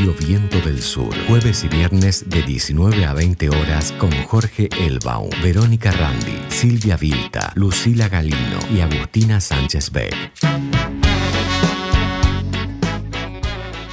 Radio 0.00 0.14
Viento 0.18 0.56
del 0.62 0.80
Sur, 0.80 1.12
jueves 1.28 1.62
y 1.62 1.68
viernes 1.68 2.30
de 2.30 2.40
19 2.40 3.04
a 3.04 3.12
20 3.12 3.50
horas 3.50 3.92
con 3.92 4.10
Jorge 4.28 4.70
Elbaum, 4.80 5.28
Verónica 5.42 5.90
Randi, 5.90 6.42
Silvia 6.48 6.96
Vilta, 6.96 7.52
Lucila 7.54 8.08
Galino 8.08 8.58
y 8.72 8.80
Agustina 8.80 9.42
Sánchez 9.42 9.92
Beck. 9.92 10.14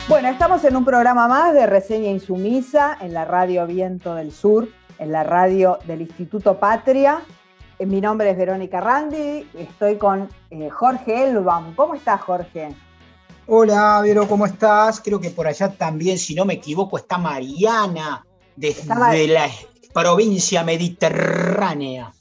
Bueno, 0.08 0.30
estamos 0.30 0.64
en 0.64 0.78
un 0.78 0.86
programa 0.86 1.28
más 1.28 1.54
de 1.54 1.68
Reseña 1.68 2.10
Insumisa 2.10 2.98
en 3.02 3.14
la 3.14 3.26
Radio 3.26 3.68
Viento 3.68 4.16
del 4.16 4.32
Sur, 4.32 4.70
en 5.00 5.12
la 5.12 5.26
radio 5.26 5.78
del 5.88 6.04
Instituto 6.04 6.58
Patria. 6.58 7.20
Eh, 7.80 7.86
Mi 7.86 8.00
nombre 8.00 8.30
es 8.30 8.38
Verónica 8.38 8.80
Randi, 8.80 9.46
estoy 9.56 9.98
con 9.98 10.30
eh, 10.52 10.70
Jorge 10.70 11.26
Elbaum. 11.26 11.76
¿Cómo 11.76 11.96
estás, 11.96 12.22
Jorge? 12.22 12.70
Hola, 13.50 14.02
Vero, 14.04 14.28
¿cómo 14.28 14.46
estás? 14.46 15.00
Creo 15.00 15.22
que 15.22 15.30
por 15.30 15.48
allá 15.48 15.72
también, 15.72 16.18
si 16.18 16.36
no 16.36 16.44
me 16.44 16.56
equivoco, 16.56 16.98
está 16.98 17.18
Mariana, 17.18 18.26
desde 18.56 18.82
Estaba- 18.82 19.14
la 19.14 19.48
provincia 19.94 20.64
mediterránea. 20.64 22.12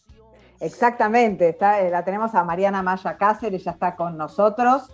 Exactamente, 0.61 1.49
está, 1.51 1.80
eh, 1.80 1.91
la 1.91 2.05
tenemos 2.05 2.35
a 2.35 2.45
Mariana 2.45 2.80
Maya 2.83 3.16
Cáceres, 3.16 3.61
ella 3.62 3.73
está 3.73 3.97
con 3.97 4.16
nosotros, 4.16 4.85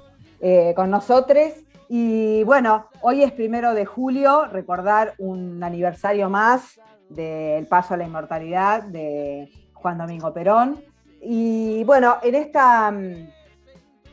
eh, 0.40 0.72
con 0.74 0.90
nosotros. 0.90 1.52
Y 1.88 2.42
bueno, 2.44 2.86
hoy 3.02 3.22
es 3.22 3.32
primero 3.32 3.74
de 3.74 3.84
julio, 3.84 4.46
recordar 4.46 5.14
un 5.18 5.62
aniversario 5.62 6.30
más 6.30 6.80
del 7.10 7.66
paso 7.66 7.92
a 7.94 7.98
la 7.98 8.04
inmortalidad 8.04 8.84
de 8.84 9.52
Juan 9.74 9.98
Domingo 9.98 10.32
Perón. 10.32 10.82
Y 11.20 11.84
bueno, 11.84 12.16
en, 12.22 12.34
esta, 12.34 12.90
mm, 12.90 13.28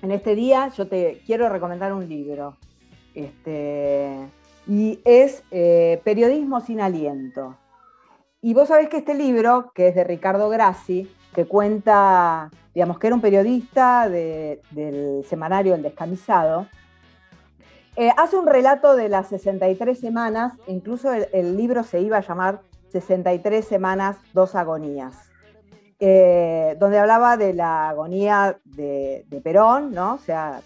en 0.02 0.12
este 0.12 0.36
día 0.36 0.70
yo 0.70 0.88
te 0.88 1.22
quiero 1.26 1.50
recomendar 1.50 1.94
un 1.94 2.08
libro. 2.08 2.58
Este, 3.16 4.16
y 4.68 5.00
es 5.04 5.44
eh, 5.52 6.00
Periodismo 6.04 6.62
sin 6.62 6.80
aliento. 6.82 7.58
Y 8.42 8.54
vos 8.54 8.70
sabés 8.70 8.88
que 8.90 8.98
este 8.98 9.16
libro, 9.16 9.72
que 9.76 9.90
es 9.90 9.96
de 9.96 10.04
Ricardo 10.04 10.48
Grassi, 10.50 11.12
que 11.34 11.46
cuenta, 11.46 12.50
digamos, 12.74 12.98
que 13.00 13.08
era 13.08 13.16
un 13.16 13.22
periodista 13.22 14.08
de- 14.08 14.62
del 14.72 15.26
semanario 15.26 15.76
El 15.76 15.82
Descamisado, 15.82 16.68
eh, 17.96 18.12
hace 18.16 18.38
un 18.38 18.48
relato 18.48 18.96
de 18.96 19.10
las 19.10 19.28
63 19.28 20.00
semanas, 20.00 20.54
incluso 20.68 21.12
el, 21.12 21.28
el 21.34 21.58
libro 21.58 21.84
se 21.84 22.00
iba 22.00 22.18
a 22.18 22.22
llamar 22.22 22.62
63 22.92 23.66
semanas, 23.66 24.18
dos 24.34 24.56
agonías, 24.56 25.29
eh, 26.00 26.76
donde 26.80 26.98
hablaba 27.00 27.36
de 27.38 27.54
la 27.54 27.90
agonía 27.90 28.58
de, 28.64 29.26
Perón, 29.44 29.94
¿no? 29.94 30.14
O 30.16 30.18
sea, 30.20 30.62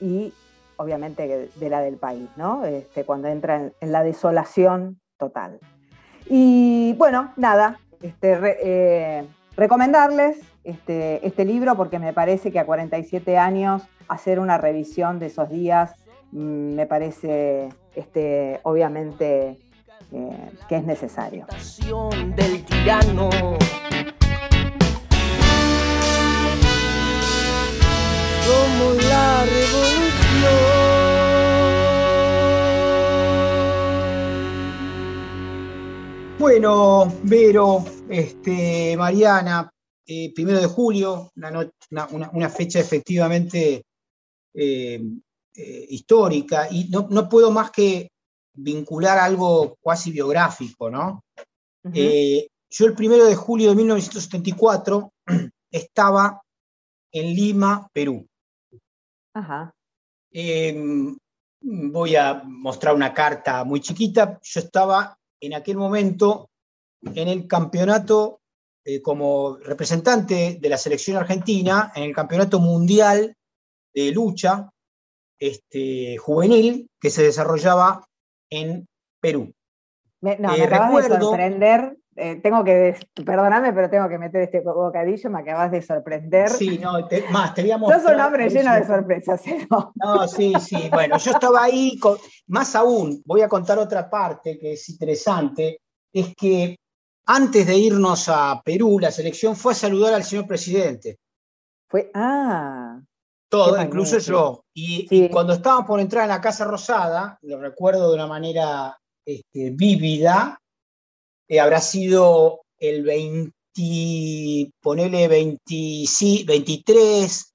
y 0.00 0.32
obviamente 0.76 1.50
de 1.54 1.70
la 1.70 1.80
del 1.80 1.96
país, 1.96 2.28
¿no? 2.36 2.64
Este, 2.64 3.04
cuando 3.04 3.28
entra 3.28 3.70
en- 3.80 3.92
la 3.92 4.02
desolación 4.02 4.98
total. 5.18 5.58
Y 6.28 6.94
bueno, 6.98 7.32
nada, 7.36 7.78
este, 8.02 8.38
eh, 8.62 9.24
recomendarles 9.56 10.38
este, 10.64 11.26
este 11.26 11.44
libro 11.44 11.76
porque 11.76 11.98
me 11.98 12.12
parece 12.12 12.50
que 12.50 12.58
a 12.58 12.66
47 12.66 13.38
años 13.38 13.82
hacer 14.08 14.38
una 14.40 14.58
revisión 14.58 15.18
de 15.18 15.26
esos 15.26 15.48
días 15.48 15.94
mm, 16.32 16.74
me 16.74 16.86
parece 16.86 17.68
este, 17.94 18.60
obviamente 18.64 19.58
eh, 20.12 20.50
que 20.68 20.76
es 20.76 20.84
necesario. 20.84 21.46
del. 22.36 23.95
La 28.76 29.44
revolución. 29.46 30.86
Bueno, 36.38 37.10
Vero, 37.22 37.84
este, 38.10 38.94
Mariana, 38.98 39.70
eh, 40.06 40.30
primero 40.34 40.60
de 40.60 40.66
julio, 40.66 41.32
una, 41.34 42.50
fecha 42.50 42.78
efectivamente 42.78 43.82
eh, 44.52 45.02
eh, 45.54 45.86
histórica, 45.88 46.68
y 46.70 46.88
no, 46.90 47.08
no 47.10 47.30
puedo 47.30 47.50
más 47.50 47.70
que 47.70 48.10
vincular 48.52 49.18
algo 49.18 49.76
cuasi 49.80 50.10
biográfico, 50.10 50.90
¿no? 50.90 51.24
Yo 51.82 52.86
el 52.86 52.94
primero 52.94 53.24
de 53.24 53.34
julio 53.36 53.70
de 53.70 53.76
1974 53.76 55.12
estaba 55.70 56.42
en 57.10 57.34
Lima, 57.34 57.88
Perú. 57.92 58.26
Ajá. 59.36 59.70
Eh, 60.32 60.74
voy 61.60 62.16
a 62.16 62.42
mostrar 62.44 62.94
una 62.94 63.12
carta 63.12 63.64
muy 63.64 63.80
chiquita. 63.80 64.38
Yo 64.42 64.60
estaba 64.60 65.16
en 65.40 65.52
aquel 65.54 65.76
momento 65.76 66.48
en 67.14 67.28
el 67.28 67.46
campeonato 67.46 68.40
eh, 68.84 69.02
como 69.02 69.56
representante 69.58 70.58
de 70.60 70.68
la 70.68 70.78
selección 70.78 71.16
argentina, 71.18 71.92
en 71.94 72.04
el 72.04 72.14
campeonato 72.14 72.60
mundial 72.60 73.34
de 73.94 74.10
lucha 74.12 74.70
este, 75.38 76.16
juvenil 76.16 76.88
que 77.00 77.10
se 77.10 77.22
desarrollaba 77.24 78.04
en 78.50 78.86
Perú. 79.20 79.52
Me, 80.22 80.38
no, 80.38 80.54
Eh, 80.54 80.58
me 80.58 80.64
acabas 80.64 80.90
de 80.94 80.96
recuerdo- 81.08 81.28
sorprender. 81.28 81.96
Eh, 82.16 82.40
tengo 82.42 82.64
que, 82.64 82.96
perdóname, 83.24 83.72
pero 83.72 83.88
tengo 83.90 84.08
que 84.08 84.18
meter 84.18 84.42
este 84.42 84.60
bocadillo, 84.60 85.30
me 85.30 85.40
acabas 85.40 85.70
de 85.70 85.82
sorprender. 85.82 86.48
Sí, 86.48 86.78
no, 86.78 87.06
te- 87.06 87.28
más, 87.30 87.54
te 87.54 87.62
voy 87.62 87.70
a 87.72 87.78
Sos 87.78 88.12
un 88.12 88.20
hombre 88.20 88.48
lleno 88.48 88.74
de 88.74 88.86
sorpresas, 88.86 89.46
¿eh? 89.46 89.66
No. 89.70 89.92
No, 89.94 90.26
sí, 90.28 90.52
sí. 90.60 90.88
Bueno, 90.92 91.18
yo 91.18 91.30
estaba 91.30 91.62
ahí, 91.64 91.98
con- 91.98 92.18
más 92.48 92.74
aún, 92.74 93.22
voy 93.24 93.42
a 93.42 93.48
contar 93.48 93.78
otra 93.78 94.08
parte 94.08 94.58
que 94.58 94.72
es 94.72 94.88
interesante, 94.88 95.80
es 96.12 96.34
que 96.34 96.76
antes 97.26 97.66
de 97.66 97.76
irnos 97.76 98.28
a 98.28 98.62
Perú, 98.64 98.98
la 99.00 99.10
selección 99.10 99.54
fue 99.56 99.72
a 99.72 99.76
saludar 99.76 100.14
al 100.14 100.24
señor 100.24 100.46
presidente, 100.46 101.18
Fue, 101.88 102.10
ah, 102.14 103.00
todo, 103.48 103.80
incluso 103.80 104.18
yo. 104.18 104.64
Y, 104.74 105.06
Sí. 105.08 105.24
y 105.24 105.28
cuando 105.28 105.52
estábamos 105.52 105.86
por 105.86 106.00
entrar 106.00 106.24
en 106.24 106.30
la 106.30 106.40
Casa 106.40 106.64
Rosada, 106.64 107.38
lo 107.42 107.60
recuerdo 107.60 108.08
de 108.08 108.14
una 108.16 108.26
manera 108.26 108.98
este, 109.24 109.70
vívida, 109.70 110.58
eh, 111.48 111.60
habrá 111.60 111.80
sido 111.80 112.62
el 112.78 113.02
20, 113.04 114.72
ponele 114.80 115.28
20, 115.28 115.60
sí, 116.06 116.44
23 116.46 117.54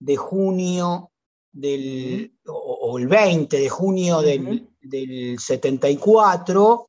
de 0.00 0.16
junio 0.16 1.10
del, 1.52 2.32
o, 2.46 2.52
o 2.52 2.98
el 2.98 3.06
20 3.08 3.58
de 3.58 3.68
junio 3.68 4.20
del, 4.22 4.42
Ujú. 4.46 4.68
del 4.82 5.38
74, 5.38 6.88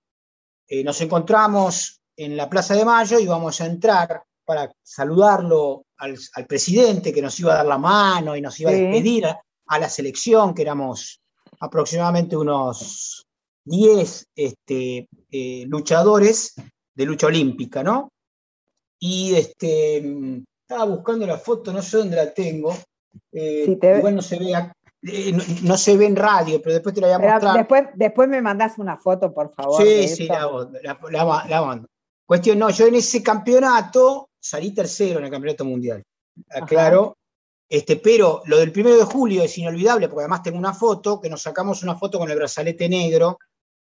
eh, 0.67 0.83
nos 0.83 1.01
encontramos 1.01 1.99
en 2.15 2.37
la 2.37 2.49
Plaza 2.49 2.75
de 2.75 2.85
Mayo 2.85 3.19
y 3.19 3.25
vamos 3.27 3.59
a 3.61 3.65
entrar 3.65 4.23
para 4.45 4.71
saludarlo 4.83 5.85
al, 5.97 6.17
al 6.33 6.45
presidente 6.45 7.13
que 7.13 7.21
nos 7.21 7.39
iba 7.39 7.53
a 7.53 7.57
dar 7.57 7.65
la 7.65 7.77
mano 7.77 8.35
y 8.35 8.41
nos 8.41 8.59
iba 8.59 8.71
Sí. 8.71 8.77
a 8.77 8.79
despedir 8.79 9.25
a, 9.25 9.41
a 9.67 9.79
la 9.79 9.89
selección, 9.89 10.53
que 10.53 10.61
éramos 10.63 11.21
aproximadamente 11.59 12.35
unos 12.37 13.25
10 13.65 14.25
este, 14.35 15.07
eh, 15.31 15.65
luchadores 15.67 16.53
de 16.95 17.05
lucha 17.05 17.27
olímpica, 17.27 17.83
¿no? 17.83 18.09
Y 18.99 19.33
este, 19.35 19.97
estaba 20.67 20.85
buscando 20.85 21.25
la 21.25 21.37
foto, 21.37 21.71
no 21.73 21.81
sé 21.81 21.97
dónde 21.97 22.15
la 22.15 22.33
tengo. 22.33 22.73
eh, 23.31 23.77
te- 23.79 23.97
igual 23.97 24.15
no 24.15 24.21
se 24.21 24.37
ve, 24.39 24.51
eh, 25.03 25.31
no, 25.33 25.43
no 25.63 25.77
se 25.77 25.97
ve 25.97 26.05
en 26.05 26.15
radio, 26.15 26.61
pero 26.61 26.73
después 26.73 26.93
te 26.95 27.01
la 27.01 27.07
voy 27.07 27.15
a 27.15 27.19
pero 27.19 27.31
mostrar. 27.33 27.57
después, 27.57 27.83
después 27.95 28.29
me 28.29 28.41
mandás 28.41 28.77
una 28.77 28.97
foto, 28.97 29.33
por 29.33 29.51
favor. 29.53 29.81
Sí, 29.83 30.07
sí, 30.07 30.27
la, 30.27 30.47
la, 30.83 30.99
la 31.09 31.45
la 31.49 31.61
mando. 31.61 31.87
Cuestión, 32.25 32.59
no, 32.59 32.69
yo 32.69 32.85
en 32.87 32.95
ese 32.95 33.21
campeonato 33.21 34.29
salí 34.39 34.73
tercero 34.73 35.19
en 35.19 35.25
el 35.25 35.31
campeonato 35.31 35.65
mundial. 35.65 36.01
Aclaro. 36.49 37.17
Este, 37.67 37.95
pero 37.97 38.41
lo 38.45 38.57
del 38.57 38.71
primero 38.71 38.97
de 38.97 39.03
julio 39.05 39.43
es 39.43 39.57
inolvidable, 39.57 40.07
porque 40.09 40.23
además 40.23 40.43
tengo 40.43 40.57
una 40.57 40.73
foto, 40.73 41.19
que 41.21 41.29
nos 41.29 41.41
sacamos 41.41 41.83
una 41.83 41.95
foto 41.95 42.19
con 42.19 42.29
el 42.29 42.37
brazalete 42.37 42.87
negro. 42.89 43.37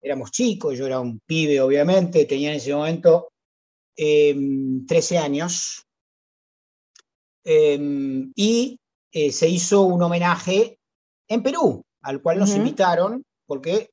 Éramos 0.01 0.31
chicos, 0.31 0.77
yo 0.77 0.87
era 0.87 0.99
un 0.99 1.19
pibe, 1.19 1.61
obviamente, 1.61 2.25
tenía 2.25 2.49
en 2.49 2.57
ese 2.57 2.73
momento 2.73 3.29
eh, 3.95 4.35
13 4.87 5.17
años. 5.17 5.85
Eh, 7.43 7.79
y 8.35 8.79
eh, 9.11 9.31
se 9.31 9.47
hizo 9.47 9.81
un 9.81 10.01
homenaje 10.01 10.77
en 11.27 11.43
Perú, 11.43 11.83
al 12.01 12.21
cual 12.21 12.39
nos 12.39 12.55
invitaron, 12.55 13.23
porque 13.45 13.89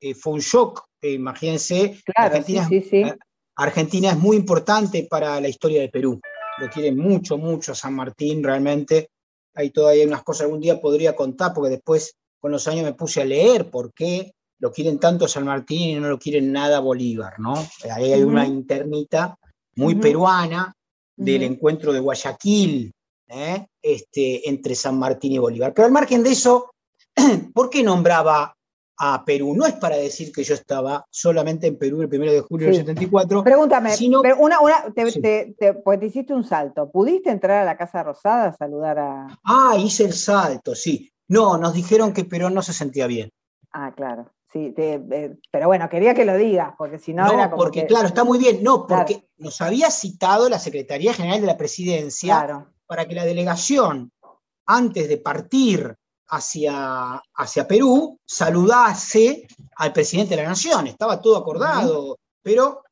eh, 0.00 0.14
fue 0.14 0.34
un 0.34 0.40
shock. 0.40 0.84
eh, 1.00 1.12
imagínense, 1.12 2.00
Claro, 2.04 2.36
Argentina, 2.36 2.68
sí, 2.68 2.80
sí, 2.82 2.88
sí. 3.04 3.12
Argentina 3.56 4.10
es 4.10 4.18
muy 4.18 4.36
importante 4.36 5.06
para 5.08 5.40
la 5.40 5.48
historia 5.48 5.80
de 5.80 5.88
Perú. 5.88 6.20
Lo 6.58 6.68
quieren 6.68 6.96
mucho, 6.98 7.38
mucho 7.38 7.72
a 7.72 7.74
San 7.74 7.94
Martín, 7.94 8.42
realmente. 8.42 9.08
Hay 9.54 9.70
todavía 9.70 10.06
unas 10.06 10.22
cosas, 10.22 10.42
algún 10.42 10.60
día 10.60 10.80
podría 10.80 11.16
contar, 11.16 11.52
porque 11.54 11.70
después 11.70 12.14
con 12.38 12.52
los 12.52 12.66
años 12.68 12.84
me 12.84 12.92
puse 12.92 13.22
a 13.22 13.24
leer 13.24 13.70
por 13.70 13.92
qué 13.94 14.32
lo 14.58 14.72
quieren 14.72 14.98
tanto 14.98 15.28
San 15.28 15.44
Martín 15.44 15.90
y 15.90 16.00
no 16.00 16.08
lo 16.08 16.18
quieren 16.18 16.52
nada 16.52 16.80
Bolívar, 16.80 17.38
¿no? 17.38 17.54
Ahí 17.90 18.12
hay 18.12 18.22
una 18.22 18.46
internita 18.46 19.36
muy 19.76 19.94
peruana 19.96 20.74
del 21.16 21.42
encuentro 21.42 21.92
de 21.92 22.00
Guayaquil, 22.00 22.92
¿eh? 23.28 23.66
este, 23.82 24.48
entre 24.48 24.74
San 24.74 24.98
Martín 24.98 25.32
y 25.32 25.38
Bolívar. 25.38 25.72
Pero 25.74 25.86
al 25.86 25.92
margen 25.92 26.22
de 26.22 26.30
eso, 26.30 26.70
¿por 27.54 27.70
qué 27.70 27.82
nombraba 27.82 28.54
a 28.98 29.24
Perú? 29.24 29.54
No 29.54 29.66
es 29.66 29.74
para 29.74 29.96
decir 29.96 30.32
que 30.32 30.44
yo 30.44 30.54
estaba 30.54 31.04
solamente 31.10 31.66
en 31.66 31.78
Perú 31.78 32.02
el 32.02 32.08
1 32.08 32.32
de 32.32 32.40
julio 32.40 32.68
del 32.68 32.76
74. 32.76 33.44
Pregúntame, 33.44 33.94
una, 34.38 34.60
una, 34.60 34.74
te, 34.94 35.74
pues 35.84 36.00
te 36.00 36.06
hiciste 36.06 36.32
un 36.32 36.44
salto. 36.44 36.90
¿Pudiste 36.90 37.30
entrar 37.30 37.62
a 37.62 37.64
la 37.64 37.76
Casa 37.76 38.02
Rosada 38.02 38.48
a 38.48 38.52
saludar 38.52 38.98
a.? 38.98 39.38
Ah, 39.44 39.76
hice 39.78 40.04
el 40.04 40.12
salto, 40.12 40.74
sí. 40.74 41.10
No, 41.28 41.58
nos 41.58 41.74
dijeron 41.74 42.12
que 42.12 42.24
Perón 42.24 42.54
no 42.54 42.62
se 42.62 42.72
sentía 42.72 43.06
bien. 43.06 43.30
Ah, 43.72 43.92
claro. 43.94 44.30
Sí, 44.56 44.72
eh, 44.78 45.36
pero 45.50 45.66
bueno, 45.66 45.86
quería 45.86 46.14
que 46.14 46.24
lo 46.24 46.34
digas, 46.34 46.72
porque 46.78 46.98
si 46.98 47.12
no, 47.12 47.30
era 47.30 47.50
como 47.50 47.62
porque 47.62 47.84
claro, 47.84 48.08
está 48.08 48.24
muy 48.24 48.38
bien. 48.38 48.62
No, 48.62 48.86
porque 48.86 49.28
nos 49.36 49.60
había 49.60 49.90
citado 49.90 50.48
la 50.48 50.58
Secretaría 50.58 51.12
General 51.12 51.42
de 51.42 51.46
la 51.46 51.58
Presidencia 51.58 52.66
para 52.86 53.06
que 53.06 53.14
la 53.14 53.26
delegación, 53.26 54.10
antes 54.64 55.10
de 55.10 55.18
partir 55.18 55.94
hacia, 56.28 57.22
hacia 57.34 57.68
Perú, 57.68 58.18
saludase 58.24 59.46
al 59.76 59.92
presidente 59.92 60.34
de 60.34 60.42
la 60.42 60.48
Nación. 60.48 60.86
Estaba 60.86 61.20
todo 61.20 61.36
acordado, 61.36 62.16
pero 62.40 62.82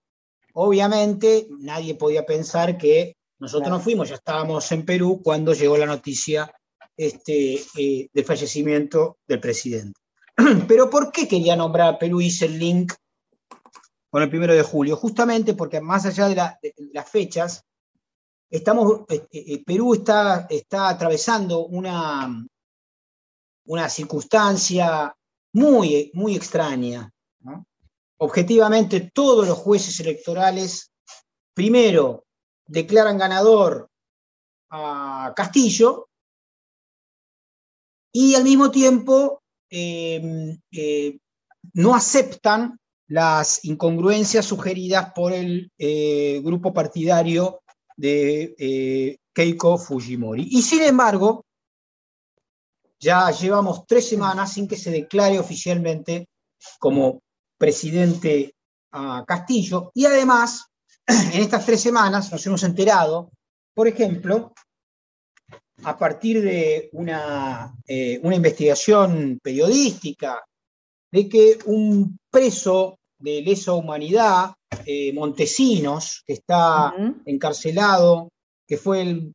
obviamente 0.52 1.49
nadie 1.60 1.94
podía 1.94 2.26
pensar 2.26 2.76
que 2.76 3.17
nosotros 3.38 3.70
no 3.70 3.81
fuimos, 3.81 4.10
ya 4.10 4.17
estábamos 4.17 4.70
en 4.70 4.84
Perú 4.84 5.22
cuando 5.25 5.55
llegó 5.55 5.78
la 5.78 5.87
noticia 5.87 6.52
este, 6.94 7.55
eh, 7.78 8.08
del 8.12 8.25
fallecimiento 8.26 9.17
del 9.26 9.40
presidente. 9.40 10.04
Pero 10.69 10.90
¿por 10.90 11.12
qué 11.12 11.28
quería 11.28 11.56
nombrar? 11.56 11.98
Hice 12.02 12.46
el 12.46 12.58
link 12.58 12.92
con 14.10 14.22
el 14.22 14.28
primero 14.31 14.54
de 14.54 14.62
julio. 14.62 14.96
Justamente 14.96 15.54
porque 15.54 15.81
más 15.81 16.06
allá 16.06 16.28
de, 16.28 16.72
las 16.92 17.10
fechas, 17.10 17.64
estamos, 18.50 19.02
eh, 19.08 19.26
eh, 19.31 19.64
Perú 19.64 19.94
está, 19.94 20.46
está 20.50 20.88
atravesando 20.88 21.66
una, 21.66 22.46
una 23.66 23.88
circunstancia 23.88 25.14
muy, 25.52 26.10
muy 26.14 26.36
extraña. 26.36 27.10
Objetivamente, 28.19 29.10
todos 29.12 29.46
los 29.46 29.58
jueces 29.58 29.98
electorales, 30.00 30.92
primero, 31.52 32.25
declaran 32.66 33.19
ganador 33.19 33.90
a 34.70 35.32
Castillo 35.36 36.08
y 38.12 38.34
al 38.34 38.44
mismo 38.44 38.70
tiempo 38.70 39.44
Em, 39.70 40.58
eh, 40.70 41.19
no 41.72 41.94
aceptan 41.94 42.78
las 43.08 43.64
incongruencias 43.64 44.44
sugeridas 44.44 45.12
por 45.14 45.32
el 45.32 45.70
eh, 45.78 46.40
grupo 46.43 46.72
partidario 46.72 47.62
de 47.96 48.55
eh, 48.58 49.19
Keiko 49.32 49.78
Fujimori. 49.78 50.49
Y 50.50 50.62
sin 50.62 50.82
embargo, 50.82 51.44
ya 52.99 53.31
llevamos 53.31 53.87
tres 53.87 54.08
semanas 54.08 54.52
sin 54.52 54.66
que 54.66 54.76
se 54.76 54.90
declare 54.90 55.38
oficialmente 55.38 56.28
como 56.78 57.20
presidente 57.58 58.55
a 58.93 59.25
Castillo. 59.26 59.90
Y 59.94 60.06
además, 60.06 60.67
en 61.06 61.43
estas 61.43 61.67
tres 61.67 61.81
semanas 61.81 62.31
nos 62.32 62.46
hemos 62.46 62.62
enterado, 62.62 63.31
por 63.75 63.88
ejemplo, 63.88 64.52
a 65.84 65.96
partir 65.98 66.42
de 66.42 66.88
una, 66.92 67.75
eh, 67.86 68.19
una 68.22 68.36
investigación 68.36 69.38
periodística 69.42 70.42
de 71.10 71.28
que 71.28 71.58
un 71.66 72.19
preso 72.31 72.98
de 73.19 73.42
lesa 73.42 73.72
humanidad, 73.72 74.52
eh, 74.84 75.12
Montesinos, 75.12 76.22
que 76.26 76.34
está 76.34 76.92
encarcelado, 77.26 78.31
que 78.66 78.76
fue 78.76 79.02
el 79.02 79.34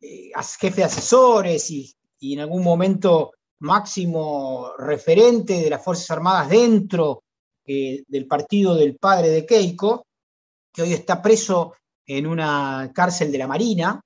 eh, 0.00 0.30
jefe 0.60 0.76
de 0.76 0.84
asesores 0.84 1.70
y, 1.70 1.94
en 2.20 2.40
algún 2.40 2.64
momento 2.64 3.32
máximo 3.60 4.72
referente 4.78 5.60
de 5.60 5.70
las 5.70 5.84
Fuerzas 5.84 6.10
Armadas 6.12 6.48
dentro 6.48 7.22
del 7.64 8.26
partido 8.26 8.74
del 8.74 8.96
padre 8.96 9.28
de 9.28 9.44
Keiko, 9.44 10.06
que 10.72 10.82
hoy 10.82 10.94
está 10.94 11.20
preso 11.20 11.74
en 12.06 12.26
una 12.26 12.90
cárcel 12.94 13.30
de 13.30 13.38
la 13.38 13.46
Marina, 13.46 14.00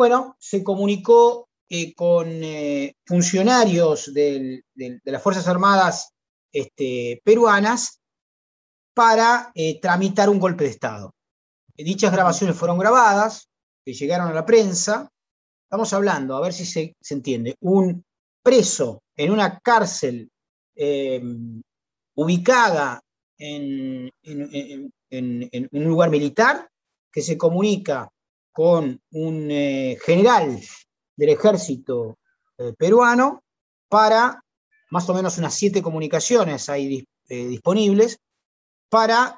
bueno, 0.00 0.34
se 0.38 0.64
comunicó 0.64 1.50
eh, 1.68 1.92
con 1.94 2.26
eh, 2.26 2.94
funcionarios 3.04 4.14
de 4.14 4.62
las 5.04 5.22
Fuerzas 5.22 5.46
Armadas 5.46 6.14
este, 6.50 7.20
peruanas 7.22 8.00
para 8.94 9.52
eh, 9.54 9.78
tramitar 9.78 10.30
un 10.30 10.38
golpe 10.38 10.64
de 10.64 10.70
Estado. 10.70 11.12
Dichas 11.76 12.12
grabaciones 12.12 12.56
fueron 12.56 12.78
grabadas, 12.78 13.50
que 13.84 13.92
llegaron 13.92 14.28
a 14.28 14.32
la 14.32 14.46
prensa. 14.46 15.06
Estamos 15.64 15.92
hablando, 15.92 16.34
a 16.34 16.40
ver 16.40 16.54
si 16.54 16.64
se, 16.64 16.94
entiende, 17.10 17.56
un 17.60 18.02
preso 18.42 19.02
en 19.14 19.32
una 19.32 19.58
cárcel 19.58 20.30
ubicada 22.14 23.02
en, 23.36 24.10
un 25.10 25.84
lugar 25.84 26.08
militar 26.08 26.70
que 27.12 27.20
se 27.20 27.36
comunica 27.36 28.10
con 28.52 29.00
un 29.12 29.50
eh, 29.50 29.98
general 30.04 30.60
del 31.16 31.28
ejército 31.28 32.18
eh, 32.58 32.72
peruano 32.76 33.42
para 33.88 34.42
más 34.90 35.08
o 35.08 35.14
menos 35.14 35.38
unas 35.38 35.54
siete 35.54 35.82
comunicaciones 35.82 36.68
ahí 36.68 37.04
eh, 37.28 37.46
disponibles 37.46 38.18
para 38.88 39.36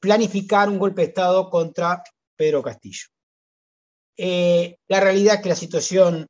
planificar 0.00 0.70
un 0.70 0.78
golpe 0.78 1.02
de 1.02 1.08
Estado 1.08 1.50
contra 1.50 2.02
Pedro 2.34 2.62
Castillo. 2.62 3.08
la 4.16 5.00
realidad 5.00 5.36
es 5.36 5.42
que 5.42 5.48
la 5.50 5.54
situación 5.54 6.26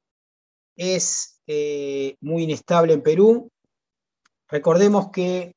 es 0.76 1.40
muy 2.20 2.43
inestable 2.43 2.94
en 2.94 3.02
Perú. 3.02 3.49
Recordemos 4.49 5.11
que 5.12 5.52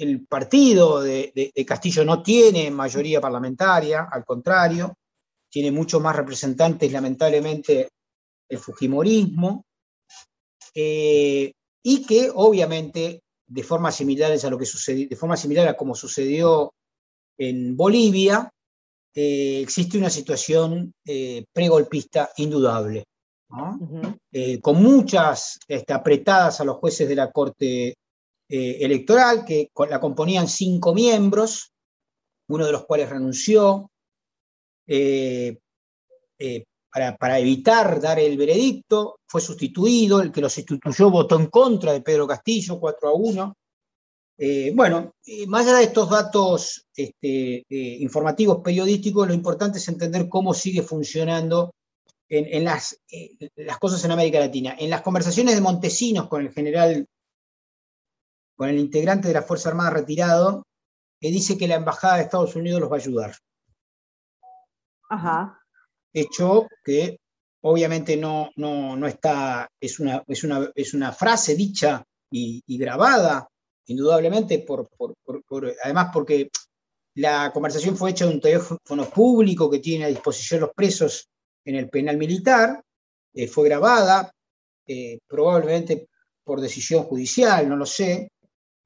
el 0.00 0.26
partido 0.26 1.02
de, 1.02 1.52
Castillo 1.66 2.04
no 2.04 2.22
tiene 2.22 2.70
mayoría 2.70 3.20
parlamentaria, 3.20 4.08
al 4.10 4.24
contrario, 4.24 4.94
tiene 5.50 5.70
muchos 5.70 6.00
más 6.00 6.16
representantes, 6.16 6.90
lamentablemente, 6.90 7.88
el 8.48 8.58
Fujimorismo, 8.58 9.64
eh, 10.74 11.52
y 11.82 12.06
que 12.06 12.30
obviamente, 12.34 13.20
de 13.46 13.62
forma 13.62 13.92
similar 13.92 14.32
a 14.32 14.50
lo 14.50 14.58
que 14.58 14.64
sucedió, 14.64 15.06
de 15.06 15.16
forma 15.16 15.36
similar 15.36 15.68
a 15.68 15.76
como 15.76 15.94
sucedió 15.94 16.72
en 17.36 17.76
Bolivia, 17.76 18.50
eh, 19.14 19.60
existe 19.60 19.98
una 19.98 20.08
situación 20.08 20.94
eh, 21.04 21.44
pregolpista 21.52 22.30
indudable, 22.38 23.04
con 24.62 24.82
muchas 24.82 25.58
este, 25.66 25.92
apretadas 25.92 26.60
a 26.60 26.64
los 26.64 26.76
jueces 26.76 27.08
de 27.08 27.16
la 27.16 27.32
Corte 27.32 27.96
eh, 28.52 28.84
electoral, 28.84 29.44
que 29.44 29.70
la 29.88 30.00
componían 30.00 30.48
cinco 30.48 30.92
miembros, 30.92 31.72
uno 32.48 32.66
de 32.66 32.72
los 32.72 32.84
cuales 32.84 33.08
renunció, 33.08 33.92
eh, 34.88 35.56
eh, 36.36 36.64
para, 37.16 37.38
evitar 37.38 38.00
dar 38.00 38.18
el 38.18 38.36
veredicto, 38.36 39.20
fue 39.24 39.40
sustituido, 39.40 40.20
el 40.20 40.32
que 40.32 40.40
lo 40.40 40.48
sustituyó 40.48 41.10
votó 41.12 41.38
en 41.38 41.46
contra 41.46 41.92
de 41.92 42.00
Pedro 42.00 42.26
Castillo, 42.26 42.80
4 42.80 43.08
a 43.08 43.14
1. 43.14 43.56
bueno, 44.74 45.14
más 45.46 45.68
allá 45.68 45.76
de 45.76 45.84
estos 45.84 46.10
datos 46.10 46.88
este, 46.96 47.64
informativos 47.68 48.62
periodísticos, 48.64 49.28
lo 49.28 49.34
importante 49.34 49.78
es 49.78 49.86
entender 49.86 50.28
cómo 50.28 50.54
sigue 50.54 50.82
funcionando 50.82 51.72
en, 52.28 52.64
las, 52.64 53.00
las 53.54 53.78
cosas 53.78 54.04
en 54.04 54.10
América 54.10 54.40
Latina. 54.40 54.74
En 54.76 54.90
las 54.90 55.02
conversaciones 55.02 55.54
de 55.54 55.60
Montesinos 55.60 56.26
con 56.26 56.42
el 56.42 56.52
general 56.52 57.06
con 58.60 58.68
el 58.68 58.78
integrante 58.78 59.28
de 59.28 59.32
la 59.32 59.40
Fuerza 59.40 59.70
Armada 59.70 59.88
retirado, 59.88 60.66
que 61.18 61.30
dice 61.30 61.56
que 61.56 61.66
la 61.66 61.76
Embajada 61.76 62.16
de 62.16 62.24
Estados 62.24 62.54
Unidos 62.56 62.78
los 62.78 62.92
va 62.92 62.96
a 62.96 62.98
ayudar. 62.98 63.34
Ajá. 65.08 65.58
Hecho 66.12 66.68
que 66.84 67.20
obviamente 67.62 68.18
no, 68.18 68.50
no, 68.56 69.06
está, 69.06 69.66
es 69.80 69.98
una, 69.98 70.22
es, 70.26 70.44
una, 70.44 70.70
es 70.74 70.92
una 70.92 71.10
frase 71.10 71.54
dicha 71.54 72.04
y, 72.30 72.62
grabada, 72.76 73.48
indudablemente, 73.86 74.58
por, 74.58 74.90
además 75.82 76.10
porque 76.12 76.50
la 77.14 77.50
conversación 77.54 77.96
fue 77.96 78.10
hecha 78.10 78.26
en 78.26 78.32
un 78.32 78.40
teléfono 78.42 79.08
público 79.08 79.70
que 79.70 79.78
tiene 79.78 80.04
a 80.04 80.08
disposición 80.08 80.60
los 80.60 80.74
presos 80.74 81.30
en 81.64 81.76
el 81.76 81.88
penal 81.88 82.18
militar, 82.18 82.84
eh, 83.32 83.48
fue 83.48 83.70
grabada, 83.70 84.30
eh, 84.86 85.18
probablemente 85.26 86.08
por 86.44 86.60
decisión 86.60 87.04
judicial, 87.04 87.66
no 87.66 87.76
lo 87.76 87.86
sé, 87.86 88.28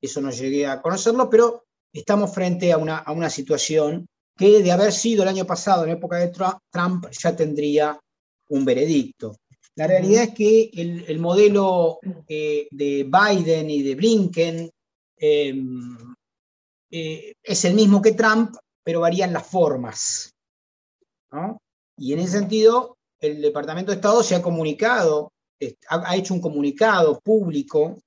eso 0.04 0.20
no 0.20 0.30
llegué 0.30 0.66
a 0.66 0.80
conocerlo, 0.80 1.28
pero 1.30 1.64
estamos 1.92 2.34
frente 2.34 2.72
a 2.72 2.78
una, 2.78 2.98
a 2.98 3.12
una 3.12 3.30
situación 3.30 4.06
que 4.36 4.62
de 4.62 4.72
haber 4.72 4.92
sido 4.92 5.22
el 5.22 5.28
año 5.28 5.46
pasado, 5.46 5.84
en 5.84 5.90
época 5.90 6.16
de 6.16 6.32
Trump, 6.70 7.06
ya 7.10 7.36
tendría 7.36 7.98
un 8.48 8.64
veredicto. 8.64 9.36
La 9.76 9.86
realidad 9.86 10.24
es 10.24 10.34
que 10.34 10.70
el, 10.72 11.18
modelo 11.18 11.98
eh, 12.28 12.68
de 12.70 13.04
Biden 13.04 13.70
y 13.70 13.82
de 13.82 13.94
Blinken 13.94 14.70
em, 15.16 16.14
eh, 16.90 17.34
es 17.42 17.64
el 17.64 17.74
mismo 17.74 18.00
que 18.00 18.12
Trump, 18.12 18.54
pero 18.84 19.00
varían 19.00 19.32
las 19.32 19.46
formas. 19.46 20.32
Y 21.96 22.12
en 22.12 22.20
ese 22.20 22.38
sentido, 22.38 22.96
el 23.20 23.42
Departamento 23.42 23.90
de 23.90 23.96
Estado 23.96 24.22
se 24.22 24.36
ha 24.36 24.42
comunicado 24.42 25.32
ha, 25.88 26.16
hecho 26.16 26.34
un 26.34 26.40
comunicado 26.40 27.20
público 27.20 27.98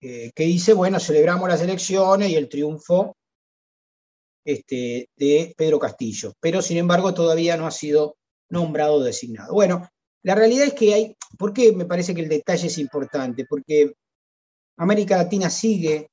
eh, 0.00 0.30
que 0.34 0.44
dice, 0.44 0.72
bueno, 0.74 1.00
celebramos 1.00 1.48
las 1.48 1.60
elecciones 1.60 2.30
y 2.30 2.36
el 2.36 2.48
triunfo 2.48 3.16
este, 4.44 5.10
de 5.16 5.54
Pedro 5.56 5.78
Castillo, 5.78 6.32
pero 6.40 6.62
sin 6.62 6.78
embargo 6.78 7.12
todavía 7.12 7.56
no 7.56 7.66
ha 7.66 7.70
sido 7.70 8.16
nombrado 8.48 9.02
designado. 9.02 9.52
Bueno, 9.52 9.88
la 10.22 10.34
realidad 10.34 10.66
es 10.66 10.74
que 10.74 10.94
hay, 10.94 11.16
¿por 11.36 11.52
qué 11.52 11.72
me 11.72 11.84
parece 11.84 12.14
que 12.14 12.22
el 12.22 12.28
detalle 12.28 12.68
es 12.68 12.78
importante? 12.78 13.44
Porque 13.48 13.92
América 14.76 15.16
Latina 15.16 15.50
sigue, 15.50 16.08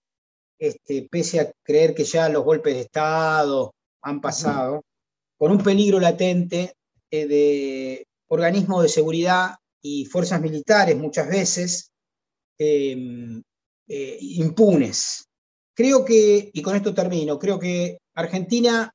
este, 0.60 1.08
pese 1.10 1.40
a 1.40 1.52
creer 1.64 1.94
que 1.94 2.04
ya 2.04 2.28
los 2.30 2.44
golpes 2.44 2.74
de 2.74 2.82
Estado 2.82 3.74
han 4.02 4.20
pasado, 4.20 4.84
con 5.38 5.52
un 5.52 5.62
peligro 5.62 6.00
latente 6.00 6.74
eh, 7.12 7.28
de 7.28 8.08
organismos 8.28 8.84
de 8.84 8.90
seguridad 8.90 9.56
y 9.82 10.06
fuerzas 10.06 10.42
militares 10.42 10.98
muchas 10.98 11.30
veces 11.30 11.92
em, 12.58 13.44
eh, 13.88 14.18
impunes. 14.20 15.28
Creo 15.76 16.04
que, 16.04 16.50
y 16.52 16.62
con 16.64 16.76
esto 16.76 16.94
termino, 16.94 17.38
creo 17.38 17.60
que 17.60 18.00
Argentina, 18.16 18.92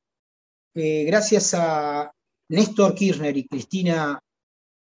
eh, 0.74 1.04
gracias 1.04 1.54
a 1.54 2.10
Néstor 2.48 2.94
Kirchner 2.94 3.36
y 3.36 3.46
Cristina 3.46 4.18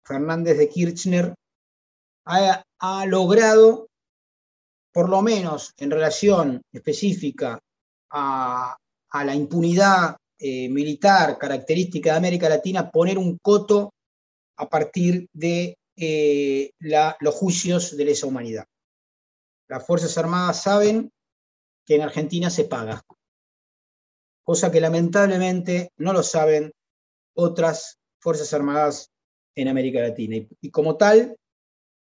Fernández 0.05 0.59
de 0.59 0.69
Kirchner, 0.69 1.35
ha, 2.27 3.07
logrado, 3.07 3.89
por 4.93 5.09
lo 5.09 5.23
menos 5.23 5.73
en 5.77 5.91
relación 5.91 6.63
específica 6.73 7.59
a, 8.11 8.77
la 9.13 9.35
impunidad 9.35 10.17
eh, 10.39 10.69
militar 10.69 11.39
característica 11.39 12.13
de 12.13 12.19
América 12.19 12.49
Latina, 12.49 12.91
poner 12.91 13.17
un 13.19 13.39
coto 13.39 13.95
a 14.59 14.69
partir 14.69 15.27
de 15.33 15.77
los 15.97 17.35
juicios 17.35 17.97
de 17.97 18.05
lesa 18.05 18.27
humanidad. 18.27 18.67
Las 19.69 19.85
Fuerzas 19.87 20.17
Armadas 20.19 20.63
saben 20.63 21.11
que 21.85 21.97
en 21.97 22.03
Argentina 22.03 22.51
se 22.51 22.65
paga, 22.65 23.03
cosa 24.45 24.71
que 24.71 24.81
lamentablemente 24.81 25.91
no 25.99 26.13
lo 26.13 26.23
saben 26.23 26.73
otras 27.35 27.99
Fuerzas 28.21 28.53
Armadas 28.55 29.11
en 29.57 29.69
América 29.69 30.01
Latina. 30.01 30.37
Y, 30.61 30.71
como 30.71 30.97
tal, 30.97 31.37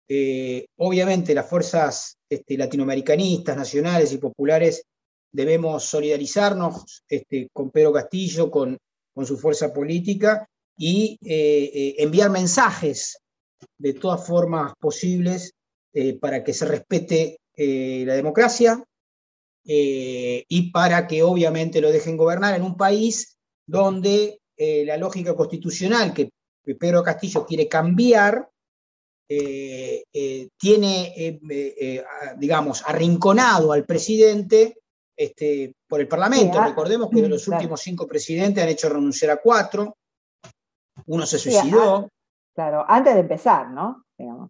eh, 0.09 0.67
obviamente 0.77 1.35
las 1.35 1.49
fuerzas 1.49 2.17
este, 2.29 2.57
latinoamericanistas, 2.57 3.57
nacionales 3.57 4.13
y 4.13 4.19
populares 4.19 4.85
debemos 5.33 5.85
solidarizarnos 5.85 7.03
este, 7.09 7.49
con 7.53 7.71
Pedro 7.71 7.93
Castillo, 7.93 8.51
con, 8.51 8.79
su 9.25 9.39
fuerza 9.39 9.73
política 9.73 10.47
y 10.77 11.19
eh, 11.25 11.71
eh, 11.73 11.95
enviar 12.01 12.29
mensajes 12.29 13.17
de 13.79 13.95
todas 13.95 14.27
formas 14.27 14.75
posibles 14.79 15.53
para 16.21 16.45
que 16.45 16.53
se 16.53 16.67
respete 16.67 17.39
la 17.57 18.15
democracia 18.15 18.85
y 19.65 20.71
para 20.71 21.07
que 21.07 21.23
obviamente 21.23 21.81
lo 21.81 21.91
dejen 21.91 22.17
gobernar 22.17 22.55
en 22.55 22.63
un 22.63 22.77
país 22.77 23.37
donde 23.67 24.41
la 24.59 24.97
lógica 24.97 25.35
constitucional 25.35 26.13
que 26.13 26.31
Pedro 26.75 27.03
Castillo 27.03 27.47
quiere 27.47 27.69
cambiar, 27.69 28.49
eh, 29.29 30.05
eh, 30.13 30.49
tiene, 30.57 31.13
eh, 31.17 32.05
digamos, 32.37 32.85
arrinconado 32.87 33.73
al 33.73 33.85
presidente 33.85 34.79
este, 35.17 35.75
por 35.89 36.01
el 36.01 36.07
Parlamento. 36.07 36.61
Ah, 36.61 36.69
Recordemos 36.69 37.11
que 37.11 37.23
de 37.23 37.29
los 37.29 37.49
últimos 37.49 37.81
cinco 37.81 38.07
presidentes 38.07 38.63
han 38.63 38.71
hecho 38.71 38.89
renunciar 38.89 39.33
a 39.33 39.39
cuatro, 39.39 39.97
uno 41.07 41.27
se 41.27 41.39
suicidó. 41.39 42.09
claro, 42.55 42.85
antes 42.87 43.15
de 43.15 43.21
empezar, 43.21 43.71
¿no? 43.71 44.05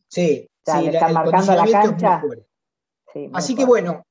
Sí, 0.09 0.47
sí 0.65 0.87
están 0.87 1.13
marcando 1.15 1.55
la 1.55 1.71
cancha. 1.71 2.23
Así 3.33 3.55
que 3.55 3.65
bueno, 3.65 4.05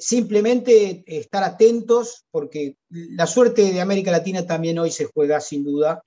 simplemente 0.00 1.02
estar 1.06 1.42
atentos 1.42 2.24
porque 2.30 2.76
la 2.88 3.26
suerte 3.26 3.72
de 3.72 3.80
América 3.80 4.10
Latina 4.10 4.46
también 4.46 4.78
hoy 4.78 4.90
se 4.90 5.06
juega 5.06 5.40
sin 5.40 5.64
duda 5.64 6.02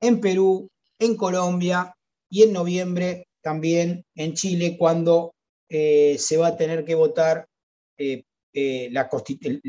en 0.00 0.20
Perú, 0.20 0.68
en 0.98 1.16
Colombia 1.16 1.94
y 2.28 2.42
en 2.42 2.52
noviembre 2.52 3.28
también 3.42 4.04
en 4.14 4.34
Chile 4.34 4.76
cuando 4.78 5.32
eh, 5.68 6.16
se 6.18 6.36
va 6.36 6.48
a 6.48 6.56
tener 6.56 6.84
que 6.84 6.94
votar 6.94 7.46
eh, 7.96 8.24
eh, 8.52 8.88
la 8.90 9.08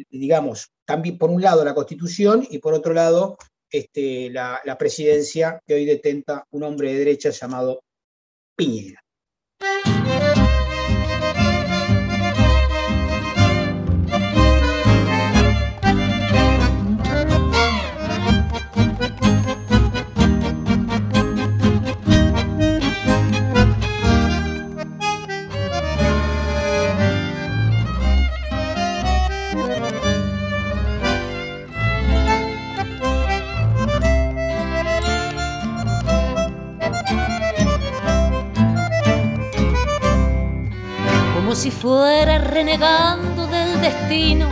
digamos, 0.09 0.69
también 0.85 1.17
por 1.17 1.29
un 1.29 1.41
lado 1.41 1.63
la 1.63 1.75
constitución 1.75 2.47
y 2.49 2.59
por 2.59 2.73
otro 2.73 2.93
lado 2.93 3.37
este, 3.69 4.29
la, 4.29 4.61
la 4.63 4.77
presidencia 4.77 5.59
que 5.65 5.75
hoy 5.75 5.85
detenta 5.85 6.45
un 6.51 6.63
hombre 6.63 6.93
de 6.93 6.99
derecha 6.99 7.29
llamado 7.31 7.83
Piñera. 8.55 9.01
Si 41.67 41.71
fuera 41.71 42.37
renegando 42.37 43.45
del 43.47 43.81
destino 43.81 44.47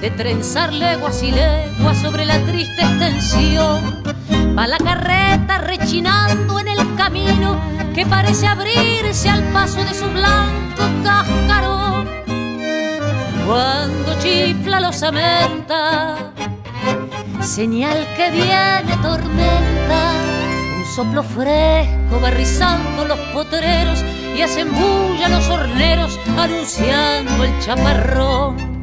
de 0.00 0.08
trenzar 0.12 0.72
leguas 0.72 1.20
y 1.20 1.32
leguas 1.32 1.98
sobre 1.98 2.24
la 2.24 2.38
triste 2.44 2.80
extensión. 2.80 4.04
Va 4.56 4.68
la 4.68 4.78
carreta 4.78 5.58
rechinando 5.58 6.60
en 6.60 6.68
el 6.68 6.94
camino 6.94 7.58
que 7.92 8.06
parece 8.06 8.46
abrirse 8.46 9.28
al 9.28 9.42
paso 9.52 9.82
de 9.82 9.94
su 9.94 10.08
blanco 10.10 10.82
cascarón. 11.02 12.08
Cuando 13.48 14.14
chifla 14.22 14.78
los 14.78 15.02
amenta, 15.02 16.32
señal 17.42 18.06
que 18.14 18.30
viene 18.30 18.96
tormenta, 19.02 20.12
un 20.78 20.84
soplo 20.94 21.24
fresco 21.24 22.20
va 22.22 22.30
rizando 22.30 23.06
los 23.06 23.18
potreros 23.34 24.04
y 24.40 24.42
hacen 24.42 24.72
bulla 24.72 25.28
los 25.28 25.46
horneros 25.50 26.18
anunciando 26.38 27.44
el 27.44 27.58
chaparrón. 27.60 28.80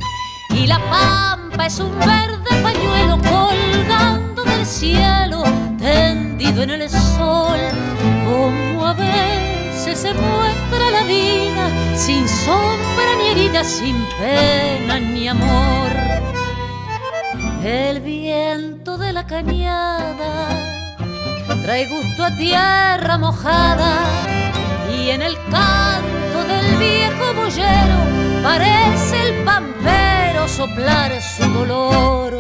Y 0.52 0.68
la 0.68 0.78
pampa 0.88 1.66
es 1.66 1.80
un 1.80 1.98
verde 1.98 2.62
pañuelo 2.62 3.18
colgando 3.18 4.44
del 4.44 4.64
cielo, 4.68 5.44
tendido 5.80 6.62
en 6.62 6.70
el 6.70 6.88
sol, 6.88 7.60
como 8.24 8.86
a 8.86 8.94
veces 8.94 9.98
se 9.98 10.14
muestra 10.14 10.92
la 10.92 11.04
vida, 11.06 11.72
sin 11.96 12.30
sombra 12.30 13.16
ni 13.18 13.28
herida, 13.30 13.64
sin 13.64 13.96
pena 14.20 15.00
ni 15.00 15.28
amor. 15.28 15.92
El 17.64 18.02
viento 18.02 19.00
de 19.00 19.12
la 19.12 19.26
cañada 19.26 20.50
trae 21.64 21.88
gusto 21.88 22.26
a 22.26 22.36
tierra 22.38 23.18
mojada 23.18 24.47
y 24.94 25.10
en 25.10 25.22
el 25.22 25.36
canto 25.50 26.44
del 26.48 26.78
viejo 26.78 27.34
boyero 27.36 27.98
parece 28.44 29.30
el 29.30 29.44
pampero 29.44 30.48
soplar 30.48 31.12
su 31.22 31.44
dolor. 31.52 32.38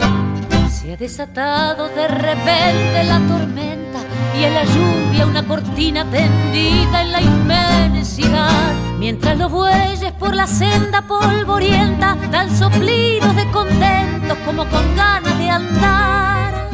Se 0.70 0.94
ha 0.94 0.98
desatado 0.98 1.89
de 1.89 2.08
repente 2.08 3.04
la 3.04 3.20
tormenta 3.27 4.00
y 4.39 4.44
en 4.44 4.54
la 4.54 4.63
lluvia 4.63 5.25
una 5.25 5.46
cortina 5.46 6.06
tendida 6.10 7.01
en 7.01 7.12
la 7.12 7.22
inmensidad. 7.22 8.74
Mientras 8.98 9.38
los 9.38 9.51
bueyes 9.51 10.12
por 10.13 10.36
la 10.36 10.48
senda 10.48 11.01
polvorienta 11.01 12.18
dan 12.32 12.56
soplidos 12.56 13.36
de 13.36 13.50
contentos 13.51 14.38
como 14.46 14.66
con 14.66 14.96
ganas 14.96 15.38
de 15.38 15.50
andar. 15.50 16.70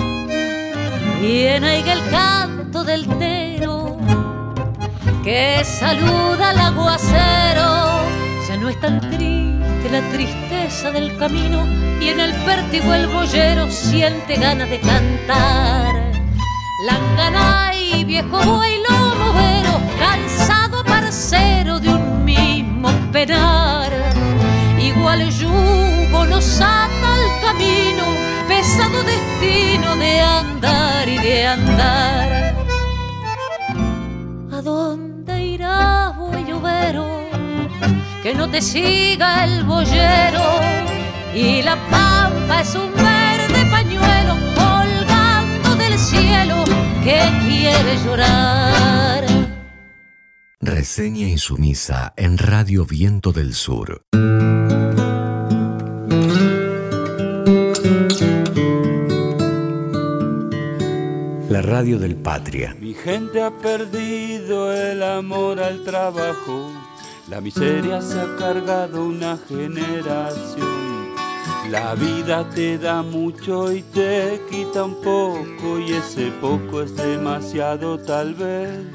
Viene 1.21 1.79
el 1.79 2.09
canto 2.09 2.83
del 2.83 3.07
tero 3.17 3.97
que 5.23 5.63
saluda 5.63 6.49
al 6.49 6.59
aguacero. 6.59 8.03
Ya 8.47 8.57
no 8.57 8.69
es 8.69 8.79
tan 8.79 8.99
triste 8.99 9.89
la 9.89 10.01
tristeza 10.11 10.91
del 10.91 11.15
camino 11.17 11.67
y 12.01 12.09
en 12.09 12.19
el 12.19 12.33
pértigo 12.43 12.93
el 12.93 13.07
boyero 13.07 13.69
siente 13.69 14.35
ganas 14.35 14.69
de 14.69 14.79
cantar. 14.79 16.11
y 17.95 18.03
viejo 18.03 18.37
buey 18.37 18.81
movero, 19.19 19.73
cansado 19.99 20.83
parcero 20.83 21.79
de 21.79 21.89
un 21.89 22.25
mismo 22.25 22.89
penar. 23.11 23.91
Igual 24.79 25.29
yugo 25.29 26.25
nos 26.25 26.59
ata 26.59 27.09
al 27.19 27.27
camino, 27.41 28.03
pesado 28.47 29.03
destino 29.03 29.95
de 29.95 30.21
andar 30.21 31.07
y 31.07 31.17
de 31.19 31.47
andar. 31.47 32.55
¿A 34.51 34.61
dónde? 34.61 35.12
mira, 35.53 36.13
buey 36.17 36.43
que 38.23 38.33
no 38.33 38.49
te 38.49 38.61
siga 38.61 39.43
el 39.43 39.63
boyero 39.63 40.45
y 41.35 41.61
la 41.61 41.75
pampa 41.91 42.61
es 42.61 42.73
un 42.75 42.91
verde 42.93 43.65
pañuelo 43.69 44.35
colgando 44.55 45.75
del 45.75 45.99
cielo 45.99 46.63
que 47.03 47.19
quiere 47.45 47.97
llorar. 48.03 49.25
Reseña 50.61 51.27
insumisa 51.27 52.13
en 52.15 52.37
Radio 52.37 52.85
Viento 52.85 53.33
del 53.33 53.53
Sur. 53.53 54.05
Radio 61.63 61.97
del 61.97 62.17
Patria. 62.17 62.75
Mi 62.79 62.93
gente 62.93 63.41
ha 63.41 63.49
perdido 63.49 64.73
el 64.73 65.01
amor 65.01 65.61
al 65.61 65.81
trabajo, 65.83 66.69
la 67.29 67.39
miseria 67.39 68.01
se 68.01 68.19
ha 68.19 68.35
cargado 68.37 69.05
una 69.05 69.37
generación. 69.47 71.13
La 71.69 71.95
vida 71.95 72.49
te 72.49 72.77
da 72.77 73.01
mucho 73.01 73.71
y 73.71 73.81
te 73.81 74.41
quita 74.49 74.83
un 74.83 74.95
poco 74.95 75.79
y 75.79 75.93
ese 75.93 76.31
poco 76.41 76.81
es 76.81 76.95
demasiado 76.97 77.97
tal 77.97 78.33
vez. 78.33 78.85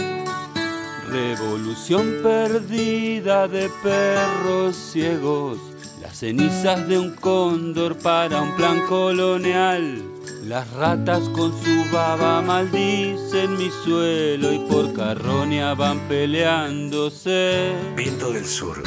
Revolución 1.09 2.19
perdida 2.23 3.49
de 3.49 3.71
perros 3.83 4.77
ciegos, 4.77 5.59
las 6.03 6.19
cenizas 6.19 6.87
de 6.87 6.99
un 6.99 7.15
cóndor 7.15 7.97
para 7.97 8.43
un 8.43 8.55
plan 8.57 8.83
colonial 8.87 10.18
las 10.49 10.71
ratas 10.73 11.29
con 11.29 11.53
su 11.63 11.93
baba 11.93 12.41
maldicen 12.41 13.59
mi 13.59 13.69
suelo 13.69 14.51
y 14.51 14.59
por 14.61 14.95
carroña 14.95 15.75
van 15.75 16.01
peleándose. 16.09 17.75
Viento 17.95 18.33
del 18.33 18.47
Sur. 18.47 18.83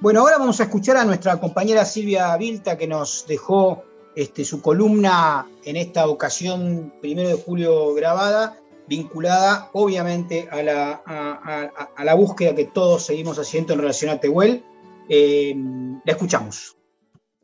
Bueno, 0.00 0.20
ahora 0.20 0.38
vamos 0.38 0.60
a 0.60 0.62
escuchar 0.62 0.96
a 0.96 1.04
nuestra 1.04 1.38
compañera 1.38 1.84
Silvia 1.84 2.34
Vilta 2.38 2.78
que 2.78 2.86
nos 2.86 3.26
dejó 3.28 3.84
este, 4.16 4.46
su 4.46 4.62
columna 4.62 5.46
en 5.64 5.76
esta 5.76 6.08
ocasión, 6.08 6.94
primero 7.02 7.28
de 7.28 7.34
julio 7.34 7.92
grabada, 7.92 8.58
vinculada 8.88 9.68
obviamente 9.74 10.48
a 10.50 10.62
la, 10.62 11.02
a, 11.04 12.04
la 12.04 12.14
búsqueda 12.14 12.54
que 12.54 12.64
todos 12.64 13.04
seguimos 13.04 13.38
haciendo 13.38 13.74
en 13.74 13.80
relación 13.80 14.10
a 14.10 14.20
Tehuel. 14.20 14.64
Eh, 15.10 15.54
la 16.02 16.12
escuchamos. 16.12 16.76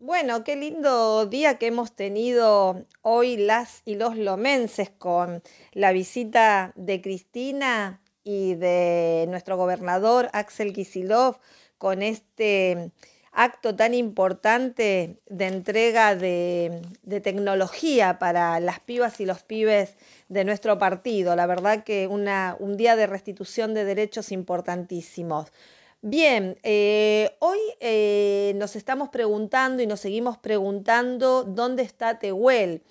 Bueno, 0.03 0.45
qué 0.45 0.57
lindo 0.57 1.27
día 1.27 1.59
que 1.59 1.67
hemos 1.67 1.95
tenido 1.95 2.87
hoy 3.03 3.37
las 3.37 3.83
y 3.85 3.97
los 3.97 4.17
lomenses 4.17 4.89
con 4.89 5.43
la 5.73 5.93
visita 5.93 6.73
de 6.75 7.03
Cristina 7.03 8.01
y 8.25 8.55
de 8.55 9.27
nuestro 9.29 9.59
gobernador 9.59 10.31
Axel 10.33 10.73
Kisilov 10.73 11.37
con 11.77 12.01
este 12.01 12.93
acto 13.31 13.77
tan 13.77 13.93
importante 13.93 15.21
de 15.29 15.47
entrega 15.47 16.17
de, 16.17 16.81
tecnología 17.23 18.19
para 18.19 18.59
las 18.59 18.81
pibas 18.81 19.21
y 19.21 19.27
los 19.27 19.43
pibes 19.43 19.97
de 20.31 20.47
nuestro 20.47 20.79
partido. 20.79 21.37
La 21.37 21.45
verdad 21.45 21.85
que 21.85 22.09
un 22.09 22.77
día 22.79 22.97
de 22.97 23.07
restitución 23.07 23.75
de 23.75 23.85
derechos 23.85 24.33
importantísimos. 24.33 25.53
Bien, 26.03 26.59
eh, 26.63 27.37
hoy 27.41 27.59
eh, 27.79 28.55
nos 28.57 28.75
estamos 28.75 29.11
preguntando 29.11 29.83
y 29.83 29.87
nos 29.87 30.01
seguimos 30.01 30.39
preguntando 30.39 31.45
dónde 31.45 31.83
está 31.83 32.19
Tehuel. 32.19 32.83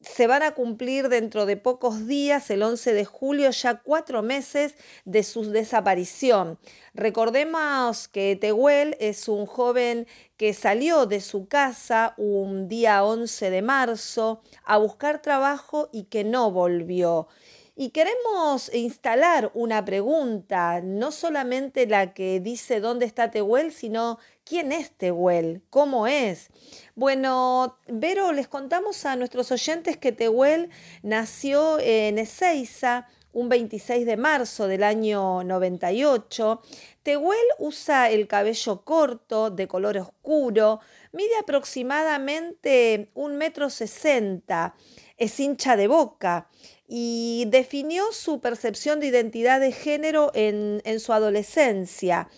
Se 0.00 0.26
van 0.26 0.42
a 0.42 0.52
cumplir 0.52 1.10
dentro 1.10 1.44
de 1.44 1.58
pocos 1.58 2.06
días, 2.06 2.48
el 2.48 2.62
11 2.62 2.94
de 2.94 3.04
julio, 3.04 3.50
ya 3.50 3.82
cuatro 3.82 4.22
meses 4.22 4.76
de 5.04 5.22
su 5.22 5.50
desaparición. 5.50 6.58
Recordemos 6.94 8.08
que 8.08 8.34
Tehuel 8.40 8.96
es 8.98 9.28
un 9.28 9.44
joven 9.44 10.06
que 10.38 10.54
salió 10.54 11.04
de 11.04 11.20
su 11.20 11.48
casa 11.48 12.14
un 12.16 12.66
día 12.66 13.04
11 13.04 13.50
de 13.50 13.60
marzo 13.60 14.40
a 14.64 14.78
buscar 14.78 15.20
trabajo 15.20 15.90
y 15.92 16.04
que 16.04 16.24
no 16.24 16.50
volvió. 16.50 17.28
Y 17.78 17.90
queremos 17.90 18.72
instalar 18.72 19.50
una 19.52 19.84
pregunta, 19.84 20.80
no 20.80 21.12
solamente 21.12 21.86
la 21.86 22.14
que 22.14 22.40
dice 22.40 22.80
dónde 22.80 23.04
está 23.04 23.30
Tehuel, 23.30 23.70
sino 23.70 24.18
quién 24.44 24.72
es 24.72 24.92
Tehuel, 24.92 25.60
cómo 25.68 26.06
es. 26.06 26.48
Bueno, 26.94 27.76
Vero, 27.86 28.32
les 28.32 28.48
contamos 28.48 29.04
a 29.04 29.14
nuestros 29.16 29.52
oyentes 29.52 29.98
que 29.98 30.10
Tehuel 30.10 30.70
nació 31.02 31.78
en 31.78 32.16
Ezeiza 32.18 33.08
un 33.34 33.50
26 33.50 34.06
de 34.06 34.16
marzo 34.16 34.68
del 34.68 34.82
año 34.82 35.44
98. 35.44 36.62
Tehuel 37.02 37.46
usa 37.58 38.08
el 38.08 38.26
cabello 38.26 38.84
corto, 38.84 39.50
de 39.50 39.68
color 39.68 39.98
oscuro, 39.98 40.80
mide 41.12 41.36
aproximadamente 41.38 43.10
un 43.12 43.36
metro 43.36 43.68
sesenta, 43.68 44.74
es 45.18 45.38
hincha 45.38 45.76
de 45.76 45.88
boca 45.88 46.48
y 46.88 47.44
definió 47.48 48.12
su 48.12 48.40
percepción 48.40 49.00
de 49.00 49.06
identidad 49.06 49.60
de 49.60 49.72
género 49.72 50.30
en, 50.34 51.00
su 51.00 51.12
adolescencia. 51.12 52.28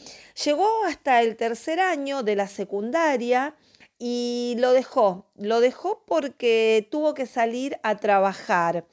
Llegó 0.44 0.84
hasta 0.84 1.22
el 1.22 1.36
tercer 1.36 1.80
año 1.80 2.22
de 2.22 2.36
la 2.36 2.48
secundaria 2.48 3.54
y 3.98 4.56
lo 4.58 4.72
dejó. 4.72 5.26
Lo 5.36 5.60
dejó 5.60 6.02
porque 6.06 6.88
tuvo 6.90 7.14
que 7.14 7.26
salir 7.26 7.78
a 7.82 7.96
trabajar. 7.98 8.86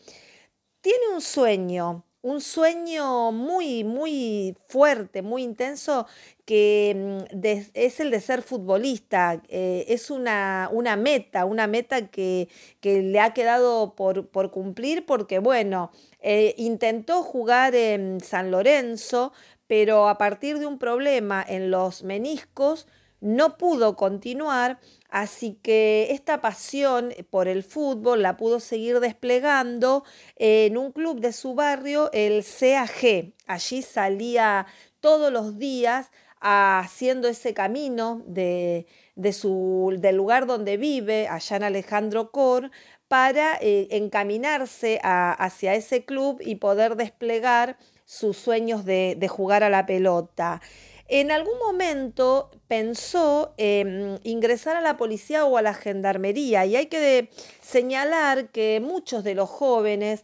Tiene 0.81 1.07
un 1.13 1.21
sueño, 1.21 2.03
un 2.21 2.41
sueño 2.41 3.31
muy, 3.31 3.83
muy 3.83 4.57
fuerte, 4.67 5.21
muy 5.21 5.43
intenso, 5.43 6.07
que 6.45 7.25
mm, 7.33 7.45
es 7.73 7.99
el 7.99 8.11
de 8.11 8.21
ser 8.21 8.41
futbolista. 8.41 9.41
Eh, 9.49 9.85
es 9.89 10.09
una, 10.09 10.69
una, 10.71 10.95
meta, 10.95 11.45
una 11.45 11.67
meta 11.67 12.07
que, 12.07 12.47
que 12.79 13.01
le 13.01 13.19
ha 13.19 13.33
quedado 13.33 13.95
por, 13.95 14.27
por 14.27 14.51
cumplir 14.51 15.05
porque, 15.05 15.39
bueno, 15.39 15.91
eh, 16.19 16.53
intentó 16.57 17.23
jugar 17.23 17.75
en 17.75 18.19
San 18.21 18.51
Lorenzo, 18.51 19.33
pero 19.67 20.07
a 20.07 20.17
partir 20.17 20.59
de 20.59 20.67
un 20.67 20.77
problema 20.77 21.43
en 21.47 21.71
los 21.71 22.03
meniscos, 22.03 22.87
no 23.21 23.57
pudo 23.57 23.95
continuar, 23.95 24.79
así 25.09 25.57
que 25.63 26.09
esta 26.11 26.41
pasión 26.41 27.11
por 27.31 27.47
el 27.47 27.63
fútbol 27.63 28.21
la 28.21 28.37
pudo 28.37 28.59
seguir 28.59 28.99
desplegando 28.99 30.03
en 30.35 30.77
un 30.77 30.91
club 30.91 31.21
de 31.21 31.33
su 31.33 31.55
barrio, 31.55 32.11
el 32.13 32.43
CAG. 32.43 33.33
Allí 33.47 33.81
salía 33.81 34.67
todos 34.99 35.31
los 35.31 35.57
días 35.57 36.11
haciendo 36.39 37.27
ese 37.27 37.53
camino 37.53 38.21
de, 38.25 38.85
su, 39.33 39.95
del 39.97 40.15
lugar 40.15 40.45
donde 40.45 40.77
vive, 40.77 41.27
allá 41.27 41.57
en 41.57 41.63
Alejandro 41.63 42.31
Cor, 42.31 42.71
para 43.07 43.57
eh, 43.61 43.87
encaminarse 43.91 44.99
hacia 45.03 45.75
ese 45.75 46.05
club 46.05 46.41
y 46.43 46.55
poder 46.55 46.95
desplegar 46.95 47.77
sus 48.05 48.37
sueños 48.37 48.85
de, 48.85 49.15
de 49.17 49.27
jugar 49.27 49.63
a 49.63 49.69
la 49.69 49.85
pelota. 49.85 50.61
En 51.07 51.31
algún 51.31 51.59
momento 51.59 52.49
pensó 52.67 53.53
en 53.57 54.19
ingresar 54.23 54.75
a 54.75 54.81
la 54.81 54.97
policía 54.97 55.45
o 55.45 55.57
a 55.57 55.61
la 55.61 55.75
gendarmería 55.75 56.65
y 56.65 56.75
hay 56.75 56.87
que 56.87 57.29
señalar 57.61 58.49
que 58.49 58.81
muchos 58.83 59.23
de 59.23 59.35
los 59.35 59.47
jóvenes 59.47 60.23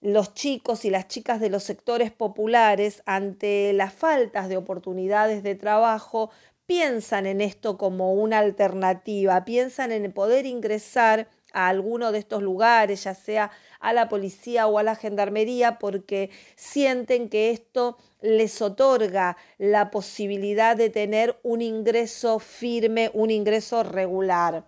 los 0.00 0.34
chicos 0.34 0.84
y 0.84 0.90
las 0.90 1.08
chicas 1.08 1.40
de 1.40 1.50
los 1.50 1.62
sectores 1.62 2.10
populares 2.10 3.02
ante 3.06 3.72
las 3.72 3.92
faltas 3.92 4.48
de 4.48 4.56
oportunidades 4.56 5.42
de 5.42 5.54
trabajo 5.54 6.30
piensan 6.66 7.26
en 7.26 7.40
esto 7.40 7.76
como 7.76 8.12
una 8.12 8.38
alternativa, 8.38 9.44
piensan 9.44 9.92
en 9.92 10.12
poder 10.12 10.46
ingresar 10.46 11.28
a 11.52 11.68
alguno 11.68 12.12
de 12.12 12.20
estos 12.20 12.42
lugares, 12.42 13.04
ya 13.04 13.14
sea 13.14 13.50
a 13.80 13.92
la 13.92 14.08
policía 14.08 14.66
o 14.68 14.78
a 14.78 14.82
la 14.82 14.94
gendarmería, 14.94 15.78
porque 15.78 16.30
sienten 16.54 17.28
que 17.28 17.50
esto 17.50 17.98
les 18.20 18.62
otorga 18.62 19.36
la 19.58 19.90
posibilidad 19.90 20.76
de 20.76 20.90
tener 20.90 21.40
un 21.42 21.60
ingreso 21.60 22.38
firme, 22.38 23.10
un 23.14 23.30
ingreso 23.30 23.82
regular. 23.82 24.64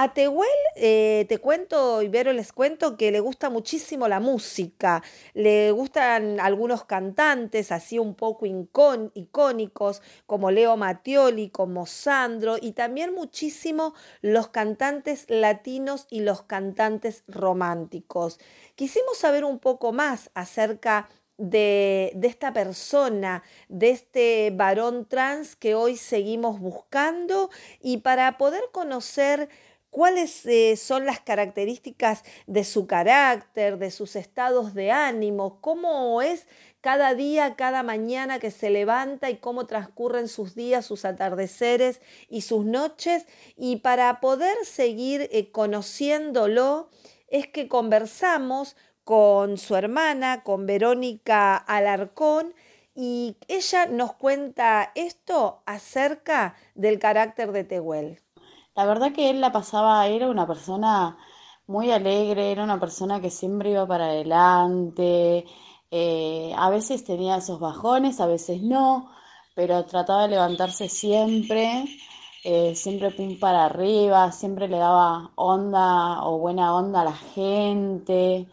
A 0.00 0.14
Tehuel, 0.14 0.48
eh, 0.76 1.26
te 1.28 1.38
cuento, 1.38 2.02
Ibero, 2.02 2.32
les 2.32 2.52
cuento 2.52 2.96
que 2.96 3.10
le 3.10 3.18
gusta 3.18 3.50
muchísimo 3.50 4.06
la 4.06 4.20
música. 4.20 5.02
Le 5.34 5.72
gustan 5.72 6.38
algunos 6.38 6.84
cantantes 6.84 7.72
así 7.72 7.98
un 7.98 8.14
poco 8.14 8.46
icónicos, 8.46 10.00
como 10.24 10.52
Leo 10.52 10.76
Mattioli, 10.76 11.50
como 11.50 11.84
Sandro, 11.86 12.58
y 12.62 12.74
también 12.74 13.12
muchísimo 13.12 13.92
los 14.22 14.46
cantantes 14.46 15.24
latinos 15.26 16.06
y 16.10 16.20
los 16.20 16.42
cantantes 16.42 17.24
románticos. 17.26 18.38
Quisimos 18.76 19.18
saber 19.18 19.44
un 19.44 19.58
poco 19.58 19.90
más 19.90 20.30
acerca 20.34 21.08
de, 21.38 22.12
de, 22.14 22.28
esta 22.28 22.52
persona, 22.52 23.42
de 23.68 23.90
este 23.90 24.52
varón 24.54 25.06
trans 25.06 25.56
que 25.56 25.74
hoy 25.74 25.96
seguimos 25.96 26.60
buscando 26.60 27.50
y 27.80 27.98
para 27.98 28.38
poder 28.38 28.62
conocer 28.72 29.48
cuáles 29.90 30.44
eh, 30.46 30.76
son 30.76 31.06
las 31.06 31.20
características 31.20 32.22
de 32.46 32.64
su 32.64 32.86
carácter, 32.86 33.78
de 33.78 33.90
sus 33.90 34.16
estados 34.16 34.74
de 34.74 34.90
ánimo, 34.90 35.60
cómo 35.60 36.22
es 36.22 36.46
cada 36.80 37.14
día, 37.14 37.56
cada 37.56 37.82
mañana 37.82 38.38
que 38.38 38.50
se 38.50 38.70
levanta 38.70 39.30
y 39.30 39.36
cómo 39.36 39.66
transcurren 39.66 40.28
sus 40.28 40.54
días, 40.54 40.86
sus 40.86 41.04
atardeceres 41.04 42.00
y 42.28 42.42
sus 42.42 42.64
noches. 42.64 43.26
Y 43.56 43.76
para 43.76 44.20
poder 44.20 44.56
seguir 44.64 45.28
eh, 45.32 45.50
conociéndolo, 45.50 46.90
es 47.28 47.46
que 47.46 47.68
conversamos 47.68 48.76
con 49.04 49.58
su 49.58 49.74
hermana, 49.74 50.42
con 50.44 50.66
Verónica 50.66 51.56
Alarcón, 51.56 52.54
y 52.94 53.36
ella 53.46 53.86
nos 53.86 54.12
cuenta 54.14 54.90
esto 54.96 55.62
acerca 55.66 56.56
del 56.74 56.98
carácter 56.98 57.52
de 57.52 57.64
Tehuel. 57.64 58.20
La 58.78 58.86
verdad 58.86 59.12
que 59.12 59.28
él 59.30 59.40
la 59.40 59.50
pasaba, 59.52 60.06
era 60.06 60.28
una 60.28 60.46
persona 60.46 61.18
muy 61.66 61.90
alegre, 61.90 62.52
era 62.52 62.62
una 62.62 62.78
persona 62.78 63.20
que 63.20 63.28
siempre 63.30 63.70
iba 63.72 63.86
para 63.88 64.06
adelante, 64.06 65.44
eh, 65.90 66.52
a 66.56 66.70
veces 66.70 67.02
tenía 67.04 67.36
esos 67.38 67.58
bajones, 67.58 68.20
a 68.20 68.26
veces 68.26 68.62
no, 68.62 69.10
pero 69.56 69.84
trataba 69.84 70.22
de 70.22 70.28
levantarse 70.28 70.88
siempre, 70.88 71.86
eh, 72.44 72.76
siempre 72.76 73.10
pum 73.10 73.38
para 73.40 73.64
arriba, 73.66 74.30
siempre 74.30 74.68
le 74.68 74.78
daba 74.78 75.32
onda 75.34 76.22
o 76.24 76.38
buena 76.38 76.74
onda 76.76 77.00
a 77.00 77.04
la 77.06 77.16
gente. 77.34 78.48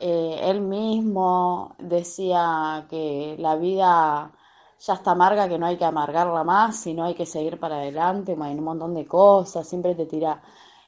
Eh, 0.00 0.40
él 0.50 0.62
mismo 0.62 1.76
decía 1.78 2.86
que 2.90 3.36
la 3.38 3.54
vida 3.56 4.32
ya 4.80 4.94
está 4.94 5.12
amarga, 5.12 5.48
que 5.48 5.58
no 5.58 5.66
hay 5.66 5.76
que 5.76 5.84
amargarla 5.84 6.44
más, 6.44 6.80
sino 6.80 7.04
hay 7.04 7.14
que 7.14 7.26
seguir 7.26 7.58
para 7.58 7.76
adelante, 7.76 8.36
hay 8.40 8.54
un 8.54 8.64
montón 8.64 8.94
de 8.94 9.06
cosas, 9.06 9.68
siempre 9.68 9.94
te 9.94 10.06
tira 10.06 10.42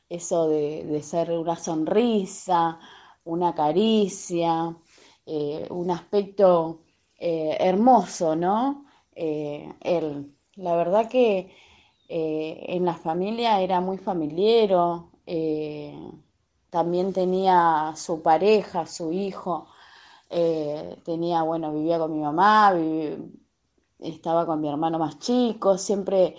eso 0.09 0.48
de, 0.48 1.00
ser 1.02 1.33
una 1.33 1.57
sonrisa, 1.57 2.78
una 3.24 3.55
caricia, 3.55 4.74
eh, 5.26 5.66
un 5.70 5.90
aspecto 5.90 6.81
eh, 7.18 7.57
hermoso, 7.61 8.37
¿no? 8.37 8.87
él, 9.14 10.35
la 10.57 10.74
verdad 10.76 11.09
que 11.09 11.55
en 12.09 12.85
la 12.85 12.94
familia 12.94 13.61
era 13.61 13.81
muy 13.81 13.98
familiero, 13.98 15.11
también 16.70 17.12
tenía 17.12 17.92
su 17.94 18.22
pareja, 18.22 18.87
su 18.87 19.12
hijo, 19.12 19.66
eh, 20.31 20.96
tenía, 21.05 21.42
bueno, 21.42 21.70
vivía 21.74 21.98
con 21.98 22.14
mi 22.14 22.20
mamá, 22.20 22.72
estaba 24.03 24.47
con 24.47 24.61
mi 24.61 24.69
hermano 24.69 24.99
más 24.99 25.19
chico, 25.19 25.79
siempre 25.79 26.37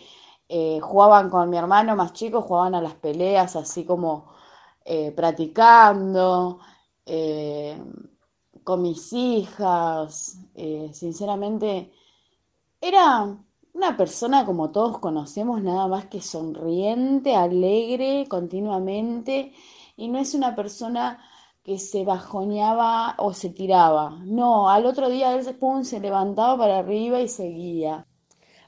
eh, 0.50 0.80
jugaban 0.82 1.30
con 1.30 1.50
mi 1.50 1.58
hermano 1.58 1.96
más 1.96 2.14
chico, 2.14 2.42
jugaban 2.42 2.76
a 2.76 2.82
las 2.82 2.96
peleas 2.96 3.56
así 3.56 3.86
como 3.86 4.32
eh, 4.86 5.12
practicando, 5.12 6.60
con 8.64 8.82
mis 8.82 9.12
hijas, 9.14 10.38
sinceramente, 10.94 11.92
era 12.80 13.38
una 13.74 13.98
persona 13.98 14.46
como 14.46 14.72
todos 14.72 15.00
conocemos, 15.00 15.62
nada 15.62 15.88
más 15.88 16.06
que 16.06 16.22
sonriente, 16.22 17.36
alegre 17.36 18.28
continuamente 18.30 19.54
y 19.98 20.08
no 20.08 20.20
es 20.20 20.34
una 20.34 20.56
persona 20.56 21.20
que 21.64 21.80
se 21.80 22.04
bajoneaba 22.04 23.16
o 23.18 23.34
se 23.34 23.50
tiraba. 23.50 24.20
No, 24.24 24.70
al 24.70 24.86
otro 24.86 25.10
día 25.10 25.34
él 25.34 25.44
se 25.86 26.00
levantaba 26.00 26.58
para 26.58 26.80
arriba 26.80 27.22
y 27.22 27.28
seguía. 27.28 28.06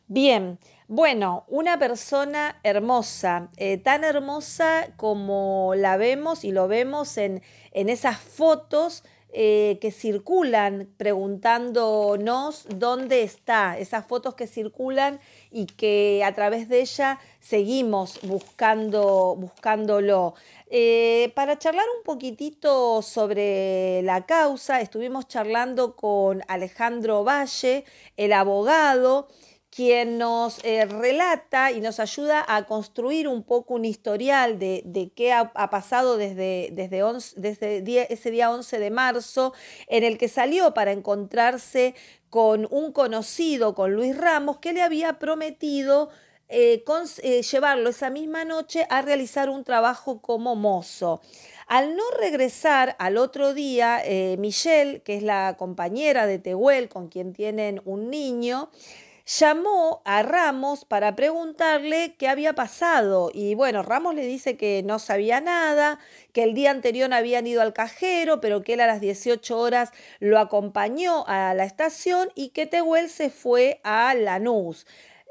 Bien, 0.07 0.59
bueno, 0.87 1.45
una 1.47 1.79
persona 1.79 2.59
hermosa, 2.63 3.49
eh, 3.57 3.77
tan 3.77 4.03
hermosa 4.03 4.93
como 4.97 5.73
la 5.75 5.97
vemos 5.97 6.45
y 6.45 6.51
lo 6.51 6.67
vemos 6.67 7.17
en, 7.17 7.41
en 7.71 7.89
esas 7.89 8.19
fotos 8.19 9.03
eh, 9.37 9.79
que 9.81 9.91
circulan 9.91 10.87
preguntándonos 10.95 12.67
dónde 12.69 13.23
está, 13.23 13.77
esas 13.77 14.05
fotos 14.05 14.35
que 14.35 14.47
circulan 14.47 15.19
y 15.55 15.67
que 15.67 16.21
a 16.25 16.35
través 16.35 16.67
de 16.67 16.81
ella 16.81 17.17
seguimos 17.39 18.19
buscando, 18.23 19.37
buscándolo. 19.37 20.33
Eh, 20.69 21.31
para 21.33 21.57
charlar 21.57 21.85
un 21.97 22.03
poquitito 22.03 23.01
sobre 23.01 24.01
la 24.01 24.25
causa, 24.25 24.81
estuvimos 24.81 25.29
charlando 25.29 25.95
con 25.95 26.41
Alejandro 26.49 27.23
Valle, 27.23 27.85
el 28.17 28.33
abogado, 28.33 29.29
quien 29.75 30.17
nos 30.17 30.63
eh, 30.63 30.85
relata 30.85 31.71
y 31.71 31.79
nos 31.79 32.01
ayuda 32.01 32.43
a 32.47 32.65
construir 32.65 33.29
un 33.29 33.43
poco 33.43 33.75
un 33.75 33.85
historial 33.85 34.59
de, 34.59 35.11
qué 35.15 35.31
ha, 35.31 35.51
pasado 35.69 36.17
desde, 36.17 36.69
desde, 36.73 37.01
desde 37.35 38.13
ese 38.13 38.31
día 38.31 38.51
11 38.51 38.79
de 38.79 38.91
marzo, 38.91 39.53
en 39.87 40.03
el 40.03 40.17
que 40.17 40.27
salió 40.27 40.73
para 40.73 40.91
encontrarse 40.91 41.93
con 42.35 42.67
un 42.69 42.91
conocido, 42.91 43.73
con 43.73 43.93
Luis 43.93 44.17
Ramos, 44.17 44.57
que 44.57 44.73
le 44.73 44.81
había 44.81 45.19
prometido 45.19 46.09
eh, 46.49 46.83
eh, 47.23 47.41
llevarlo 47.43 47.89
esa 47.89 48.09
misma 48.09 48.43
noche 48.43 48.85
a 48.89 49.01
realizar 49.01 49.49
un 49.49 49.63
trabajo 49.63 50.19
como 50.19 50.53
mozo. 50.53 51.21
Al 51.65 51.95
no 51.95 52.03
regresar 52.19 52.97
al 52.99 53.15
otro 53.15 53.53
día, 53.53 54.01
eh, 54.03 54.35
Michelle, 54.37 54.99
que 54.99 55.15
es 55.15 55.23
la 55.23 55.55
compañera 55.57 56.27
de 56.27 56.37
Tehuel, 56.37 56.89
con 56.89 57.07
quien 57.07 57.31
tienen 57.31 57.81
un 57.85 58.09
niño, 58.09 58.69
llamó 59.25 60.01
a 60.05 60.21
Ramos 60.21 60.85
para 60.85 61.15
preguntarle 61.15 62.15
qué 62.17 62.27
había 62.27 62.53
pasado. 62.53 63.31
Y 63.33 63.55
bueno, 63.55 63.81
Ramos 63.83 64.15
le 64.15 64.25
dice 64.25 64.55
que 64.57 64.83
no 64.83 64.99
sabía 64.99 65.41
nada, 65.41 65.99
que 66.31 66.43
el 66.43 66.53
día 66.53 66.71
anterior 66.71 67.11
habían 67.13 67.47
ido 67.47 67.61
al 67.61 67.73
cajero, 67.73 68.39
pero 68.39 68.63
que 68.63 68.73
él 68.73 68.81
a 68.81 68.87
las 68.87 69.01
18 69.01 69.57
horas 69.57 69.91
lo 70.19 70.39
acompañó 70.39 71.25
a 71.27 71.53
la 71.53 71.65
estación 71.65 72.29
y 72.35 72.49
que 72.49 72.67
Tehuel 72.67 73.09
se 73.09 73.29
fue 73.29 73.79
a 73.83 74.13
Lanús. 74.13 74.85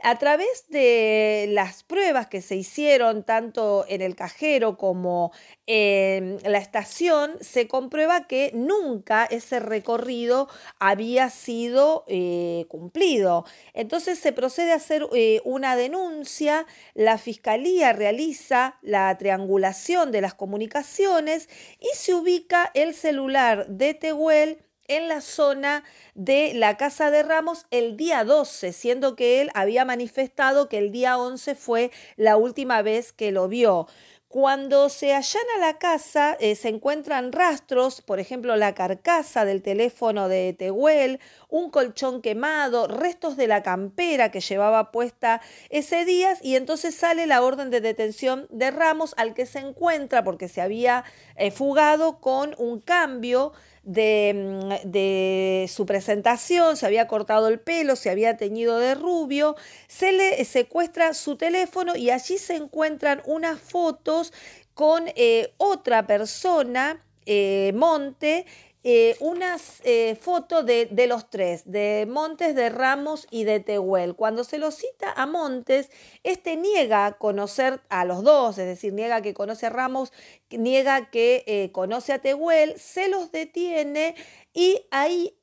A 0.06 0.18
través 0.18 0.68
de 0.68 1.46
las 1.48 1.82
pruebas 1.82 2.26
que 2.26 2.42
se 2.42 2.56
hicieron 2.56 3.24
tanto 3.24 3.86
en 3.88 4.02
el 4.02 4.14
cajero 4.14 4.76
como 4.76 5.32
en 5.66 6.38
la 6.44 6.58
estación, 6.58 7.38
se 7.40 7.68
comprueba 7.68 8.26
que 8.26 8.50
nunca 8.52 9.24
ese 9.24 9.60
recorrido 9.60 10.46
había 10.78 11.30
sido 11.30 12.04
eh, 12.06 12.66
cumplido. 12.68 13.46
Entonces 13.72 14.18
se 14.18 14.32
procede 14.32 14.72
a 14.72 14.76
hacer 14.76 15.06
eh, 15.14 15.40
una 15.42 15.74
denuncia, 15.74 16.66
la 16.92 17.16
fiscalía 17.16 17.94
realiza 17.94 18.76
la 18.82 19.16
triangulación 19.16 20.12
de 20.12 20.20
las 20.20 20.34
comunicaciones 20.34 21.48
y 21.80 21.88
se 21.96 22.12
ubica 22.12 22.70
el 22.74 22.92
celular 22.92 23.68
de 23.68 23.94
Tehuel 23.94 24.58
en 24.86 25.08
la 25.08 25.20
zona 25.20 25.84
de 26.14 26.52
la 26.54 26.76
Casa 26.76 27.10
de 27.10 27.22
Ramos 27.22 27.66
el 27.70 27.96
día 27.96 28.24
12, 28.24 28.72
siendo 28.72 29.16
que 29.16 29.40
él 29.40 29.50
había 29.54 29.84
manifestado 29.84 30.68
que 30.68 30.78
el 30.78 30.92
día 30.92 31.18
11 31.18 31.54
fue 31.54 31.90
la 32.16 32.36
última 32.36 32.82
vez 32.82 33.12
que 33.12 33.32
lo 33.32 33.48
vio. 33.48 33.86
Cuando 34.34 34.88
se 34.88 35.14
allana 35.14 35.58
la 35.60 35.78
casa, 35.78 36.36
eh, 36.40 36.56
se 36.56 36.68
encuentran 36.68 37.30
rastros, 37.30 38.02
por 38.02 38.18
ejemplo, 38.18 38.56
la 38.56 38.74
carcasa 38.74 39.44
del 39.44 39.62
teléfono 39.62 40.28
de 40.28 40.52
Tehuel, 40.58 41.20
un 41.48 41.70
colchón 41.70 42.20
quemado, 42.20 42.88
restos 42.88 43.36
de 43.36 43.46
la 43.46 43.62
campera 43.62 44.32
que 44.32 44.40
llevaba 44.40 44.90
puesta 44.90 45.40
ese 45.70 46.04
día, 46.04 46.36
y 46.42 46.56
entonces 46.56 46.96
sale 46.96 47.28
la 47.28 47.42
orden 47.42 47.70
de 47.70 47.80
detención 47.80 48.48
de 48.50 48.72
Ramos, 48.72 49.14
al 49.18 49.34
que 49.34 49.46
se 49.46 49.60
encuentra, 49.60 50.24
porque 50.24 50.48
se 50.48 50.60
había 50.60 51.04
eh, 51.36 51.52
fugado 51.52 52.18
con 52.18 52.56
un 52.58 52.80
cambio 52.80 53.52
Mm, 53.86 54.70
de, 54.84 55.66
su 55.68 55.84
presentación, 55.84 56.76
se 56.76 56.86
había 56.86 57.06
cortado 57.06 57.48
el 57.48 57.60
pelo, 57.60 57.96
se 57.96 58.08
había 58.08 58.36
teñido 58.38 58.78
de 58.78 58.94
rubio, 58.94 59.56
se 59.88 60.12
le 60.12 60.42
secuestra 60.46 61.12
su 61.12 61.36
teléfono 61.36 61.94
y 61.94 62.10
allí 62.10 62.38
se 62.38 62.56
encuentran 62.56 63.22
unas 63.26 63.60
fotos 63.60 64.32
con 64.72 65.04
eh, 65.16 65.52
otra 65.58 66.06
persona, 66.06 67.04
eh, 67.26 67.72
Monte, 67.74 68.46
eh, 68.86 69.16
unas 69.20 69.80
eh, 69.84 70.14
fotos 70.20 70.66
de, 70.66 70.86
de, 70.86 71.06
los 71.06 71.30
tres, 71.30 71.62
de 71.64 72.06
Montes, 72.08 72.54
de 72.54 72.68
Ramos 72.68 73.26
y 73.30 73.44
de 73.44 73.58
Tehuel. 73.58 74.14
Cuando 74.14 74.44
se 74.44 74.58
lo 74.58 74.70
cita 74.70 75.10
a 75.16 75.26
Montes, 75.26 75.90
este 76.22 76.56
niega 76.56 77.12
conocer 77.12 77.80
a 77.88 78.04
los 78.04 78.22
dos, 78.22 78.58
es 78.58 78.66
decir, 78.66 78.92
niega 78.92 79.22
que 79.22 79.32
conoce 79.32 79.66
a 79.66 79.70
Ramos, 79.70 80.12
niega 80.50 81.10
que 81.10 81.44
eh, 81.46 81.72
conoce 81.72 82.12
a 82.12 82.20
Tehuel, 82.20 82.78
se 82.78 83.08
los 83.08 83.32
detiene 83.32 84.14
y 84.52 84.86
ahí 84.90 85.38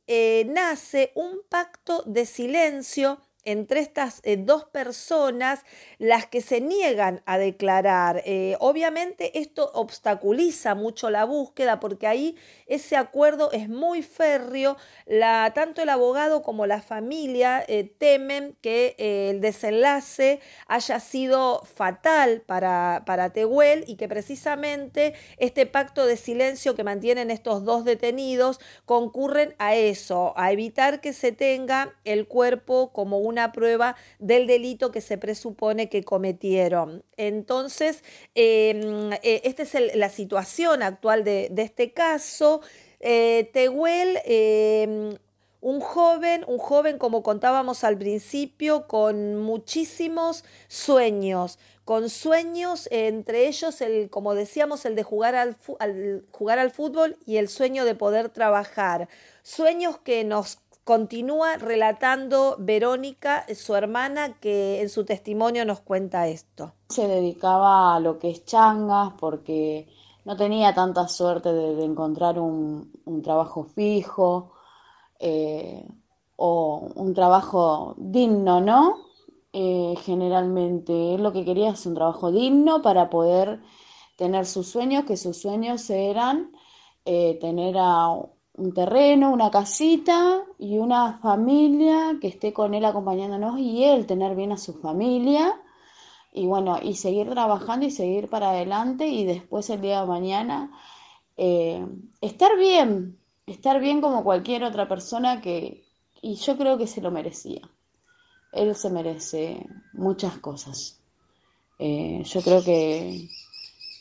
nace 0.45 1.12
un 1.15 1.41
pacto 1.49 2.04
de 2.06 2.25
silencio 2.25 3.19
entre 3.43 3.80
estas 3.80 4.21
eh, 4.23 4.38
dos 4.38 4.65
personas 4.65 5.62
las 5.97 6.25
que 6.25 6.41
se 6.41 6.62
niegan 6.62 7.21
a 7.25 7.38
declarar. 7.38 8.21
Eh, 8.25 8.56
obviamente 8.60 9.39
esto 9.39 9.71
obstaculiza 9.73 10.75
mucho 10.75 11.10
la 11.10 11.25
búsqueda 11.25 11.80
porque 11.80 12.08
ahí 12.08 12.36
ese 12.67 12.95
acuerdo 12.95 13.51
es 13.51 13.69
muy 13.69 14.04
férreo. 14.04 14.77
Tanto 15.54 15.82
el 15.82 15.89
abogado 15.89 16.41
como 16.41 16.65
la 16.65 16.82
familia 16.82 17.63
eh, 17.67 17.84
temen 17.97 18.56
que 18.62 18.95
el 18.97 19.41
desenlace 19.41 20.39
haya 20.67 20.99
sido 20.99 21.63
fatal 21.63 22.41
para, 22.41 23.04
para 23.06 23.32
Tehuel 23.32 23.84
y 23.88 23.95
que 23.95 24.08
precisamente 24.08 25.13
este 25.38 25.65
pacto 25.65 26.06
de 26.06 26.17
silencio 26.17 26.75
que 26.75 26.84
mantienen 26.84 27.32
estos 27.32 27.65
dos 27.65 27.86
detenidos 27.86 28.60
concurren 28.86 29.56
a 29.58 29.75
eso, 29.75 30.34
a 30.38 30.51
evitar 30.51 31.01
que 31.01 31.13
se 31.13 31.32
tenga 31.32 31.93
el 32.04 32.27
cuerpo 32.27 32.91
como 32.93 33.19
un 33.19 33.31
una 33.32 33.52
prueba 33.52 33.96
del 34.20 34.46
delito 34.46 34.91
que 34.91 35.02
se 35.02 35.17
presupone 35.17 35.89
que 35.89 36.04
cometieron. 36.04 37.04
Entonces, 37.17 38.04
em, 38.36 39.13
eh, 39.24 39.41
esta 39.44 39.63
es 39.63 39.96
la 39.96 40.10
situación 40.10 40.84
actual 40.84 41.24
de, 41.24 41.52
este 41.58 41.94
caso. 41.94 42.62
Eh, 43.00 43.50
Tehuel, 43.54 44.20
em, 44.26 45.17
un 45.62 45.80
joven, 45.80 46.44
un 46.48 46.58
joven 46.58 46.98
como 46.98 47.24
contábamos 47.24 47.84
al 47.84 47.98
principio, 47.98 48.88
con 48.88 49.38
muchísimos 49.38 50.44
sueños, 50.67 51.60
con 51.86 52.10
sueños, 52.10 52.88
entre 52.91 53.48
ellos, 53.48 53.82
el, 53.82 54.10
como 54.10 54.34
decíamos, 54.34 54.86
el 54.86 54.96
de 54.96 55.04
jugar 55.04 55.36
al, 55.36 55.56
jugar 56.32 56.60
al 56.60 56.72
fútbol 56.72 57.17
y 57.26 57.38
el 57.38 57.48
sueño 57.48 57.86
de 57.86 57.96
poder 57.96 58.30
trabajar. 58.30 59.08
Sueños 59.44 60.00
que 60.00 60.24
nos 60.24 60.60
Continúa 60.84 61.58
relatando 61.58 62.56
Verónica, 62.58 63.46
su 63.54 63.76
hermana, 63.76 64.39
que 64.39 64.82
en 64.82 64.89
su 64.89 65.06
testimonio 65.06 65.63
nos 65.63 65.80
cuenta 65.80 66.28
esto. 66.28 66.74
Se 66.89 67.08
dedicaba 67.08 67.96
a 67.96 68.00
lo 68.00 68.17
que 68.17 68.32
es 68.32 68.46
changas 68.46 69.13
porque 69.20 69.88
no 70.26 70.36
tenía 70.36 70.74
tanta 70.74 71.08
suerte 71.08 71.54
de, 71.54 71.84
encontrar 71.84 72.39
un, 72.39 72.91
trabajo 73.24 73.63
fijo 73.63 74.54
eh, 75.20 75.88
o 76.36 76.89
un 76.96 77.13
trabajo 77.13 77.94
digno, 77.98 78.60
¿no? 78.60 78.98
Eh, 79.54 79.96
generalmente 80.04 81.17
lo 81.17 81.32
que 81.32 81.46
quería 81.46 81.72
es 81.72 81.86
un 81.86 81.94
trabajo 81.94 82.32
digno 82.32 82.82
para 82.82 83.10
poder 83.10 83.62
tener 84.15 84.46
sus 84.48 84.67
sueños, 84.67 85.04
que 85.06 85.17
sus 85.17 85.38
sueños 85.38 85.89
eran 85.89 86.52
eh, 87.06 87.38
tener 87.39 87.76
a 87.78 88.15
un 88.54 88.74
terreno, 88.74 89.32
una 89.32 89.50
casita 89.52 90.44
y 90.60 90.78
una 90.78 91.20
familia 91.20 92.18
que 92.22 92.28
esté 92.28 92.54
con 92.54 92.74
él 92.74 92.86
acompañándonos 92.86 93.60
y 93.60 93.84
él 93.84 94.06
tener 94.06 94.36
bien 94.36 94.52
a 94.52 94.58
su 94.58 94.74
familia 94.74 95.62
y 96.34 96.48
bueno, 96.48 96.80
y 96.82 96.96
seguir 96.96 97.30
trabajando 97.30 97.86
y 97.86 97.92
seguir 97.92 98.30
para 98.30 98.52
adelante 98.52 99.08
y 99.08 99.26
después 99.26 99.70
el 99.70 99.82
día 99.82 100.02
de 100.02 100.08
mañana 100.08 100.72
eh, 101.38 101.86
estar 102.22 102.58
bien, 102.58 103.18
estar 103.48 103.80
bien 103.80 104.02
como 104.02 104.24
cualquier 104.24 104.64
otra 104.64 104.88
persona 104.88 105.42
que, 105.42 105.84
y 106.22 106.36
yo 106.36 106.58
creo 106.58 106.78
que 106.78 106.88
se 106.88 107.02
lo 107.02 107.12
merecía. 107.12 107.62
Él 108.54 108.76
se 108.76 108.90
merece 108.90 109.66
muchas 109.94 110.38
cosas. 110.38 111.00
Eh, 111.80 112.24
yo 112.26 112.42
creo 112.42 112.64
que, 112.64 113.30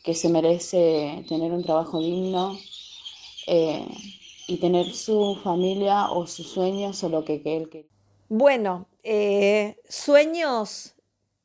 que 0.04 0.14
se 0.14 0.28
merece 0.28 1.24
tener 1.28 1.52
un 1.52 1.62
trabajo 1.62 2.00
digno. 2.00 2.58
Eh, 3.46 3.86
y 4.50 4.56
tener 4.56 4.92
su 4.92 5.38
familia 5.42 6.10
o 6.10 6.26
sus 6.26 6.48
sueños 6.48 7.02
o 7.04 7.08
lo 7.08 7.24
que, 7.24 7.40
él 7.44 7.68
quería. 7.70 7.90
Bueno, 8.28 8.86
eh, 9.02 9.76
sueños 9.88 10.94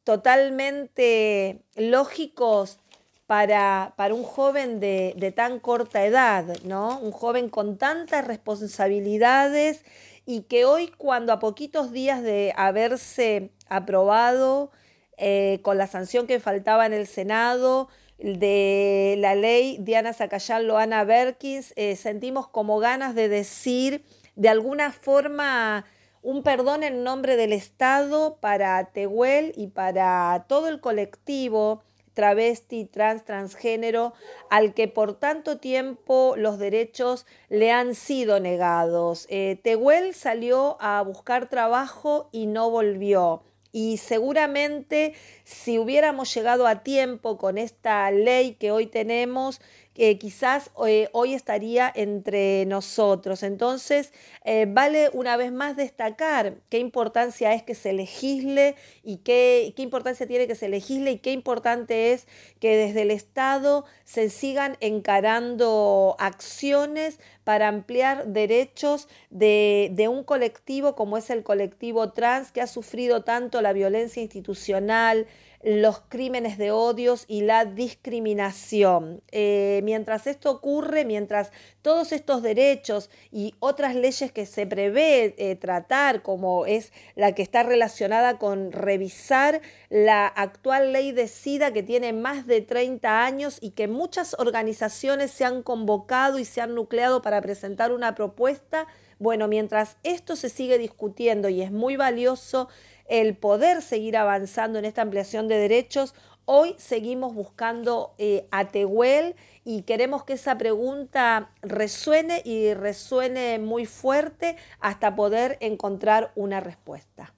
totalmente 0.03 1.61
lógicos 1.75 2.79
para, 3.27 3.93
para 3.95 4.13
un 4.13 4.23
joven 4.23 4.79
de, 4.79 5.13
de, 5.17 5.31
tan 5.31 5.59
corta 5.59 6.05
edad, 6.05 6.45
¿no? 6.63 6.99
Un 6.99 7.11
joven 7.11 7.49
con 7.49 7.77
tantas 7.77 8.25
responsabilidades 8.25 9.83
y 10.25 10.41
que 10.41 10.65
hoy 10.65 10.87
cuando 10.97 11.33
a 11.33 11.39
poquitos 11.39 11.91
días 11.91 12.23
de 12.23 12.53
haberse 12.55 13.51
aprobado 13.67 14.71
eh, 15.17 15.59
con 15.61 15.77
la 15.77 15.87
sanción 15.87 16.27
que 16.27 16.39
faltaba 16.39 16.85
en 16.85 16.93
el 16.93 17.07
Senado, 17.07 17.87
de 18.17 19.15
la 19.19 19.35
ley 19.35 19.77
Diana 19.79 20.13
Zacayán, 20.13 20.67
Loana 20.67 21.03
Berkins, 21.03 21.73
eh, 21.75 21.95
sentimos 21.95 22.47
como 22.47 22.79
ganas 22.79 23.15
de 23.15 23.29
decir 23.29 24.03
de 24.35 24.49
alguna 24.49 24.91
forma 24.91 25.85
un 26.21 26.41
perdón 26.41 26.83
en 26.83 27.03
nombre 27.03 27.35
del 27.35 27.53
Estado 27.53 28.37
para 28.39 28.83
Tehuel 28.91 29.53
y 29.55 29.67
para 29.67 30.45
todo 30.47 30.67
el 30.69 30.79
colectivo 30.79 31.83
travesti, 32.15 32.85
trans, 32.85 33.23
transgénero, 33.25 34.13
al 34.49 34.73
que 34.73 34.87
por 34.87 35.13
tanto 35.13 35.57
tiempo 35.59 36.33
los 36.37 36.57
derechos 36.57 37.27
le 37.49 37.71
han 37.71 37.93
sido 37.93 38.39
negados. 38.39 39.27
Eh, 39.29 39.59
Tehuel 39.63 40.15
salió 40.15 40.77
a 40.79 41.03
buscar 41.03 41.47
trabajo 41.49 42.29
y 42.31 42.47
no 42.47 42.71
volvió. 42.71 43.43
Y 43.75 43.97
seguramente 43.97 45.15
si 45.43 45.79
hubiéramos 45.79 46.33
llegado 46.33 46.65
a 46.65 46.81
tiempo 46.81 47.37
con 47.37 47.57
esta 47.57 48.09
ley 48.09 48.53
que 48.53 48.71
hoy 48.71 48.85
tenemos, 48.85 49.59
que 49.95 50.19
quizás 50.19 50.71
eh, 50.85 51.09
hoy 51.13 51.33
estaría 51.33 51.91
entre 51.95 52.65
nosotros. 52.65 53.41
Entonces, 53.43 54.11
eh, 54.43 54.67
vale 54.67 55.09
una 55.13 55.37
vez 55.37 55.53
más 55.53 55.77
destacar 55.77 56.57
qué 56.69 56.79
importancia 56.79 57.53
es 57.53 57.63
que 57.63 57.75
se 57.75 57.93
legisle 57.93 58.75
y 59.03 59.17
qué, 59.17 59.73
qué 59.75 59.81
importancia 59.81 60.27
tiene 60.27 60.47
que 60.47 60.55
se 60.55 60.67
legisle 60.67 61.11
y 61.11 61.19
qué 61.19 61.31
importante 61.31 62.11
es 62.11 62.27
que 62.59 62.75
desde 62.75 63.03
el 63.03 63.11
Estado 63.11 63.85
se 64.03 64.29
sigan 64.29 64.75
encarando 64.81 66.17
acciones 66.19 67.17
para 67.45 67.69
ampliar 67.69 68.27
derechos 68.27 69.07
de, 69.29 69.89
de, 69.93 70.09
un 70.09 70.23
colectivo 70.23 70.95
como 70.95 71.17
es 71.17 71.29
el 71.29 71.43
colectivo 71.43 72.11
trans 72.11 72.51
que 72.51 72.59
ha 72.59 72.67
sufrido 72.67 73.23
tanto 73.23 73.61
la 73.61 73.71
violencia 73.71 74.21
institucional, 74.21 75.27
los 75.65 75.99
crímenes 76.09 76.59
de 76.59 76.69
odios 76.69 77.25
y 77.27 77.41
la 77.41 77.65
discriminación. 77.65 79.23
Eh, 79.31 79.81
mientras 79.83 80.27
esto 80.27 80.51
ocurre, 80.51 81.05
mientras 81.05 81.51
todos 81.81 82.11
estos 82.11 82.43
derechos 82.43 83.09
y 83.31 83.55
otras 83.57 83.95
leyes 83.95 84.31
que 84.31 84.45
se 84.45 84.67
prevé 84.67 85.33
eh, 85.39 85.55
tratar, 85.55 86.21
como 86.21 86.67
es 86.67 86.93
la 87.15 87.31
que 87.31 87.41
está 87.41 87.63
relacionada 87.63 88.37
con 88.37 88.71
revisar 88.71 89.59
la 89.89 90.27
actual 90.27 90.93
ley 90.93 91.11
de 91.11 91.27
SIDA 91.27 91.73
que 91.73 91.81
tiene 91.81 92.13
más 92.13 92.45
de 92.45 92.61
30 92.61 93.25
años 93.25 93.57
y 93.59 93.71
que 93.71 93.87
muchas 93.87 94.35
organizaciones 94.37 95.31
se 95.31 95.45
han 95.45 95.63
convocado 95.63 96.37
y 96.37 96.45
se 96.45 96.61
han 96.61 96.75
nucleado 96.75 97.23
para 97.23 97.41
presentar 97.41 97.91
una 97.91 98.13
propuesta, 98.13 98.85
bueno, 99.17 99.47
mientras 99.47 99.97
esto 100.03 100.35
se 100.35 100.49
sigue 100.49 100.77
discutiendo 100.77 101.49
y 101.49 101.63
es 101.63 101.71
muy 101.71 101.95
valioso, 101.95 102.67
el 103.07 103.35
poder 103.35 103.81
seguir 103.81 104.17
avanzando 104.17 104.79
en 104.79 104.85
esta 104.85 105.01
ampliación 105.01 105.47
de 105.47 105.57
derechos. 105.57 106.13
Hoy 106.45 106.75
seguimos 106.77 107.33
buscando 107.33 108.13
eh, 108.17 108.47
a 108.51 108.65
Tehuel 108.65 109.35
y 109.63 109.81
queremos 109.81 110.23
que 110.23 110.33
esa 110.33 110.57
pregunta 110.57 111.49
resuene 111.61 112.41
y 112.45 112.73
resuene 112.73 113.57
muy 113.57 113.85
fuerte 113.85 114.55
hasta 114.79 115.15
poder 115.15 115.57
encontrar 115.59 116.31
una 116.35 116.59
respuesta. 116.59 117.33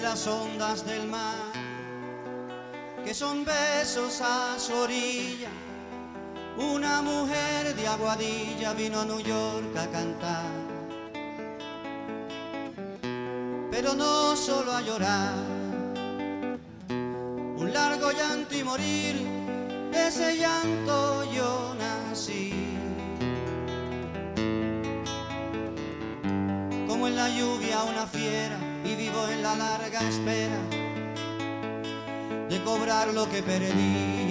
Las 0.00 0.26
ondas 0.26 0.86
del 0.86 1.06
mar, 1.06 1.52
que 3.04 3.12
son 3.12 3.44
besos 3.44 4.22
a 4.22 4.58
su 4.58 4.72
orilla. 4.72 5.50
Una 6.56 7.02
mujer 7.02 7.74
de 7.76 7.86
Aguadilla 7.86 8.72
vino 8.72 9.00
a 9.00 9.04
New 9.04 9.20
York 9.20 9.76
a 9.76 9.86
cantar, 9.88 10.50
pero 13.70 13.92
no 13.92 14.34
solo 14.34 14.72
a 14.72 14.80
llorar, 14.80 15.34
un 16.88 17.70
largo 17.70 18.10
llanto 18.12 18.56
y 18.56 18.64
morir, 18.64 19.26
ese 19.92 20.38
llanto 20.38 21.24
yo 21.34 21.74
nací. 21.74 22.54
Como 26.88 27.08
en 27.08 27.16
la 27.16 27.28
lluvia 27.28 27.82
una 27.82 28.06
fiera 28.06 28.65
vivo 28.96 29.28
en 29.28 29.42
la 29.42 29.54
larga 29.54 30.00
espera 30.08 30.58
de 32.48 32.62
cobrar 32.64 33.12
lo 33.12 33.28
que 33.28 33.42
perdí. 33.42 34.25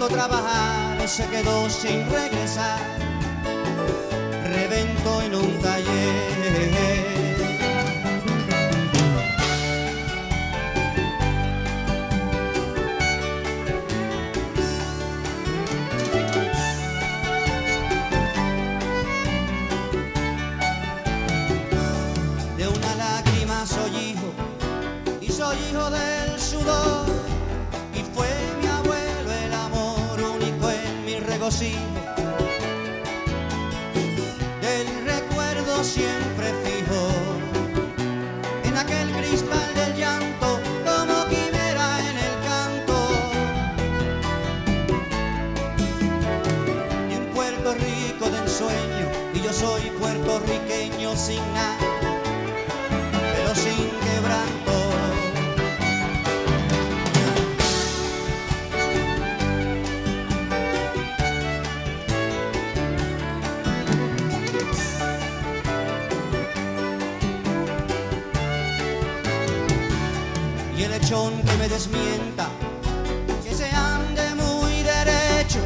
Tanto 0.00 0.14
trabajar 0.14 1.06
se 1.06 1.26
quedó 1.28 1.68
sin 1.68 2.10
regresar 2.10 2.80
reventó 4.50 5.20
en 5.20 5.34
un 5.34 5.58
taller. 5.60 7.09
Regocijo 31.60 31.78
del 34.62 35.04
recuerdo 35.04 35.84
siempre 35.84 36.29
que 71.10 71.56
me 71.58 71.68
desmienta, 71.68 72.46
que 73.42 73.52
se 73.52 73.68
ande 73.68 74.32
muy 74.36 74.80
derecho, 74.80 75.58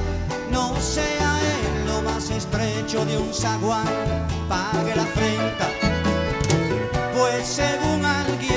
no 0.50 0.74
sea 0.80 1.38
en 1.58 1.86
lo 1.86 2.00
más 2.00 2.30
estrecho 2.30 3.04
de 3.04 3.18
un 3.18 3.30
zaguán, 3.34 3.84
pague 4.48 4.96
la 4.96 5.02
afrenta, 5.02 5.68
pues 7.14 7.46
según 7.46 8.02
alguien 8.06 8.53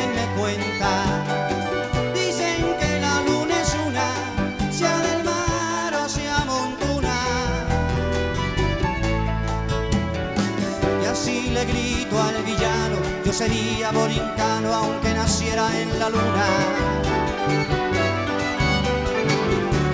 sería 13.37 13.91
borincano 13.91 14.73
aunque 14.73 15.13
naciera 15.13 15.69
en 15.79 15.99
la 15.99 16.09
luna. 16.09 16.47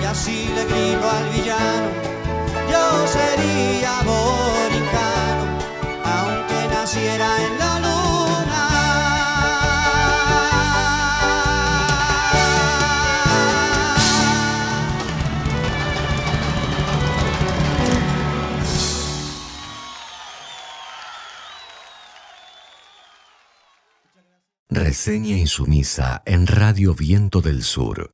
Y 0.00 0.04
así 0.06 0.48
le 0.56 0.64
grito 0.64 1.10
al 1.10 1.28
villano, 1.28 1.88
yo 2.72 3.06
sería 3.06 3.92
borincano 4.12 5.44
aunque 6.16 6.74
naciera 6.74 7.28
en 7.46 7.53
Reseña 25.06 25.36
insumisa 25.36 26.22
en 26.24 26.46
Radio 26.46 26.94
Viento 26.94 27.42
del 27.42 27.60
Sur. 27.62 28.12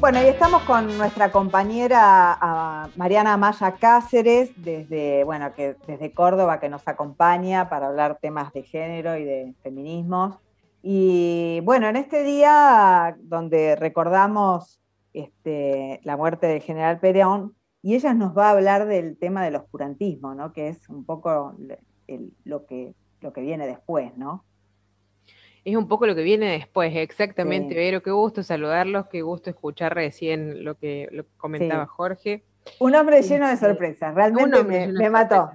Bueno, 0.00 0.20
y 0.20 0.26
estamos 0.26 0.62
con 0.62 0.98
nuestra 0.98 1.30
compañera 1.30 2.36
ah, 2.40 2.88
Mariana 2.96 3.36
Maya 3.36 3.76
Cáceres, 3.76 4.50
desde, 4.56 5.22
bueno, 5.22 5.54
que, 5.54 5.76
desde 5.86 6.10
Córdoba, 6.10 6.58
que 6.58 6.68
nos 6.68 6.88
acompaña 6.88 7.68
para 7.68 7.86
hablar 7.86 8.18
temas 8.20 8.52
de 8.52 8.64
género 8.64 9.16
y 9.16 9.22
de 9.22 9.54
feminismos. 9.62 10.38
Y 10.82 11.60
bueno, 11.62 11.86
en 11.86 11.94
este 11.94 12.24
día 12.24 13.16
donde 13.20 13.76
recordamos 13.76 14.80
este, 15.12 16.00
la 16.02 16.16
muerte 16.16 16.48
del 16.48 16.62
general 16.62 16.98
Perón, 16.98 17.54
y 17.86 17.94
ella 17.94 18.14
nos 18.14 18.36
va 18.36 18.48
a 18.48 18.50
hablar 18.50 18.86
del 18.88 19.16
tema 19.16 19.44
del 19.44 19.54
oscurantismo, 19.54 20.34
¿no? 20.34 20.52
que 20.52 20.66
es 20.66 20.88
un 20.88 21.04
poco 21.04 21.54
el- 22.08 22.32
lo, 22.42 22.66
que, 22.66 22.94
lo 23.20 23.32
que 23.32 23.40
viene 23.42 23.64
después, 23.64 24.16
¿no? 24.16 24.44
Es 25.64 25.76
un 25.76 25.86
poco 25.86 26.04
lo 26.08 26.16
que 26.16 26.24
viene 26.24 26.50
después, 26.50 26.92
exactamente, 26.96 27.74
Sí. 27.74 27.76
Vero, 27.76 28.02
qué 28.02 28.10
gusto 28.10 28.42
saludarlos, 28.42 29.06
qué 29.06 29.22
gusto 29.22 29.50
escuchar 29.50 29.94
recién 29.94 30.64
lo 30.64 30.74
que, 30.76 31.08
lo 31.12 31.22
que 31.22 31.30
comentaba 31.36 31.84
Sí. 31.84 31.90
Jorge. 31.96 32.44
Un 32.80 32.96
hombre 32.96 33.22
lleno 33.22 33.46
de 33.46 33.56
sorpresas, 33.56 34.12
realmente 34.16 34.64
me, 34.64 34.88
me 34.88 35.08
mató. 35.08 35.50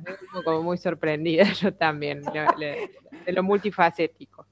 como- 0.46 0.64
muy 0.64 0.78
sorprendida, 0.78 1.44
yo 1.62 1.74
también, 1.74 2.22
de 2.22 3.32
lo 3.34 3.44
multifacético. 3.44 4.46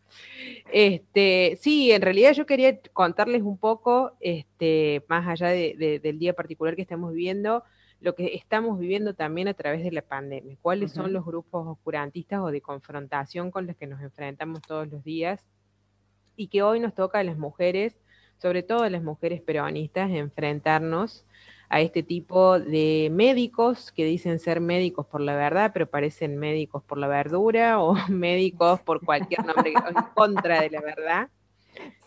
Este, 0.71 1.57
sí, 1.61 1.91
en 1.91 2.01
realidad 2.01 2.33
yo 2.33 2.45
quería 2.45 2.79
contarles 2.93 3.41
un 3.41 3.57
poco, 3.57 4.13
este, 4.19 5.03
más 5.07 5.27
allá 5.27 5.47
de- 5.49 5.75
de- 5.77 5.99
del 5.99 6.19
día 6.19 6.33
particular 6.33 6.75
que 6.75 6.81
estamos 6.81 7.11
viviendo, 7.13 7.63
lo 8.01 8.15
que 8.15 8.35
estamos 8.35 8.79
viviendo 8.79 9.13
también 9.13 9.47
a 9.49 9.53
través 9.53 9.83
de 9.83 9.91
la 9.91 10.01
pandemia, 10.01 10.57
cuáles 10.61 10.91
son 10.93 11.11
los 11.11 11.25
grupos 11.25 11.67
oscurantistas 11.67 12.39
o 12.39 12.47
de 12.51 12.61
confrontación 12.61 13.51
con 13.51 13.67
los 13.67 13.75
que 13.75 13.87
nos 13.87 14.01
enfrentamos 14.01 14.61
todos 14.61 14.87
los 14.87 15.03
días 15.03 15.43
y 16.37 16.47
que 16.47 16.61
hoy 16.63 16.79
nos 16.79 16.95
toca 16.95 17.19
a 17.19 17.23
las 17.23 17.37
mujeres, 17.37 17.99
sobre 18.37 18.63
todo 18.63 18.83
a 18.83 18.89
las 18.89 19.03
mujeres 19.03 19.41
peronistas, 19.41 20.09
enfrentarnos 20.11 21.25
a 21.69 21.81
este 21.81 22.01
tipo 22.03 22.59
de 22.59 23.09
médicos 23.11 23.91
que 23.91 24.03
dicen 24.03 24.39
ser 24.39 24.59
médicos 24.59 25.05
por 25.05 25.21
la 25.21 25.35
verdad, 25.35 25.71
pero 25.73 25.87
parecen 25.87 26.37
médicos 26.37 26.83
por 26.83 26.97
la 26.97 27.07
verdura 27.07 27.79
o 27.83 27.95
médicos 28.09 28.79
por 28.81 29.03
cualquier 29.05 29.45
nombre 29.45 29.71
en 29.73 29.93
contra 30.15 30.61
de 30.61 30.69
la 30.71 30.81
verdad. 30.81 31.29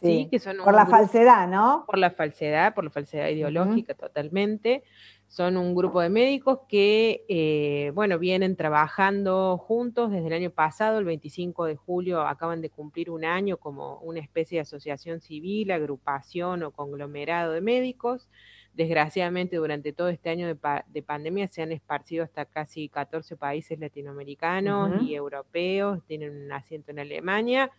Sí, 0.03 0.27
que 0.31 0.39
son 0.41 0.57
por 0.59 0.75
la 0.75 0.83
grupo- 0.85 0.97
falsedad, 0.99 1.47
¿no? 1.49 1.85
por 1.87 1.97
la 1.97 2.11
falsedad, 2.11 2.75
por 2.75 2.85
la 2.85 2.91
falsedad 2.91 3.29
ideológica 3.29 3.95
totalmente. 3.95 4.83
Son 5.29 5.57
un 5.57 5.75
grupo 5.75 6.01
de 6.03 6.11
médicos 6.11 6.59
que, 6.69 7.25
eh, 7.29 7.91
bueno, 7.95 8.19
vienen 8.19 8.55
trabajando 8.55 9.57
juntos 9.57 10.11
desde 10.11 10.27
el 10.27 10.33
año 10.35 10.51
pasado, 10.51 10.99
el 10.99 11.07
25 11.07 11.65
de 11.65 11.77
julio, 11.77 12.21
acaban 12.27 12.61
de 12.61 12.69
cumplir 12.69 13.09
un 13.11 13.25
año 13.25 13.57
como 13.57 13.97
una 14.01 14.21
especie 14.21 14.57
de 14.59 14.63
asociación 14.63 15.21
civil, 15.21 15.71
agrupación 15.71 16.65
o 16.65 16.73
conglomerado 16.73 17.53
de 17.53 17.63
médicos. 17.63 18.29
Desgraciadamente, 18.75 19.57
durante 19.57 19.93
todo 19.93 20.09
este 20.09 20.31
año 20.31 20.47
de, 20.47 20.55
pa- 20.55 20.85
de 20.89 21.03
pandemia 21.03 21.47
se 21.49 21.61
han 21.61 21.73
esparcido 21.73 22.25
hasta 22.25 22.47
casi 22.47 22.89
14 22.89 23.37
países 23.37 23.79
latinoamericanos 23.79 25.03
y 25.03 25.15
europeos, 25.15 26.03
tienen 26.07 26.45
un 26.47 26.53
asiento 26.53 26.91
en 26.91 26.99
Alemania 27.01 27.71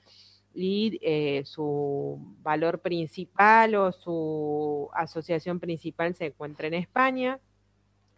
y 0.54 1.00
eh, 1.02 1.42
su 1.46 2.20
valor 2.44 2.80
principal 2.80 3.74
o 3.74 3.92
su 3.92 4.88
asociación 4.94 5.60
principal 5.60 6.14
se 6.14 6.28
encuentra 6.28 6.68
en 6.68 6.76
España. 6.76 7.40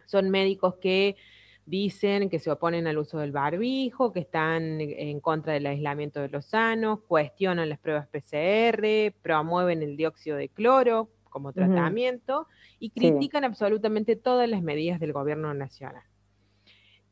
Son 0.04 0.28
médicos 0.28 0.74
que 0.76 1.16
dicen 1.64 2.28
que 2.28 2.38
se 2.38 2.50
oponen 2.50 2.86
al 2.86 2.98
uso 2.98 3.18
del 3.18 3.32
barbijo, 3.32 4.12
que 4.12 4.20
están 4.20 4.80
en 4.82 5.18
contra 5.20 5.54
del 5.54 5.66
aislamiento 5.66 6.20
de 6.20 6.28
los 6.28 6.44
sanos, 6.44 7.00
cuestionan 7.08 7.70
las 7.70 7.78
pruebas 7.78 8.06
PCR, 8.08 9.12
promueven 9.22 9.82
el 9.82 9.96
dióxido 9.96 10.36
de 10.36 10.50
cloro 10.50 11.08
como 11.36 11.52
tratamiento 11.52 12.46
y 12.78 12.88
Sí. 12.88 12.94
critican 12.98 13.44
absolutamente 13.44 14.16
todas 14.16 14.48
las 14.48 14.62
medidas 14.62 14.98
del 14.98 15.12
gobierno 15.12 15.52
nacional. 15.52 16.02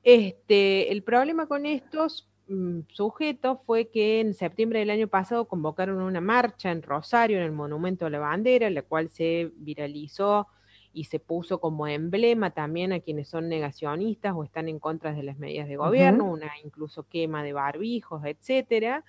Este, 0.03 0.91
el 0.91 1.03
problema 1.03 1.47
con 1.47 1.67
estos 1.67 2.27
mm, 2.49 2.81
sujetos 2.89 3.59
fue 3.67 3.89
que 3.91 4.21
en 4.21 4.33
septiembre 4.33 4.79
del 4.79 4.89
año 4.89 5.09
pasado 5.09 5.47
convocaron 5.47 6.01
una 6.01 6.23
marcha 6.23 6.71
en 6.71 6.81
Rosario, 6.81 7.37
en 7.37 7.43
el 7.45 7.53
Monumento 7.53 8.07
a 8.07 8.11
la 8.11 8.19
Bandera, 8.19 8.71
la 8.71 8.81
cual 8.81 9.11
se 9.11 9.51
viralizó 9.57 10.47
y 10.95 11.05
se 11.05 11.19
puso 11.21 11.61
como 11.61 11.87
emblema 11.87 12.51
también 12.53 12.95
a 12.95 13.01
quienes 13.01 13.29
son 13.29 13.51
negacionistas 13.51 14.33
o 14.35 14.43
están 14.43 14.69
en 14.71 14.79
contra 14.79 15.13
de 15.13 15.23
las 15.23 15.37
medidas 15.39 15.69
de 15.69 15.77
gobierno, 15.77 16.25
una 16.31 16.51
incluso 16.65 17.03
quema 17.09 17.43
de 17.43 17.53
barbijos, 17.53 18.25
etcétera. 18.25 19.05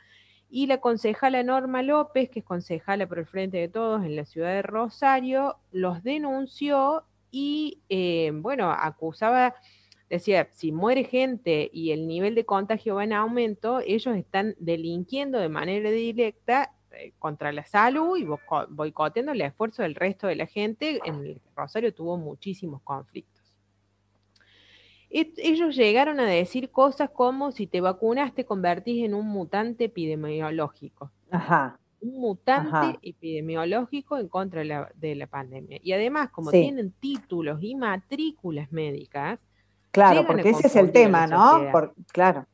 Y 0.56 0.68
la 0.68 0.78
concejala 0.78 1.44
Norma 1.44 1.84
López, 1.84 2.30
que 2.30 2.40
es 2.40 2.46
concejala 2.46 3.08
por 3.08 3.20
el 3.20 3.26
Frente 3.26 3.58
de 3.58 3.68
Todos 3.68 4.06
en 4.06 4.16
la 4.16 4.24
ciudad 4.24 4.54
de 4.54 4.62
Rosario, 4.62 5.58
los 5.74 6.02
denunció 6.02 7.04
y, 7.30 7.82
eh, 7.90 8.32
bueno, 8.34 8.72
acusaba, 8.72 9.54
decía, 10.10 10.48
si 10.54 10.72
muere 10.72 11.04
gente 11.04 11.70
y 11.74 11.92
el 11.92 12.08
nivel 12.08 12.36
de 12.36 12.46
contagio 12.46 12.96
va 12.96 13.04
en 13.04 13.12
aumento, 13.12 13.82
ellos 13.86 14.16
están 14.16 14.56
delinquiendo 14.58 15.40
de 15.40 15.50
manera 15.50 15.92
directa 15.92 16.72
eh, 16.94 17.12
contra 17.20 17.52
la 17.52 17.66
salud 17.66 18.16
y 18.16 18.26
boicoteando 18.70 19.34
el 19.34 19.42
esfuerzo 19.42 19.82
del 19.82 19.96
resto 19.96 20.28
de 20.28 20.38
la 20.38 20.46
gente. 20.46 21.02
En 21.04 21.16
el 21.16 21.42
Rosario 21.54 21.94
tuvo 21.94 22.16
muchísimos 22.16 22.82
conflictos. 22.82 23.35
Ellos 25.38 25.76
llegaron 25.76 26.20
a 26.20 26.26
decir 26.26 26.70
cosas 26.72 27.10
como 27.10 27.52
si 27.52 27.68
te 27.68 27.82
vacunas 27.82 28.34
te 28.34 28.46
convertís 28.46 29.06
en 29.06 29.14
un 29.14 29.28
mutante 29.28 29.86
epidemiológico. 29.86 31.12
Ajá. 31.32 31.80
Un 32.02 32.20
mutante 32.20 33.00
epidemiológico 33.02 34.18
en 34.18 34.28
contra 34.28 34.62
de 34.94 35.16
la, 35.16 35.28
pandemia. 35.28 35.80
Y 35.82 35.94
además, 35.94 36.30
como 36.30 36.52
tienen 36.52 36.92
títulos 36.92 37.60
y 37.62 37.76
matrículas 37.76 38.72
médicas. 38.72 39.40
Claro, 39.92 40.28
porque 40.28 40.50
ese 40.50 40.68
es 40.68 40.76
el 40.76 40.92
tema, 40.92 41.26
¿no? 41.26 41.72
claro 42.12 42.46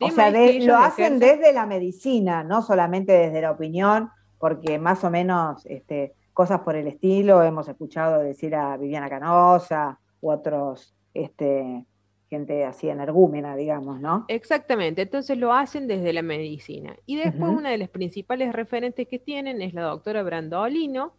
o 0.00 0.10
sea, 0.10 0.30
lo 0.30 0.76
hacen 0.76 1.18
desde 1.18 1.52
la 1.52 1.66
medicina, 1.66 2.42
no 2.42 2.62
solamente 2.62 3.12
desde 3.12 3.40
la 3.40 3.50
opinión, 3.50 4.10
porque 4.38 4.78
más 4.78 5.04
o 5.04 5.10
menos 5.10 5.64
este, 5.66 6.14
cosas 6.32 6.60
por 6.60 6.76
el 6.76 6.88
estilo 6.88 7.42
hemos 7.42 7.68
escuchado 7.68 8.20
decir 8.20 8.54
a 8.54 8.76
Viviana 8.76 9.08
Canosa 9.08 9.98
u 10.20 10.30
otros, 10.30 10.94
este, 11.24 11.84
gente 12.28 12.64
así 12.64 12.88
energúmena, 12.88 13.56
digamos, 13.56 14.00
¿no? 14.00 14.24
Exactamente, 14.28 15.02
entonces 15.02 15.38
lo 15.38 15.52
hacen 15.52 15.86
desde 15.86 16.12
la 16.12 16.22
medicina. 16.22 16.96
Y 17.06 17.16
después 17.16 17.50
una 17.50 17.70
de 17.70 17.78
las 17.78 17.88
principales 17.88 18.52
referentes 18.52 19.08
que 19.08 19.18
tienen 19.18 19.62
es 19.62 19.74
la 19.74 19.82
doctora 19.82 20.22
Brandolino, 20.22 21.12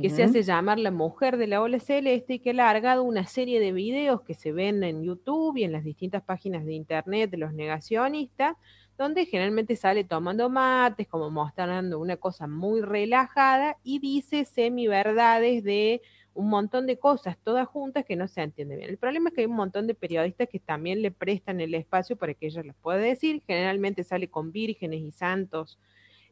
que 0.00 0.10
se 0.10 0.24
hace 0.24 0.42
llamar 0.42 0.80
la 0.80 0.90
mujer 0.90 1.36
de 1.36 1.46
la 1.46 1.62
ola 1.62 1.78
celeste 1.78 2.34
y 2.34 2.38
que 2.40 2.50
ha 2.50 2.54
largado 2.54 3.04
una 3.04 3.26
serie 3.26 3.60
de 3.60 3.70
videos 3.70 4.22
que 4.22 4.34
se 4.34 4.50
ven 4.50 4.82
en 4.82 5.04
YouTube 5.04 5.56
y 5.56 5.62
en 5.62 5.70
las 5.70 5.84
distintas 5.84 6.20
páginas 6.24 6.66
de 6.66 6.74
internet 6.74 7.30
de 7.30 7.36
los 7.36 7.52
negacionistas, 7.52 8.56
donde 8.96 9.26
generalmente 9.26 9.76
sale 9.76 10.04
tomando 10.04 10.48
mates, 10.48 11.08
como 11.08 11.30
mostrando 11.30 11.98
una 11.98 12.16
cosa 12.16 12.46
muy 12.46 12.80
relajada 12.80 13.76
y 13.82 13.98
dice 13.98 14.44
semi-verdades 14.44 15.64
de 15.64 16.00
un 16.34 16.48
montón 16.48 16.86
de 16.86 16.98
cosas 16.98 17.36
todas 17.42 17.66
juntas 17.66 18.04
que 18.04 18.16
no 18.16 18.28
se 18.28 18.42
entiende 18.42 18.76
bien. 18.76 18.90
El 18.90 18.98
problema 18.98 19.28
es 19.28 19.34
que 19.34 19.42
hay 19.42 19.46
un 19.46 19.56
montón 19.56 19.86
de 19.86 19.94
periodistas 19.94 20.48
que 20.48 20.58
también 20.58 21.00
le 21.00 21.10
prestan 21.10 21.60
el 21.60 21.74
espacio 21.74 22.16
para 22.16 22.34
que 22.34 22.46
ella 22.46 22.62
las 22.64 22.76
pueda 22.76 22.98
decir. 22.98 23.42
Generalmente 23.46 24.04
sale 24.04 24.28
con 24.28 24.52
vírgenes 24.52 25.00
y 25.00 25.12
santos 25.12 25.78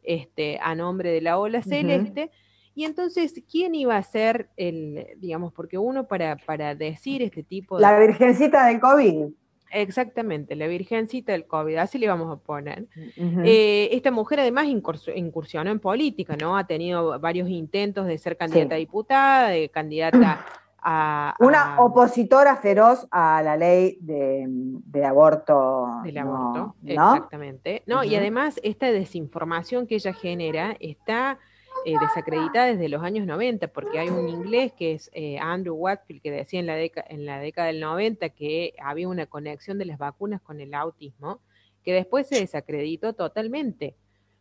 este, 0.02 0.58
a 0.60 0.74
nombre 0.74 1.10
de 1.10 1.20
la 1.20 1.38
ola 1.38 1.62
celeste. 1.62 2.30
Y 2.74 2.84
entonces, 2.84 3.42
¿quién 3.50 3.74
iba 3.74 3.96
a 3.96 4.02
ser 4.02 4.48
el, 4.56 5.06
digamos, 5.18 5.52
porque 5.52 5.78
uno 5.78 6.08
para, 6.08 6.36
para 6.36 6.74
decir 6.74 7.22
este 7.22 7.42
tipo 7.42 7.76
de... 7.76 7.82
La 7.82 7.98
virgencita 7.98 8.66
del 8.66 8.80
COVID. 8.80 9.26
Exactamente, 9.72 10.54
la 10.54 10.66
virgencita 10.66 11.32
del 11.32 11.46
COVID, 11.46 11.76
así 11.76 11.98
le 11.98 12.06
vamos 12.06 12.30
a 12.30 12.36
poner. 12.36 12.86
Eh, 13.16 13.88
esta 13.92 14.10
mujer 14.10 14.40
además 14.40 14.66
incursionó 14.66 15.70
en 15.70 15.80
política, 15.80 16.36
¿no? 16.36 16.58
Ha 16.58 16.66
tenido 16.66 17.18
varios 17.18 17.48
intentos 17.48 18.06
de 18.06 18.18
ser 18.18 18.36
candidata 18.36 18.74
a 18.74 18.78
diputada, 18.78 19.48
de 19.48 19.70
candidata 19.70 20.44
a... 20.82 21.34
Una 21.38 21.80
opositora 21.80 22.56
feroz 22.56 23.06
a 23.10 23.42
la 23.42 23.56
ley 23.56 23.96
de, 24.00 25.04
aborto. 25.06 26.02
Del 26.04 26.18
aborto, 26.18 26.74
exactamente. 26.84 27.82
No, 27.86 28.04
y 28.04 28.14
además 28.14 28.60
esta 28.62 28.92
desinformación 28.92 29.86
que 29.86 29.94
ella 29.94 30.12
genera 30.12 30.76
está 30.80 31.38
eh, 31.84 31.96
desacreditada 32.00 32.66
desde 32.66 32.88
los 32.88 33.02
años 33.02 33.26
90, 33.26 33.68
porque 33.68 33.98
hay 33.98 34.08
un 34.08 34.28
inglés 34.28 34.72
que 34.72 34.92
es 34.92 35.10
eh, 35.12 35.38
Andrew 35.38 35.74
Wakefield 35.74 36.22
que 36.22 36.30
decía 36.30 36.60
en 36.60 36.66
la, 36.66 36.80
en 36.80 37.26
la 37.26 37.38
década 37.38 37.68
del 37.68 37.80
90 37.80 38.28
que 38.30 38.74
había 38.78 39.08
una 39.08 39.26
conexión 39.26 39.78
de 39.78 39.86
las 39.86 39.98
vacunas 39.98 40.40
con 40.42 40.60
el 40.60 40.74
autismo, 40.74 41.40
que 41.84 41.92
después 41.92 42.28
se 42.28 42.40
desacreditó 42.40 43.12
totalmente. 43.12 43.96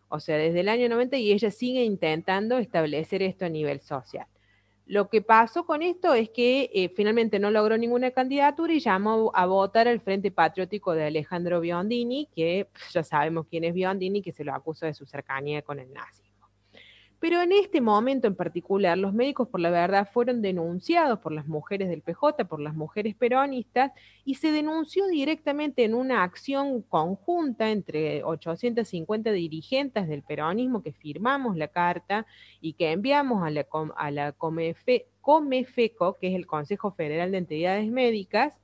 O 0.09 0.19
sea, 0.19 0.37
desde 0.37 0.59
el 0.59 0.69
año 0.69 0.89
90 0.89 1.17
y 1.17 1.31
ella 1.31 1.51
sigue 1.51 1.83
intentando 1.83 2.57
establecer 2.57 3.23
esto 3.23 3.45
a 3.45 3.49
nivel 3.49 3.79
social. 3.81 4.27
Lo 4.85 5.07
que 5.09 5.21
pasó 5.21 5.65
con 5.65 5.81
esto 5.81 6.13
es 6.13 6.29
que 6.29 6.69
eh, 6.73 6.89
finalmente 6.89 7.39
no 7.39 7.49
logró 7.49 7.77
ninguna 7.77 8.11
candidatura 8.11 8.73
y 8.73 8.81
llamó 8.81 9.31
a 9.33 9.45
votar 9.45 9.87
al 9.87 10.01
Frente 10.01 10.31
Patriótico 10.31 10.93
de 10.93 11.05
Alejandro 11.05 11.61
Biondini, 11.61 12.27
que 12.35 12.67
ya 12.91 13.01
sabemos 13.01 13.47
quién 13.49 13.63
es 13.63 13.73
Biondini, 13.73 14.21
que 14.21 14.33
se 14.33 14.43
lo 14.43 14.53
acusa 14.53 14.87
de 14.87 14.93
su 14.93 15.05
cercanía 15.05 15.61
con 15.61 15.79
el 15.79 15.93
nazi. 15.93 16.20
Pero 17.21 17.39
en 17.39 17.51
este 17.51 17.81
momento 17.81 18.25
en 18.25 18.35
particular, 18.35 18.97
los 18.97 19.13
médicos 19.13 19.47
por 19.47 19.59
la 19.59 19.69
verdad 19.69 20.09
fueron 20.11 20.41
denunciados 20.41 21.19
por 21.19 21.31
las 21.31 21.45
mujeres 21.45 21.87
del 21.87 22.01
PJ, 22.01 22.45
por 22.45 22.59
las 22.59 22.73
mujeres 22.73 23.13
peronistas, 23.13 23.91
y 24.25 24.35
se 24.35 24.51
denunció 24.51 25.05
directamente 25.05 25.83
en 25.83 25.93
una 25.93 26.23
acción 26.23 26.81
conjunta 26.81 27.69
entre 27.69 28.23
850 28.23 29.31
dirigentes 29.33 30.07
del 30.07 30.23
peronismo 30.23 30.81
que 30.81 30.93
firmamos 30.93 31.55
la 31.57 31.67
carta 31.67 32.25
y 32.59 32.73
que 32.73 32.91
enviamos 32.91 33.43
a 33.43 33.51
la, 34.09 34.31
Comefeco, 35.21 36.17
que 36.17 36.27
es 36.27 36.33
el 36.33 36.47
Consejo 36.47 36.89
Federal 36.89 37.29
de 37.29 37.37
Entidades 37.37 37.91
Médicas, 37.91 38.59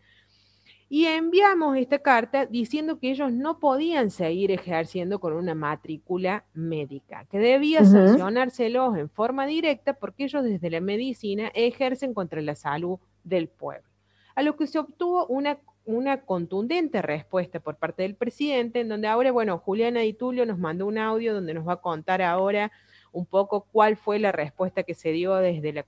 y 0.89 1.05
enviamos 1.05 1.75
esta 1.75 1.99
carta 1.99 2.45
diciendo 2.45 2.97
que 2.97 3.11
ellos 3.11 3.31
no 3.31 3.59
podían 3.59 4.09
seguir 4.09 4.51
ejerciendo 4.51 5.19
con 5.19 5.33
una 5.33 5.53
matrícula 5.53 6.45
médica, 6.53 7.25
que 7.29 7.39
debía 7.39 7.83
sancionárselos 7.83 8.97
en 8.97 9.09
forma 9.09 9.45
directa 9.45 9.93
porque 9.93 10.23
ellos 10.23 10.43
desde 10.43 10.69
la 10.69 10.79
medicina 10.79 11.51
ejercen 11.53 12.13
contra 12.13 12.41
la 12.41 12.55
salud 12.55 12.99
del 13.25 13.49
pueblo. 13.49 13.89
A 14.35 14.43
lo 14.43 14.55
que 14.55 14.67
se 14.67 14.79
obtuvo 14.79 15.25
una, 15.27 15.57
una 15.83 16.21
contundente 16.21 17.01
respuesta 17.01 17.59
por 17.59 17.75
parte 17.75 18.03
del 18.03 18.15
presidente, 18.15 18.79
en 18.79 18.87
donde 18.87 19.07
ahora, 19.07 19.31
bueno, 19.31 19.57
Juliana 19.57 20.05
y 20.05 20.13
Tulio 20.13 20.45
nos 20.45 20.57
mandó 20.57 20.85
un 20.85 20.97
audio 20.97 21.33
donde 21.33 21.53
nos 21.53 21.67
va 21.67 21.73
a 21.73 21.81
contar 21.81 22.21
ahora 22.21 22.71
un 23.11 23.25
poco 23.25 23.67
cuál 23.71 23.97
fue 23.97 24.19
la 24.19 24.31
respuesta 24.31 24.83
que 24.83 24.93
se 24.93 25.11
dio 25.11 25.35
desde 25.35 25.73
la 25.73 25.85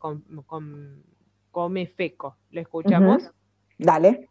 Comefeco. 1.52 2.36
¿Lo 2.52 2.60
escuchamos? 2.60 3.32
Dale. 3.78 4.29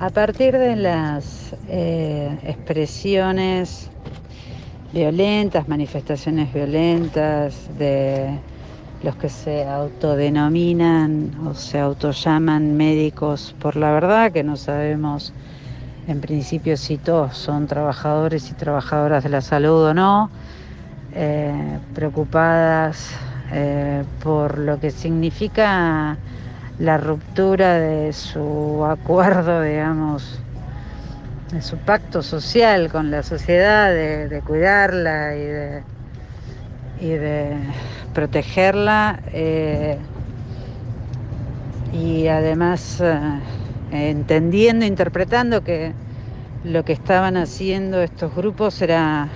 A 0.00 0.10
partir 0.10 0.56
de 0.56 0.76
las 0.76 1.56
eh, 1.68 2.38
expresiones 2.44 3.90
violentas, 4.92 5.66
manifestaciones 5.66 6.54
violentas 6.54 7.68
de 7.76 8.38
los 9.02 9.16
que 9.16 9.28
se 9.28 9.64
autodenominan 9.64 11.32
o 11.44 11.54
se 11.54 11.80
autollaman 11.80 12.76
médicos 12.76 13.56
por 13.58 13.74
la 13.74 13.90
verdad, 13.90 14.30
que 14.30 14.44
no 14.44 14.56
sabemos 14.56 15.32
en 16.06 16.20
principio 16.20 16.76
si 16.76 16.96
todos 16.96 17.36
son 17.36 17.66
trabajadores 17.66 18.52
y 18.52 18.54
trabajadoras 18.54 19.24
de 19.24 19.30
la 19.30 19.40
salud 19.40 19.82
o 19.82 19.94
no, 19.94 20.30
eh, 21.12 21.80
preocupadas 21.96 23.10
eh, 23.50 24.04
por 24.22 24.58
lo 24.58 24.78
que 24.78 24.92
significa 24.92 26.16
la 26.78 26.96
ruptura 26.96 27.74
de 27.74 28.12
su 28.12 28.84
acuerdo, 28.84 29.62
digamos, 29.62 30.40
de 31.50 31.60
su 31.62 31.76
pacto 31.78 32.22
social 32.22 32.90
con 32.90 33.10
la 33.10 33.22
sociedad, 33.22 33.90
de, 33.90 34.42
cuidarla 34.46 35.34
y 37.00 37.08
de, 37.08 37.56
protegerla. 38.14 39.20
Eh, 39.32 39.98
y 41.92 42.28
además 42.28 43.00
eh, 43.00 43.40
entendiendo, 43.90 44.84
interpretando 44.84 45.64
que 45.64 45.92
lo 46.64 46.84
que 46.84 46.92
estaban 46.92 47.36
haciendo 47.36 48.02
estos 48.02 48.34
grupos 48.34 48.80
era 48.82 49.28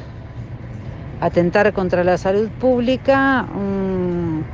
atentar 1.21 1.73
contra 1.73 2.05
la 2.05 2.19
salud 2.19 2.51
pública, 2.51 3.47
un 3.55 4.45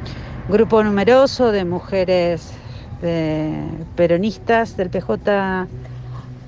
grupo 0.48 0.82
numeroso 0.82 1.50
de 1.50 1.64
mujeres 1.64 2.52
peronistas 3.00 4.76
del 4.76 4.90
PJ 4.90 5.66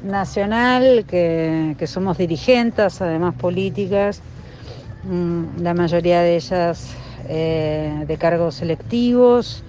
nacional, 0.05 1.05
que, 1.07 1.87
somos 1.87 2.19
dirigentes, 2.19 3.01
además 3.01 3.35
políticas, 3.35 4.21
mm, 5.05 5.63
la 5.63 5.75
mayoría 5.75 6.21
de 6.21 6.37
ellas 6.37 6.95
eh, 7.29 8.05
de 8.07 8.17
cargos 8.17 8.57
selectivos, 8.57 9.63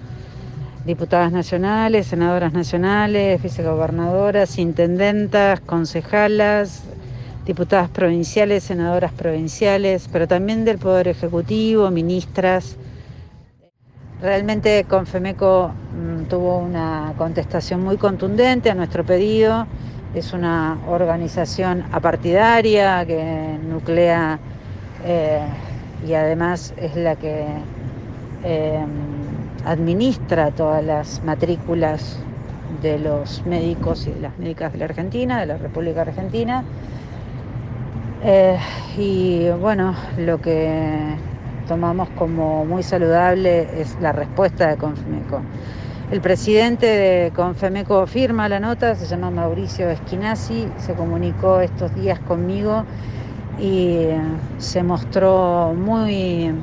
diputadas 0.85 1.31
nacionales, 1.31 2.07
senadoras 2.07 2.53
nacionales, 2.53 3.41
vicegobernadoras, 3.41 4.57
intendentas, 4.57 5.59
concejalas, 5.59 6.83
diputadas 7.45 7.89
provinciales, 7.89 8.63
senadoras 8.63 9.11
provinciales, 9.11 10.07
pero 10.11 10.27
también 10.27 10.65
del 10.65 10.77
Poder 10.77 11.07
Ejecutivo, 11.07 11.91
ministras 11.91 12.77
Realmente 14.21 14.85
Confemeco 14.87 15.71
mm, 15.71 16.25
tuvo 16.25 16.59
una 16.59 17.13
contestación 17.17 17.83
muy 17.83 17.97
contundente 17.97 18.69
a 18.69 18.75
nuestro 18.75 19.03
pedido. 19.03 19.65
Es 20.13 20.33
una 20.33 20.77
organización 20.87 21.83
apartidaria 21.91 23.03
que 23.03 23.57
nuclea 23.67 24.37
eh, 25.05 25.39
y 26.07 26.13
además 26.13 26.71
es 26.77 26.95
la 26.95 27.15
que 27.15 27.45
eh, 28.43 28.85
administra 29.65 30.51
todas 30.51 30.83
las 30.83 31.23
matrículas 31.23 32.19
de 32.83 32.99
los 32.99 33.43
médicos 33.47 34.05
y 34.05 34.11
de 34.11 34.19
las 34.19 34.37
médicas 34.37 34.71
de 34.71 34.77
la 34.77 34.85
Argentina, 34.85 35.39
de 35.39 35.47
la 35.47 35.57
República 35.57 36.01
Argentina. 36.01 36.63
Eh, 38.23 38.59
y 38.99 39.49
bueno, 39.59 39.95
lo 40.19 40.39
que 40.39 41.15
tomamos 41.71 42.09
como 42.17 42.65
muy 42.65 42.83
saludable 42.83 43.65
es 43.79 43.95
la 44.01 44.11
respuesta 44.11 44.67
de 44.67 44.75
Confemeco. 44.75 45.39
El 46.11 46.19
presidente 46.19 46.85
de 46.85 47.31
Confemeco 47.33 48.05
firma 48.07 48.49
la 48.49 48.59
nota, 48.59 48.93
se 48.95 49.05
llama 49.05 49.31
Mauricio 49.31 49.89
Esquinazzi, 49.89 50.67
se 50.75 50.95
comunicó 50.95 51.61
estos 51.61 51.95
días 51.95 52.19
conmigo 52.19 52.83
y 53.57 54.07
se 54.57 54.83
mostró 54.83 55.73
muy 55.73 56.53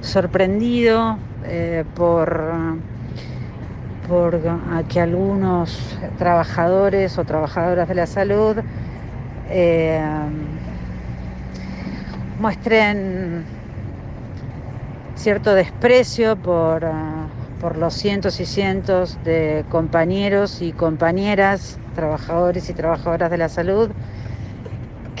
sorprendido 0.00 1.18
eh, 1.44 1.84
por, 1.94 2.52
por 4.08 4.40
que 4.88 5.00
algunos 5.00 5.96
trabajadores 6.18 7.16
o 7.16 7.22
trabajadoras 7.22 7.86
de 7.86 7.94
la 7.94 8.08
salud 8.08 8.56
eh, 9.50 10.02
muestren 12.40 13.57
cierto 15.28 15.54
desprecio 15.54 16.36
por, 16.36 16.86
ah, 16.86 17.26
por 17.60 17.76
los 17.76 17.92
cientos 17.92 18.40
y 18.40 18.46
cientos 18.46 19.18
de 19.24 19.62
compañeros 19.68 20.62
y 20.62 20.72
compañeras, 20.72 21.78
trabajadores 21.94 22.70
y 22.70 22.72
trabajadoras 22.72 23.30
de 23.30 23.36
la 23.36 23.50
salud, 23.50 23.90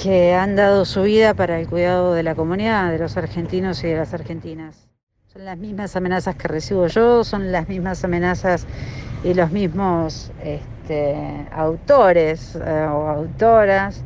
que 0.02 0.34
han 0.34 0.56
dado 0.56 0.86
su 0.86 1.02
vida 1.02 1.34
para 1.34 1.60
el 1.60 1.68
cuidado 1.68 2.14
de 2.14 2.22
la 2.22 2.34
comunidad, 2.34 2.90
de 2.90 2.98
los 2.98 3.18
argentinos 3.18 3.84
y 3.84 3.88
de 3.88 3.98
las 3.98 4.14
argentinas. 4.14 4.88
Son 5.30 5.44
las 5.44 5.58
mismas 5.58 5.94
amenazas 5.94 6.36
que 6.36 6.48
recibo 6.48 6.86
yo, 6.86 7.22
son 7.22 7.52
las 7.52 7.68
mismas 7.68 8.02
amenazas 8.02 8.66
y 9.22 9.34
los 9.34 9.50
mismos 9.50 10.32
este, 10.42 11.46
autores 11.52 12.56
eh, 12.56 12.86
o 12.90 13.08
autoras 13.08 14.02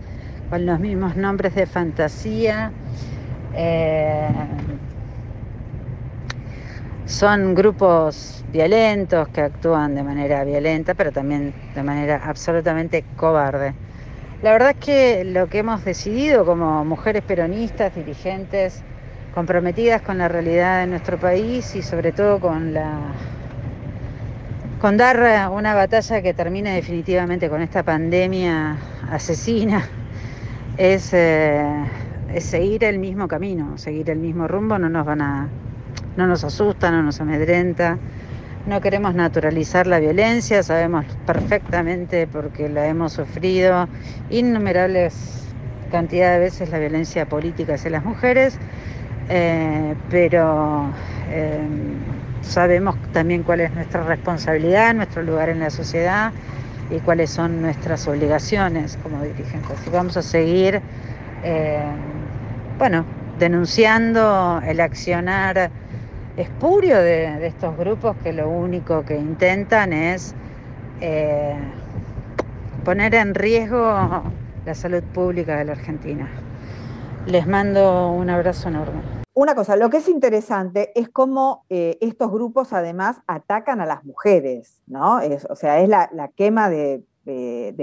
con 0.51 0.67
los 0.67 0.81
mismos 0.81 1.15
nombres 1.15 1.55
de 1.55 1.67
fantasía. 1.67 2.73
Eh, 3.55 4.29
son 7.13 7.55
grupos 7.55 8.43
violentos 8.51 9.29
que 9.29 9.43
actúan 9.43 9.95
de 9.95 10.03
manera 10.03 10.45
violenta, 10.45 10.95
pero 10.95 11.13
también 11.13 11.53
de 11.75 11.83
manera 11.83 12.23
absolutamente 12.25 13.05
cobarde. 13.17 13.75
La 14.43 14.53
verdad 14.53 14.71
es 14.71 14.77
que 14.77 15.25
lo 15.25 15.47
que 15.49 15.59
hemos 15.59 15.85
decidido 15.85 16.47
como 16.47 16.87
mujeres 16.87 17.23
peronistas, 17.23 17.95
dirigentes, 17.95 18.83
comprometidas 19.35 20.01
con 20.01 20.17
la 20.17 20.29
realidad 20.29 20.81
de 20.81 20.87
nuestro 20.87 21.19
país 21.19 21.75
y 21.77 21.83
sobre 21.83 22.13
todo 22.13 22.41
con 22.41 22.73
la 22.73 22.99
con 24.81 24.97
dar 24.97 25.51
una 25.53 25.75
batalla 25.75 26.23
que 26.23 26.33
termine 26.33 26.75
definitivamente 26.75 27.49
con 27.51 27.61
esta 27.61 27.83
pandemia 27.83 28.79
asesina 29.11 29.87
es, 30.79 31.13
eh, 31.13 31.63
es 32.35 32.45
seguir 32.45 32.85
el 32.85 32.99
mismo 32.99 33.29
camino, 33.29 33.77
seguir 33.77 34.09
el 34.11 34.19
mismo 34.19 34.49
rumbo, 34.49 34.79
no 34.79 34.89
nos 34.89 35.07
van 35.07 35.21
a, 35.21 35.49
no 36.17 36.27
nos 36.27 36.45
asusta, 36.45 36.91
no 36.91 37.03
nos 37.03 37.21
amedrenta, 37.21 37.99
no 38.67 38.81
queremos 38.81 39.15
naturalizar 39.15 39.87
la 39.87 39.99
violencia, 39.99 40.63
sabemos 40.63 41.05
perfectamente 41.27 42.27
porque 42.27 42.69
la 42.69 42.87
hemos 42.87 43.13
sufrido 43.13 43.89
innumerables 44.31 45.43
cantidades 45.91 46.39
de 46.39 46.45
veces 46.45 46.71
la 46.71 46.79
violencia 46.79 47.27
política 47.27 47.75
hacia 47.75 47.91
las 47.91 48.05
mujeres, 48.05 48.59
eh, 49.29 49.95
pero 50.11 50.91
eh, 51.31 51.61
sabemos 52.41 52.97
también 53.13 53.43
cuál 53.43 53.61
es 53.61 53.75
nuestra 53.75 54.03
responsabilidad, 54.05 54.95
nuestro 54.95 55.23
lugar 55.23 55.49
en 55.49 55.61
la 55.61 55.71
sociedad 55.71 56.33
y 56.91 56.99
cuáles 57.01 57.31
son 57.31 57.63
nuestras 57.63 58.07
obligaciones 58.07 58.99
como 59.03 59.23
dirigentes. 59.23 59.79
Y 59.87 59.91
vamos 59.91 60.17
a 60.17 60.23
seguir, 60.23 60.81
eh, 61.43 61.83
bueno, 62.79 63.05
denunciando 63.39 64.63
el 64.65 64.81
accionar 64.81 65.71
espurio 66.37 66.99
de, 66.99 67.47
estos 67.47 67.77
grupos 67.77 68.17
que 68.23 68.33
lo 68.33 68.49
único 68.49 69.05
que 69.05 69.17
intentan 69.17 69.93
es 69.93 70.35
eh, 71.01 71.57
poner 72.85 73.15
en 73.15 73.35
riesgo 73.35 73.79
la 74.65 74.75
salud 74.75 75.03
pública 75.15 75.57
de 75.57 75.65
la 75.65 75.73
Argentina. 75.73 76.29
Les 77.27 77.47
mando 77.47 78.11
un 78.11 78.31
abrazo 78.31 78.69
enorme. 78.69 79.23
Una 79.35 79.55
cosa, 79.55 79.77
lo 79.77 79.89
que 79.89 79.99
es 79.99 80.09
interesante 80.09 80.93
es 80.95 81.09
cómo 81.09 81.65
eh, 81.71 81.97
estos 82.01 82.31
grupos 82.31 82.73
además 82.73 83.23
atacan 83.27 83.81
a 83.81 83.87
las 83.87 84.05
mujeres, 84.05 84.83
¿no? 84.87 85.21
o 85.49 85.57
sea, 85.57 85.81
es 85.81 85.89
la, 85.89 86.09
quema 86.37 86.69
de, 86.69 87.03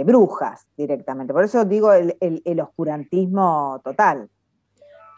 brujas 0.06 0.68
directamente. 0.78 1.34
Por 1.34 1.43
eso 1.43 1.66
digo 1.66 1.91
el, 1.91 2.60
oscurantismo 2.60 3.82
total. 3.84 4.30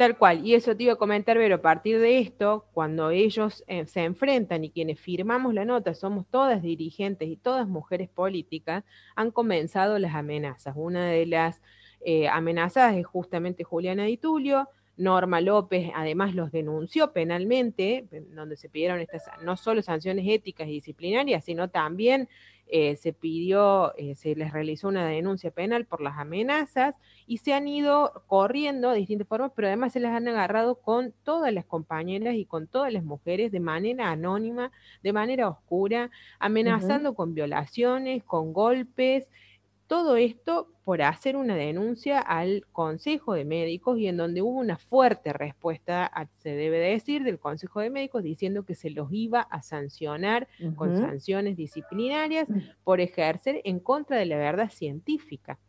Tal 0.02 0.18
cual, 0.18 0.44
y 0.44 0.56
eso 0.56 0.76
te 0.76 0.86
iba 0.86 0.94
a 0.94 0.96
comentar, 0.96 1.38
pero 1.38 1.54
a 1.54 1.62
partir 1.62 2.00
de 2.00 2.18
esto, 2.18 2.66
cuando 2.74 3.12
ellos 3.12 3.64
eh, 3.68 3.86
se 3.86 4.04
enfrentan 4.04 4.64
y 4.64 4.72
quienes 4.72 5.00
firmamos 5.00 5.54
la 5.54 5.64
nota 5.64 5.94
somos 5.94 6.26
todas 6.26 6.64
dirigentes 6.64 7.30
y 7.30 7.38
todas 7.38 7.68
mujeres 7.68 8.10
políticas, 8.10 8.84
han 9.16 9.30
comenzado 9.30 10.00
las 10.00 10.16
amenazas. 10.16 10.74
Una 10.76 11.06
de 11.06 11.28
las 11.28 11.62
eh, 12.04 12.28
amenazas 12.30 12.96
es 12.96 13.06
justamente 13.06 13.64
Juliana 13.64 14.06
Di 14.06 14.18
Tulio, 14.18 14.70
Norma 14.98 15.40
López 15.40 15.92
además 15.94 16.34
los 16.34 16.52
denunció 16.52 17.14
penalmente, 17.14 18.08
donde 18.34 18.58
se 18.58 18.70
pidieron 18.70 19.02
estas 19.02 19.24
no 19.44 19.56
solo 19.56 19.84
sanciones 19.84 20.26
éticas 20.28 20.68
y 20.68 20.72
disciplinarias, 20.72 21.46
sino 21.46 21.70
también 21.70 22.28
eh, 22.74 22.96
se 22.96 23.12
pidió, 23.12 23.94
eh, 23.98 24.16
se 24.16 24.34
les 24.34 24.54
realizó 24.54 24.88
una 24.88 25.06
denuncia 25.06 25.52
penal 25.52 25.86
por 25.86 26.00
las 26.00 26.18
amenazas 26.18 26.96
y 27.28 27.40
se 27.40 27.54
han 27.54 27.68
ido 27.68 28.24
corriendo 28.28 28.92
de 28.92 29.00
distintas 29.00 29.28
formas, 29.28 29.52
pero 29.54 29.68
además 29.68 29.92
se 29.92 30.00
les 30.00 30.10
han 30.10 30.26
agarrado 30.30 30.76
con 30.76 31.14
todas 31.24 31.54
las 31.54 31.66
compañeras 31.66 32.36
y 32.36 32.46
con 32.46 32.68
todas 32.68 32.94
las 32.94 33.04
mujeres 33.04 33.52
de 33.52 33.60
manera 33.60 34.10
anónima, 34.10 34.72
de 35.04 35.12
manera 35.12 35.50
oscura, 35.50 36.12
amenazando 36.40 37.14
con 37.14 37.34
violaciones, 37.34 38.24
con 38.24 38.54
golpes. 38.54 39.30
Todo 39.92 40.16
esto 40.16 40.70
por 40.86 41.02
hacer 41.02 41.36
una 41.36 41.58
denuncia 41.58 42.20
al 42.20 42.66
Consejo 42.72 43.34
de 43.34 43.44
Médicos 43.44 44.00
y 44.00 44.08
en 44.08 44.16
donde 44.16 44.42
hubo 44.42 44.58
una 44.58 44.78
fuerte 44.78 45.34
respuesta, 45.34 46.10
se 46.38 46.56
debe 46.56 46.80
decir, 46.80 47.26
del 47.26 47.40
Consejo 47.40 47.82
de 47.82 47.90
Médicos 47.90 48.24
diciendo 48.24 48.64
que 48.64 48.74
se 48.74 48.90
los 48.90 49.10
iba 49.12 49.42
a 49.42 49.62
sancionar 49.62 50.48
con 50.78 50.96
sanciones 50.96 51.58
disciplinarias 51.58 52.48
mm. 52.48 52.60
por 52.86 53.02
ejercer 53.02 53.60
en 53.66 53.82
contra 53.82 54.16
de 54.16 54.28
la 54.28 54.38
verdad 54.38 54.70
científica. 54.72 55.60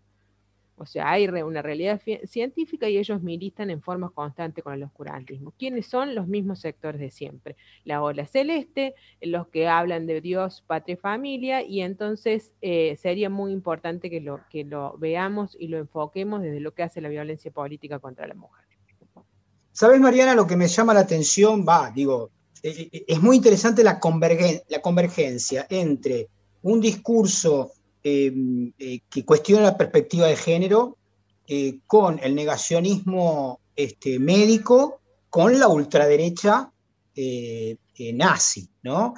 O 0.83 0.87
sea, 0.87 1.13
hay 1.13 1.29
una 1.29 1.63
realidad 1.63 2.03
científica 2.25 2.89
y 2.89 2.99
ellos 2.99 3.23
militan 3.23 3.71
en 3.71 3.81
forma 3.81 4.11
constante 4.11 4.63
con 4.63 4.75
el 4.75 4.83
oscurantismo. 4.83 5.55
¿Quiénes 5.57 5.87
son 5.87 6.17
los 6.17 6.27
mismos 6.27 6.59
sectores 6.59 7.01
de 7.01 7.13
siempre? 7.13 7.57
La 7.85 8.03
ola 8.03 8.27
celeste, 8.27 8.95
los 9.21 9.47
que 9.47 9.69
hablan 9.69 10.07
de 10.07 10.21
Dios, 10.21 10.65
patria 10.67 10.95
y 10.95 10.97
familia, 10.97 11.63
y 11.63 11.83
entonces 11.83 12.51
eh, 12.63 12.97
sería 13.01 13.31
muy 13.31 13.53
importante 13.53 14.11
que 14.11 14.21
lo, 14.21 14.41
que 14.51 14.65
lo 14.65 14.99
veamos 14.99 15.57
y 15.59 15.69
lo 15.69 15.79
enfoquemos 15.79 16.43
desde 16.43 16.59
lo 16.59 16.75
que 16.75 16.83
hace 16.83 17.01
la 17.01 17.09
violencia 17.09 17.53
política 17.53 18.01
contra 18.01 18.27
la 18.27 18.35
mujer. 18.35 18.65
¿Sabes, 19.71 20.01
Mariana, 20.01 20.35
lo 20.35 20.49
que 20.49 20.57
me 20.57 20.67
llama 20.67 20.95
la 20.95 21.01
atención? 21.01 21.65
Va, 21.67 21.93
digo, 21.95 22.31
eh, 22.61 22.89
eh, 22.93 23.05
es 23.07 23.23
muy 23.23 23.37
interesante 23.37 23.85
la, 23.85 24.01
la 24.69 24.81
convergencia 24.83 25.67
entre 25.71 26.29
un 26.63 26.81
discurso 26.81 27.71
que 28.03 29.25
cuestiona 29.25 29.63
la 29.63 29.77
perspectiva 29.77 30.27
de 30.27 30.37
género 30.37 30.97
eh, 31.47 31.79
con 31.87 32.19
el 32.23 32.35
negacionismo 32.35 33.61
este, 33.77 34.19
médico, 34.19 35.01
con 35.31 35.59
la 35.59 35.69
ultraderecha 35.69 36.73
eh, 37.15 37.77
nazi. 38.15 38.69
¿no? 38.83 39.15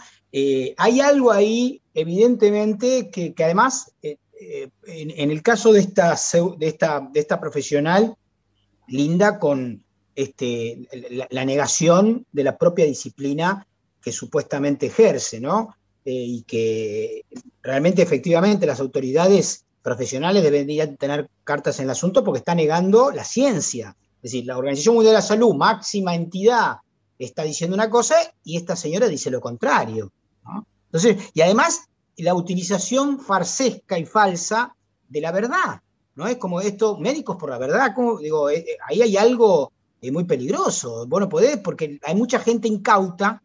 hay 0.76 1.00
algo 1.00 1.30
ahí, 1.32 1.80
evidentemente, 1.94 3.08
que, 3.10 3.32
además, 3.38 3.92
en, 4.02 5.30
el 5.30 5.42
caso 5.42 5.72
de 5.72 5.80
esta 5.80 7.40
profesional, 7.40 8.16
linda 8.88 9.38
con 9.38 9.84
este, 10.14 10.86
la, 11.10 11.26
la, 11.30 11.44
negación 11.44 12.26
de 12.32 12.44
la 12.44 12.56
propia 12.56 12.84
disciplina 12.84 13.66
que 14.00 14.12
supuestamente 14.12 14.86
ejerce, 14.86 15.40
¿no? 15.40 15.74
Y 16.04 16.42
que 16.42 17.24
realmente 17.62 18.02
efectivamente 18.02 18.66
las 18.66 18.80
autoridades 18.80 19.64
profesionales 19.82 20.42
deberían 20.42 20.96
tener 20.96 21.28
cartas 21.44 21.78
en 21.78 21.84
el 21.84 21.90
asunto 21.90 22.24
porque 22.24 22.38
está 22.38 22.54
negando 22.54 23.10
la 23.10 23.24
ciencia. 23.24 23.96
Es 24.16 24.32
decir, 24.32 24.46
la 24.46 24.56
Organización 24.56 24.94
Mundial 24.94 25.12
de 25.12 25.18
la 25.18 25.22
Salud, 25.22 25.54
máxima 25.54 26.14
entidad 26.14 26.76
está 27.18 27.42
diciendo 27.42 27.74
una 27.74 27.90
cosa 27.90 28.16
y 28.42 28.56
esta 28.56 28.76
señora 28.76 29.08
dice 29.08 29.30
lo 29.30 29.40
contrario. 29.40 30.10
Entonces, 30.86 31.30
y 31.34 31.40
además 31.40 31.82
la 32.16 32.34
utilización 32.34 33.18
farsesca 33.18 33.98
y 33.98 34.06
falsa 34.06 34.74
de 35.08 35.20
la 35.20 35.32
verdad, 35.32 35.80
¿no? 36.14 36.26
Es 36.26 36.36
como 36.36 36.60
esto, 36.60 36.96
médicos 36.98 37.36
por 37.36 37.50
la 37.50 37.58
verdad, 37.58 37.94
como, 37.94 38.18
digo, 38.18 38.48
eh, 38.48 38.64
eh, 38.66 38.76
ahí 38.86 39.02
hay 39.02 39.16
algo 39.16 39.72
eh, 40.00 40.10
muy 40.10 40.24
peligroso. 40.24 41.06
Bueno, 41.06 41.28
podés, 41.28 41.58
porque 41.58 41.98
hay 42.02 42.14
mucha 42.14 42.38
gente 42.38 42.68
incauta 42.68 43.42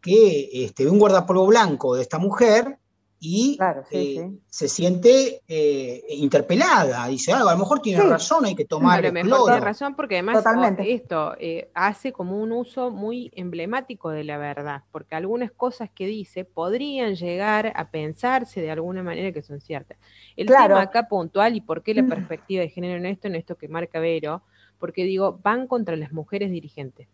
que 0.00 0.48
este, 0.64 0.84
ve 0.84 0.90
un 0.90 0.98
guardapolvo 0.98 1.46
blanco 1.46 1.94
de 1.94 2.02
esta 2.02 2.18
mujer 2.18 2.78
y 3.22 3.58
eh, 3.90 4.30
se 4.48 4.66
siente 4.66 5.42
eh, 5.46 6.02
interpelada. 6.08 7.06
Dice, 7.06 7.34
ah, 7.34 7.40
a 7.40 7.52
lo 7.52 7.58
mejor 7.58 7.80
tiene 7.80 8.02
razón, 8.02 8.46
hay 8.46 8.54
que 8.54 8.64
tomar 8.64 9.04
el 9.04 9.12
mejor 9.12 9.44
tiene 9.44 9.60
razón 9.60 9.94
porque 9.94 10.16
además 10.16 10.42
esto 10.78 11.34
eh, 11.38 11.70
hace 11.74 12.12
como 12.12 12.40
un 12.40 12.50
uso 12.50 12.90
muy 12.90 13.30
emblemático 13.36 14.08
de 14.08 14.24
la 14.24 14.38
verdad, 14.38 14.84
porque 14.90 15.16
algunas 15.16 15.52
cosas 15.52 15.90
que 15.94 16.06
dice 16.06 16.46
podrían 16.46 17.14
llegar 17.14 17.74
a 17.76 17.90
pensarse 17.90 18.62
de 18.62 18.70
alguna 18.70 19.02
manera 19.02 19.32
que 19.32 19.42
son 19.42 19.60
ciertas. 19.60 19.98
El 20.34 20.46
tema 20.46 20.80
acá 20.80 21.06
puntual 21.06 21.54
y 21.54 21.60
por 21.60 21.82
qué 21.82 21.92
la 21.92 22.02
mm. 22.02 22.08
perspectiva 22.08 22.62
de 22.62 22.70
género 22.70 22.96
en 22.96 23.04
esto, 23.04 23.28
en 23.28 23.34
esto 23.34 23.56
que 23.56 23.68
marca 23.68 24.00
Vero, 24.00 24.42
porque 24.78 25.04
digo, 25.04 25.38
van 25.42 25.66
contra 25.66 25.94
las 25.94 26.10
mujeres 26.10 26.50
dirigentes 26.50 27.06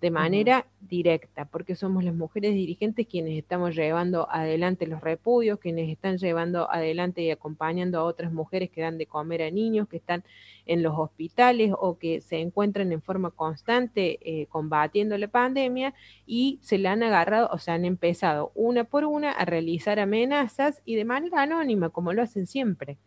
de 0.00 0.10
manera 0.10 0.66
directa, 0.80 1.46
porque 1.46 1.76
somos 1.76 2.04
las 2.04 2.14
mujeres 2.14 2.54
dirigentes 2.54 3.06
quienes 3.06 3.38
estamos 3.38 3.74
llevando 3.74 4.28
adelante 4.30 4.86
los 4.86 5.00
repudios, 5.00 5.58
quienes 5.58 5.88
están 5.88 6.18
llevando 6.18 6.70
adelante 6.70 7.22
y 7.22 7.30
acompañando 7.30 7.98
a 7.98 8.04
otras 8.04 8.32
mujeres 8.32 8.70
que 8.70 8.82
dan 8.82 8.98
de 8.98 9.06
comer 9.06 9.42
a 9.42 9.50
niños, 9.50 9.88
que 9.88 9.96
están 9.96 10.22
en 10.66 10.82
los 10.82 10.94
hospitales 10.98 11.72
o 11.78 11.98
que 11.98 12.20
se 12.20 12.38
encuentran 12.38 12.92
en 12.92 13.02
forma 13.02 13.30
constante 13.30 14.18
eh, 14.22 14.46
combatiendo 14.46 15.16
la 15.18 15.28
pandemia 15.28 15.94
y 16.26 16.58
se 16.62 16.78
le 16.78 16.88
han 16.88 17.02
agarrado, 17.02 17.48
o 17.52 17.58
sea, 17.58 17.74
han 17.74 17.84
empezado 17.84 18.52
una 18.54 18.84
por 18.84 19.04
una 19.04 19.32
a 19.32 19.44
realizar 19.44 19.98
amenazas 19.98 20.82
y 20.84 20.96
de 20.96 21.04
manera 21.04 21.42
anónima, 21.42 21.90
como 21.90 22.12
lo 22.12 22.22
hacen 22.22 22.46
siempre. 22.46 22.98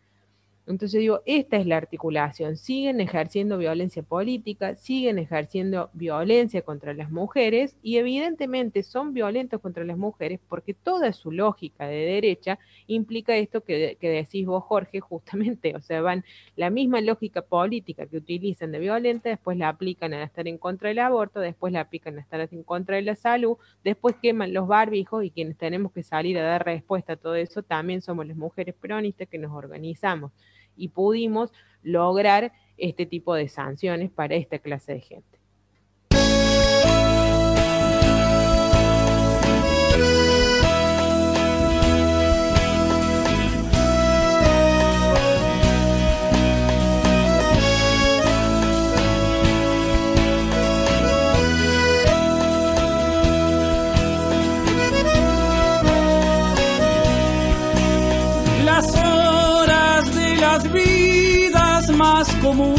Entonces 0.68 1.00
digo, 1.00 1.22
esta 1.24 1.56
es 1.56 1.66
la 1.66 1.78
articulación. 1.78 2.58
Siguen 2.58 3.00
ejerciendo 3.00 3.56
violencia 3.56 4.02
política, 4.02 4.76
siguen 4.76 5.18
ejerciendo 5.18 5.88
violencia 5.94 6.60
contra 6.60 6.92
las 6.92 7.10
mujeres 7.10 7.74
y 7.82 7.96
evidentemente 7.96 8.82
son 8.82 9.14
violentos 9.14 9.62
contra 9.62 9.82
las 9.84 9.96
mujeres 9.96 10.40
porque 10.46 10.74
toda 10.74 11.14
su 11.14 11.32
lógica 11.32 11.86
de 11.86 11.96
derecha 11.96 12.58
implica 12.86 13.34
esto 13.34 13.64
que, 13.64 13.96
decís 13.98 14.46
vos, 14.46 14.62
Jorge, 14.62 15.00
justamente. 15.00 15.74
O 15.74 15.80
sea, 15.80 16.02
van 16.02 16.24
la 16.54 16.68
misma 16.68 17.00
lógica 17.00 17.40
política 17.40 18.06
que 18.06 18.18
utilizan 18.18 18.70
de 18.70 18.78
violenta, 18.78 19.30
después 19.30 19.56
la 19.56 19.70
aplican 19.70 20.12
a 20.12 20.22
estar 20.22 20.46
en 20.46 20.58
contra 20.58 20.90
del 20.90 20.98
aborto, 20.98 21.40
después 21.40 21.72
la 21.72 21.80
aplican 21.80 22.18
a 22.18 22.20
estar 22.20 22.46
en 22.52 22.62
contra 22.62 22.96
de 22.96 23.02
la 23.02 23.16
salud, 23.16 23.56
después 23.84 24.16
queman 24.20 24.52
los 24.52 24.68
barbijos 24.68 25.24
y 25.24 25.30
quienes 25.30 25.56
tenemos 25.56 25.92
que 25.92 26.02
salir 26.02 26.36
a 26.38 26.42
dar 26.42 26.66
respuesta 26.66 27.14
a 27.14 27.16
todo 27.16 27.36
eso 27.36 27.62
también 27.62 28.02
somos 28.02 28.26
las 28.26 28.36
mujeres 28.36 28.74
peronistas 28.74 29.28
que 29.28 29.38
nos 29.38 29.52
organizamos 29.52 30.30
y 30.78 30.88
pudimos 30.88 31.52
lograr 31.82 32.52
este 32.76 33.06
tipo 33.06 33.34
de 33.34 33.48
sanciones 33.48 34.10
para 34.10 34.36
esta 34.36 34.58
clase 34.58 34.94
de 34.94 35.00
gente. 35.00 35.37
Más 62.54 62.77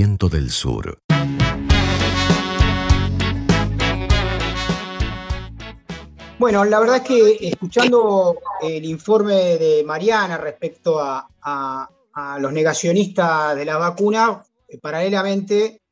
Del 0.00 0.50
Sur. 0.50 0.98
Bueno, 6.38 6.64
la 6.64 6.80
verdad 6.80 6.96
es 6.96 7.02
que 7.02 7.48
escuchando 7.48 8.38
el 8.62 8.86
informe 8.86 9.58
de 9.58 9.84
Mariana 9.84 10.38
respecto 10.38 10.98
a 10.98 11.90
los 12.38 12.50
negacionistas 12.50 13.54
de 13.54 13.64
la 13.66 13.76
vacuna, 13.76 14.42
eh, 14.66 14.78
paralelamente 14.78 15.82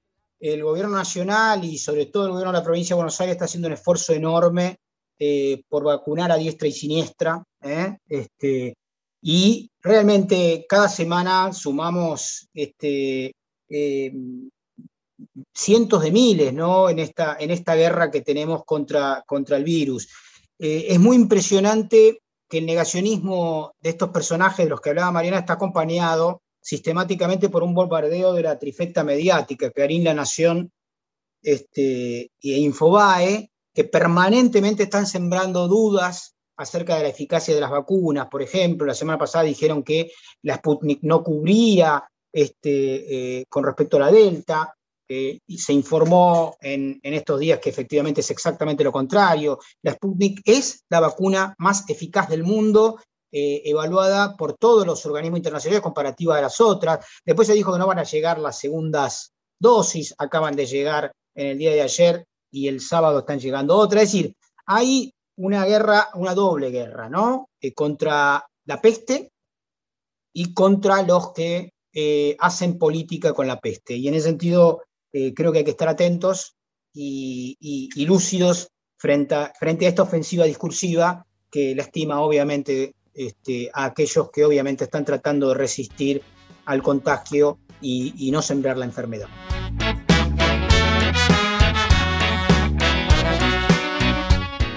el 0.41 0.63
gobierno 0.63 0.97
nacional 0.97 1.63
y 1.65 1.77
sobre 1.77 2.07
todo 2.07 2.25
el 2.25 2.31
gobierno 2.31 2.53
de 2.53 2.59
la 2.61 2.65
provincia 2.65 2.95
de 2.95 3.01
Buenos 3.01 3.21
Aires 3.21 3.35
está 3.35 3.45
haciendo 3.45 3.69
un 3.69 3.75
esfuerzo 3.75 4.15
enorme 4.15 4.79
eh, 5.19 5.63
por 5.69 5.85
vacunar 5.85 6.33
a 6.33 6.37
diestra 6.37 6.67
y 6.67 6.73
siniestra. 6.73 7.45
¿eh? 7.61 7.99
Este, 8.09 8.75
y 9.21 9.71
realmente 9.83 10.65
cada 10.67 10.89
semana 10.89 11.53
sumamos 11.53 12.49
este, 12.55 13.35
eh, 13.69 14.13
cientos 15.53 16.03
de 16.03 16.11
miles 16.11 16.53
¿no? 16.53 16.89
en, 16.89 16.99
esta, 16.99 17.37
en 17.39 17.51
esta 17.51 17.75
guerra 17.75 18.11
que 18.11 18.21
tenemos 18.21 18.65
contra, 18.65 19.25
contra 19.27 19.57
el 19.57 19.65
virus. 19.65 20.09
Eh, 20.59 20.87
es 20.89 20.99
muy 20.99 21.17
impresionante 21.17 22.23
que 22.49 22.59
el 22.59 22.67
negacionismo 22.67 23.75
de 23.81 23.91
estos 23.91 24.11
personajes 24.11 24.65
de 24.65 24.71
los 24.71 24.81
que 24.81 24.91
hablaba 24.91 25.13
Mariana 25.13 25.39
está 25.39 25.55
acompañado 25.55 26.43
sistemáticamente 26.61 27.49
por 27.49 27.63
un 27.63 27.75
bombardeo 27.75 28.33
de 28.33 28.43
la 28.43 28.59
trifecta 28.59 29.05
mediática, 29.05 29.71
Clarín, 29.71 30.05
La 30.05 30.15
Nación 30.15 30.73
este, 31.43 32.21
e 32.23 32.31
Infobae, 32.41 33.51
que 33.73 33.85
permanentemente 33.85 34.85
están 34.85 35.07
sembrando 35.07 35.69
dudas 35.69 36.35
acerca 36.57 36.97
de 36.97 37.05
la 37.05 37.09
eficacia 37.09 37.55
de 37.55 37.61
las 37.61 37.71
vacunas. 37.71 38.27
Por 38.29 38.43
ejemplo, 38.43 38.87
la 38.87 38.95
semana 38.95 39.19
pasada 39.19 39.45
dijeron 39.45 39.83
que 39.83 40.11
la 40.43 40.57
Sputnik 40.57 41.01
no 41.03 41.23
cubría 41.23 42.03
este, 42.33 43.41
eh, 43.41 43.45
con 43.49 43.65
respecto 43.65 43.97
a 43.97 44.01
la 44.01 44.11
Delta, 44.11 44.75
eh, 45.11 45.41
y 45.47 45.57
se 45.57 45.73
informó 45.73 46.59
en, 46.61 47.01
estos 47.03 47.41
días 47.41 47.61
que 47.61 47.71
efectivamente 47.71 48.21
es 48.21 48.31
exactamente 48.31 48.85
lo 48.85 48.93
contrario. 48.93 49.59
La 49.83 49.95
Sputnik 49.95 50.43
es 50.45 50.85
la 50.91 51.01
vacuna 51.01 51.55
más 51.59 51.89
eficaz 51.89 52.29
del 52.29 52.43
mundo, 52.43 53.01
eh, 53.33 53.63
evaluada 53.65 54.37
por 54.37 54.59
todos 54.59 54.87
los 54.87 55.05
organismos 55.07 55.39
internacionales 55.39 55.83
comparativa 55.83 56.37
de 56.37 56.43
las 56.43 56.61
otras. 56.61 57.07
Después 57.25 57.49
se 57.49 57.55
dijo 57.55 57.73
que 57.73 57.79
no 57.79 57.87
van 57.87 58.01
a 58.01 58.05
llegar 58.05 58.39
las 58.39 58.59
segundas 58.59 59.33
dosis, 59.59 60.15
acaban 60.19 60.55
de 60.55 60.67
llegar 60.67 61.13
en 61.35 61.47
el 61.49 61.59
día 61.59 61.73
de 61.73 61.83
ayer 61.83 62.27
y 62.51 62.69
el 62.69 62.83
sábado 62.83 63.21
están 63.21 63.41
llegando 63.41 63.77
otras. 63.77 64.03
Es 64.03 64.13
decir, 64.13 64.35
hay 64.67 65.11
una 65.39 65.65
guerra, 65.65 66.11
una 66.15 66.35
doble 66.35 66.71
guerra, 66.71 67.09
¿no? 67.09 67.49
Contra 67.75 68.47
la 68.67 68.81
peste 68.83 69.31
y 70.35 70.53
contra 70.53 71.03
los 71.03 71.33
que 71.33 71.71
eh, 72.01 72.37
hacen 72.39 72.79
política 72.79 73.33
con 73.33 73.49
la 73.49 73.59
peste. 73.59 73.97
Y 73.97 74.07
en 74.07 74.15
ese 74.15 74.29
sentido, 74.29 74.83
eh, 75.13 75.35
creo 75.35 75.51
que 75.51 75.59
hay 75.59 75.65
que 75.65 75.73
estar 75.73 75.89
atentos 75.89 76.55
y, 76.95 77.57
y- 77.59 78.07
lúcidos 78.07 78.69
frente 78.97 79.35
a, 79.35 79.53
frente 79.59 79.85
a 79.85 79.89
esta 79.89 80.03
ofensiva 80.05 80.45
discursiva 80.45 81.27
que 81.51 81.75
lastima 81.75 82.21
obviamente 82.21 82.95
este, 83.15 83.69
a 83.75 83.87
aquellos 83.87 84.31
que 84.31 84.45
obviamente 84.45 84.85
están 84.85 85.05
tratando 85.05 85.49
de 85.49 85.55
resistir 85.55 86.23
al 86.67 86.85
contagio 86.85 87.59
y, 87.81 88.15
y 88.17 88.31
no 88.31 88.43
sembrar 88.43 88.77
la 88.79 88.85
enfermedad. 88.85 89.27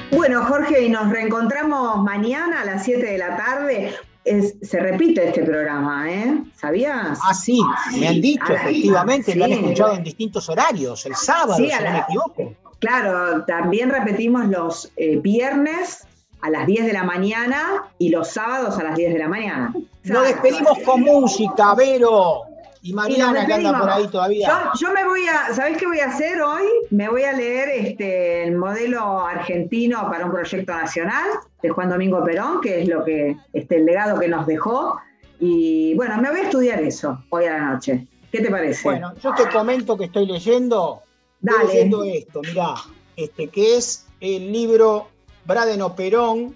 Bueno, 0.09 0.43
Jorge, 0.45 0.81
y 0.85 0.89
nos 0.89 1.11
reencontramos 1.11 2.01
mañana 2.03 2.61
a 2.61 2.65
las 2.65 2.83
7 2.83 3.05
de 3.05 3.17
la 3.19 3.37
tarde. 3.37 3.93
Es- 4.23 4.55
se 4.61 4.79
repite 4.79 5.27
este 5.29 5.43
programa, 5.43 6.11
¿eh? 6.11 6.43
¿Sabías? 6.55 7.19
Ah, 7.23 7.33
sí, 7.33 7.59
me 7.99 8.07
han 8.07 8.21
dicho, 8.21 8.53
efectivamente, 8.53 9.35
lo 9.35 9.45
han 9.45 9.51
escuchado 9.53 9.95
en 9.95 10.03
distintos 10.03 10.47
horarios, 10.49 11.05
el 11.07 11.15
sábado, 11.15 11.55
Sí, 11.57 11.65
si 11.67 11.71
a 11.71 11.77
no 11.79 11.83
la- 11.85 11.91
me 11.93 11.99
equivoco. 11.99 12.53
Claro, 12.79 13.43
también 13.45 13.89
repetimos 13.89 14.45
los 14.47 14.91
eh, 14.95 15.17
viernes 15.17 16.05
a 16.41 16.49
las 16.49 16.65
10 16.65 16.85
de 16.85 16.93
la 16.93 17.03
mañana 17.03 17.83
y 17.99 18.09
los 18.09 18.27
sábados 18.29 18.77
a 18.79 18.83
las 18.83 18.95
10 18.95 19.13
de 19.13 19.19
la 19.19 19.27
mañana. 19.27 19.73
Nos 20.03 20.23
despedimos 20.23 20.79
con 20.85 21.01
música, 21.01 21.73
Vero. 21.75 22.41
Y 22.81 22.91
Y 22.91 22.93
Mariana, 22.93 23.45
que 23.45 23.53
anda 23.53 23.79
por 23.79 23.89
ahí 23.89 24.07
todavía. 24.07 24.47
Yo, 24.47 24.87
yo 24.87 24.93
me 24.93 25.05
voy 25.05 25.27
a, 25.27 25.53
¿sabés 25.53 25.77
qué 25.77 25.85
voy 25.85 25.99
a 25.99 26.07
hacer 26.07 26.41
hoy? 26.41 26.63
Me 26.89 27.09
voy 27.09 27.23
a 27.23 27.33
leer 27.33 27.69
este, 27.69 28.43
el 28.43 28.55
modelo 28.55 29.25
argentino 29.25 30.09
para 30.09 30.25
un 30.25 30.31
proyecto 30.31 30.73
nacional 30.73 31.27
de 31.61 31.69
Juan 31.69 31.89
Domingo 31.89 32.23
Perón, 32.23 32.59
que 32.61 32.81
es 32.81 32.87
lo 32.87 33.03
que, 33.03 33.37
este, 33.53 33.77
el 33.77 33.85
legado 33.85 34.19
que 34.19 34.27
nos 34.27 34.47
dejó. 34.47 34.97
Y 35.39 35.93
bueno, 35.95 36.17
me 36.21 36.29
voy 36.29 36.39
a 36.39 36.43
estudiar 36.43 36.81
eso 36.81 37.23
hoy 37.29 37.45
a 37.45 37.53
la 37.53 37.73
noche. 37.73 38.07
¿Qué 38.31 38.41
te 38.41 38.49
parece? 38.49 38.81
Bueno, 38.83 39.13
yo 39.21 39.33
te 39.35 39.49
comento 39.49 39.97
que 39.97 40.05
estoy 40.05 40.25
leyendo, 40.25 41.01
estoy 41.43 41.67
leyendo 41.67 42.03
esto, 42.03 42.41
mirá, 42.41 42.75
este, 43.15 43.49
que 43.49 43.77
es 43.77 44.07
el 44.21 44.51
libro 44.51 45.09
Bradeno 45.45 45.95
Perón, 45.95 46.55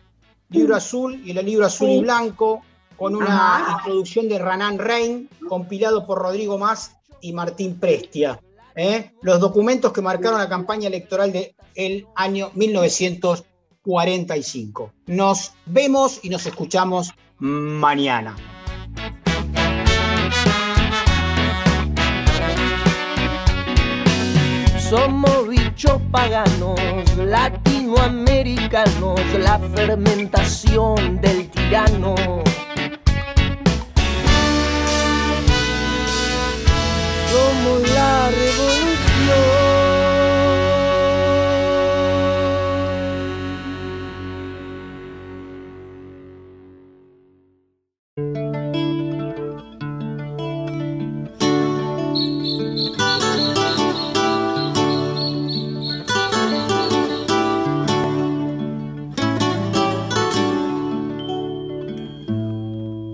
libro 0.50 0.76
azul, 0.76 1.22
y 1.26 1.38
el 1.38 1.46
libro 1.46 1.66
azul 1.66 1.90
y 1.90 2.02
blanco, 2.02 2.62
con 2.98 3.16
una 3.16 3.58
Ajá. 3.58 3.78
introducción 3.78 4.28
de 4.30 4.40
Ranán 4.40 4.78
Rein, 4.80 5.30
compilado 5.48 6.06
por 6.06 6.20
Rodrigo 6.20 6.58
Más 6.58 6.96
y 7.22 7.32
Martín 7.34 7.80
Prestia. 7.80 8.40
¿eh? 8.76 9.12
Los 9.22 9.40
documentos 9.40 9.94
que 9.94 10.02
marcaron 10.02 10.40
la 10.40 10.50
campaña 10.50 10.88
electoral 10.88 11.32
del 11.32 11.56
año 12.16 12.50
1945. 12.54 14.92
Nos 15.08 15.54
vemos 15.66 16.20
y 16.24 16.30
nos 16.30 16.46
escuchamos 16.46 17.14
mañana. 17.40 18.36
Somos 24.90 25.48
bichos 25.48 26.02
paganos, 26.12 26.80
latinoamericanos, 27.18 29.20
la 29.40 29.58
fermentación 29.76 31.20
del 31.22 31.50
tirano. 31.50 32.16
Somos 37.36 37.82
la. 37.90 38.16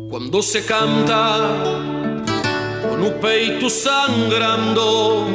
Quando 0.10 0.42
se 0.44 0.64
canta 0.66 1.91
un 3.04 3.20
peito 3.20 3.70
sangrando, 3.70 5.26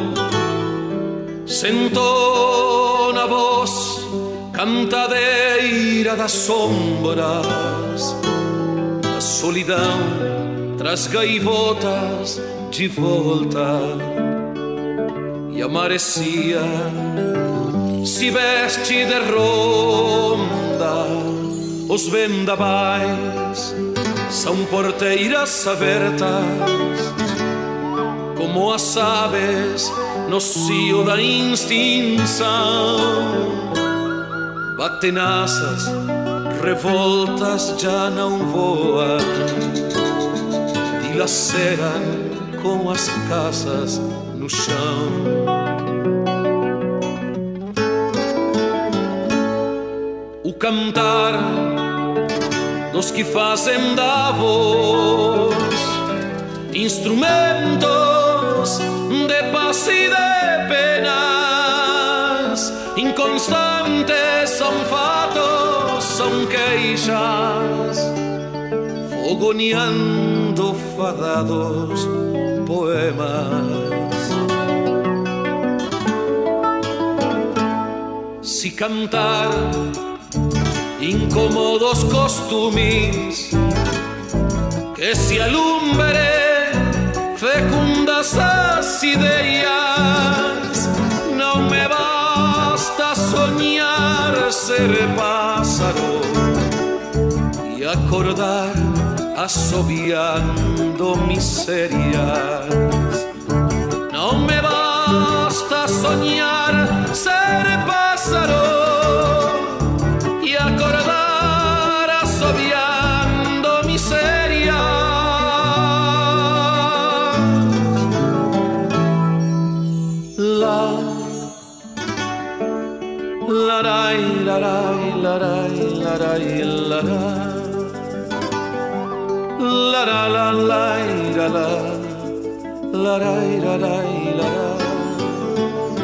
sento 1.47 3.09
una 3.11 3.27
voz 3.27 4.07
cantadeira 4.53 6.17
das 6.17 6.33
sombras, 6.33 8.17
a 9.17 9.21
solidão 9.21 10.77
traz 10.79 11.07
gaivotas 11.07 12.41
de 12.71 12.89
volta 12.89 13.81
e 15.53 15.62
a 15.62 15.69
marecia 15.69 16.61
se 18.05 18.31
veste 18.31 19.05
de 19.05 19.19
ronda, 19.33 21.07
os 21.89 22.07
vendavais 22.09 23.75
são 24.31 24.64
porteiras 24.67 25.67
abertas, 25.67 27.16
como 28.57 28.73
as 28.73 28.97
aves 28.97 29.93
no 30.31 30.41
cio 30.41 31.05
da 31.05 31.21
extinção. 31.21 32.97
Batem 34.79 35.19
asas, 35.19 35.85
revoltas 36.65 37.75
já 37.79 38.09
não 38.09 38.39
voam, 38.47 39.19
dilaceram 41.03 42.01
com 42.63 42.91
as 42.91 43.11
casas 43.29 44.01
no 44.35 44.49
chão. 44.49 45.07
O 50.43 50.53
cantar 50.55 51.35
dos 52.91 53.11
que 53.11 53.23
fazem 53.23 53.95
da 53.95 54.33
voz 54.33 55.55
instrumentos 56.73 58.06
e 59.85 60.09
de 60.09 60.68
penas, 60.68 62.61
inconstantes 62.97 64.49
são 64.49 64.72
fatos, 64.87 66.03
são 66.03 66.47
queixas, 66.47 68.11
fogoneando 69.11 70.74
fadados 70.97 72.09
poemas. 72.66 74.16
Si 78.43 78.70
cantar 78.70 79.51
incómodos 81.01 82.03
costumes 82.05 83.51
que 84.95 85.14
se 85.14 85.39
alumbre 85.39 86.36
ideias, 89.17 90.89
não 91.37 91.62
me 91.62 91.89
basta 91.89 93.14
sonhar 93.14 94.53
ser 94.53 94.91
pássaro 95.17 96.21
e 97.77 97.85
acordar 97.85 98.73
assobiando 99.37 101.17
miserias. 101.27 101.97
Não 104.12 104.39
me 104.41 104.61
basta 104.61 105.89
sonhar 105.89 106.75
ser 107.14 107.85
pássaro 107.87 108.76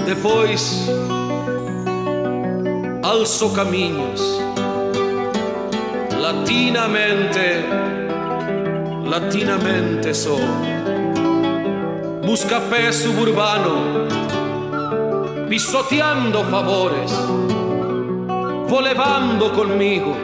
Depois 0.04 0.88
alzo 3.02 3.50
caminhos 3.50 4.20
latinamente 6.20 7.64
latinamente 9.06 10.14
sou 10.14 10.38
buscapé 12.24 12.92
suburbano 12.92 14.06
pisoteando 15.48 16.44
favores 16.44 17.10
vou 18.72 18.80
levando 18.80 19.50
comigo 19.50 20.16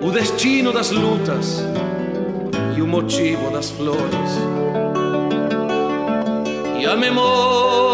o 0.00 0.12
destino 0.12 0.72
das 0.72 0.92
lutas 0.92 1.60
e 2.76 2.80
o 2.80 2.86
motivo 2.86 3.50
das 3.50 3.68
flores. 3.68 4.30
E 6.80 6.86
a 6.86 6.94
memória 6.94 7.91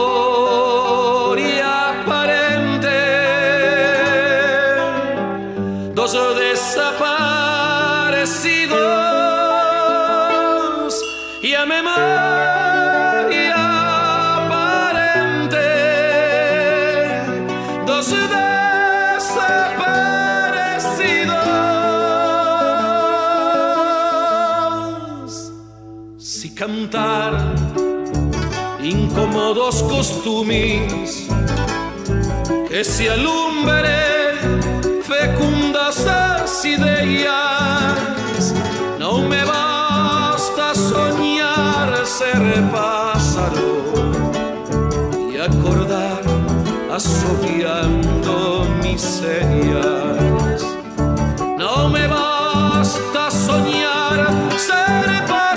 dos 29.55 29.83
costumis 29.83 31.27
que 32.69 32.85
se 32.85 33.09
alumbre 33.09 34.37
fecundas 35.03 36.07
as 36.07 36.65
ideias. 36.65 37.33
Não 38.99 39.23
me 39.29 39.45
basta 39.45 40.75
sonhar 40.75 42.05
ser 42.05 42.63
pássaro 42.71 43.85
y 45.33 45.39
acordar 45.39 46.23
assobiando 46.93 48.67
miserias. 48.83 50.63
No 51.59 51.89
me 51.89 52.07
basta 52.07 53.31
sonhar 53.31 54.27
ser 54.59 55.25
pássaro. 55.27 55.48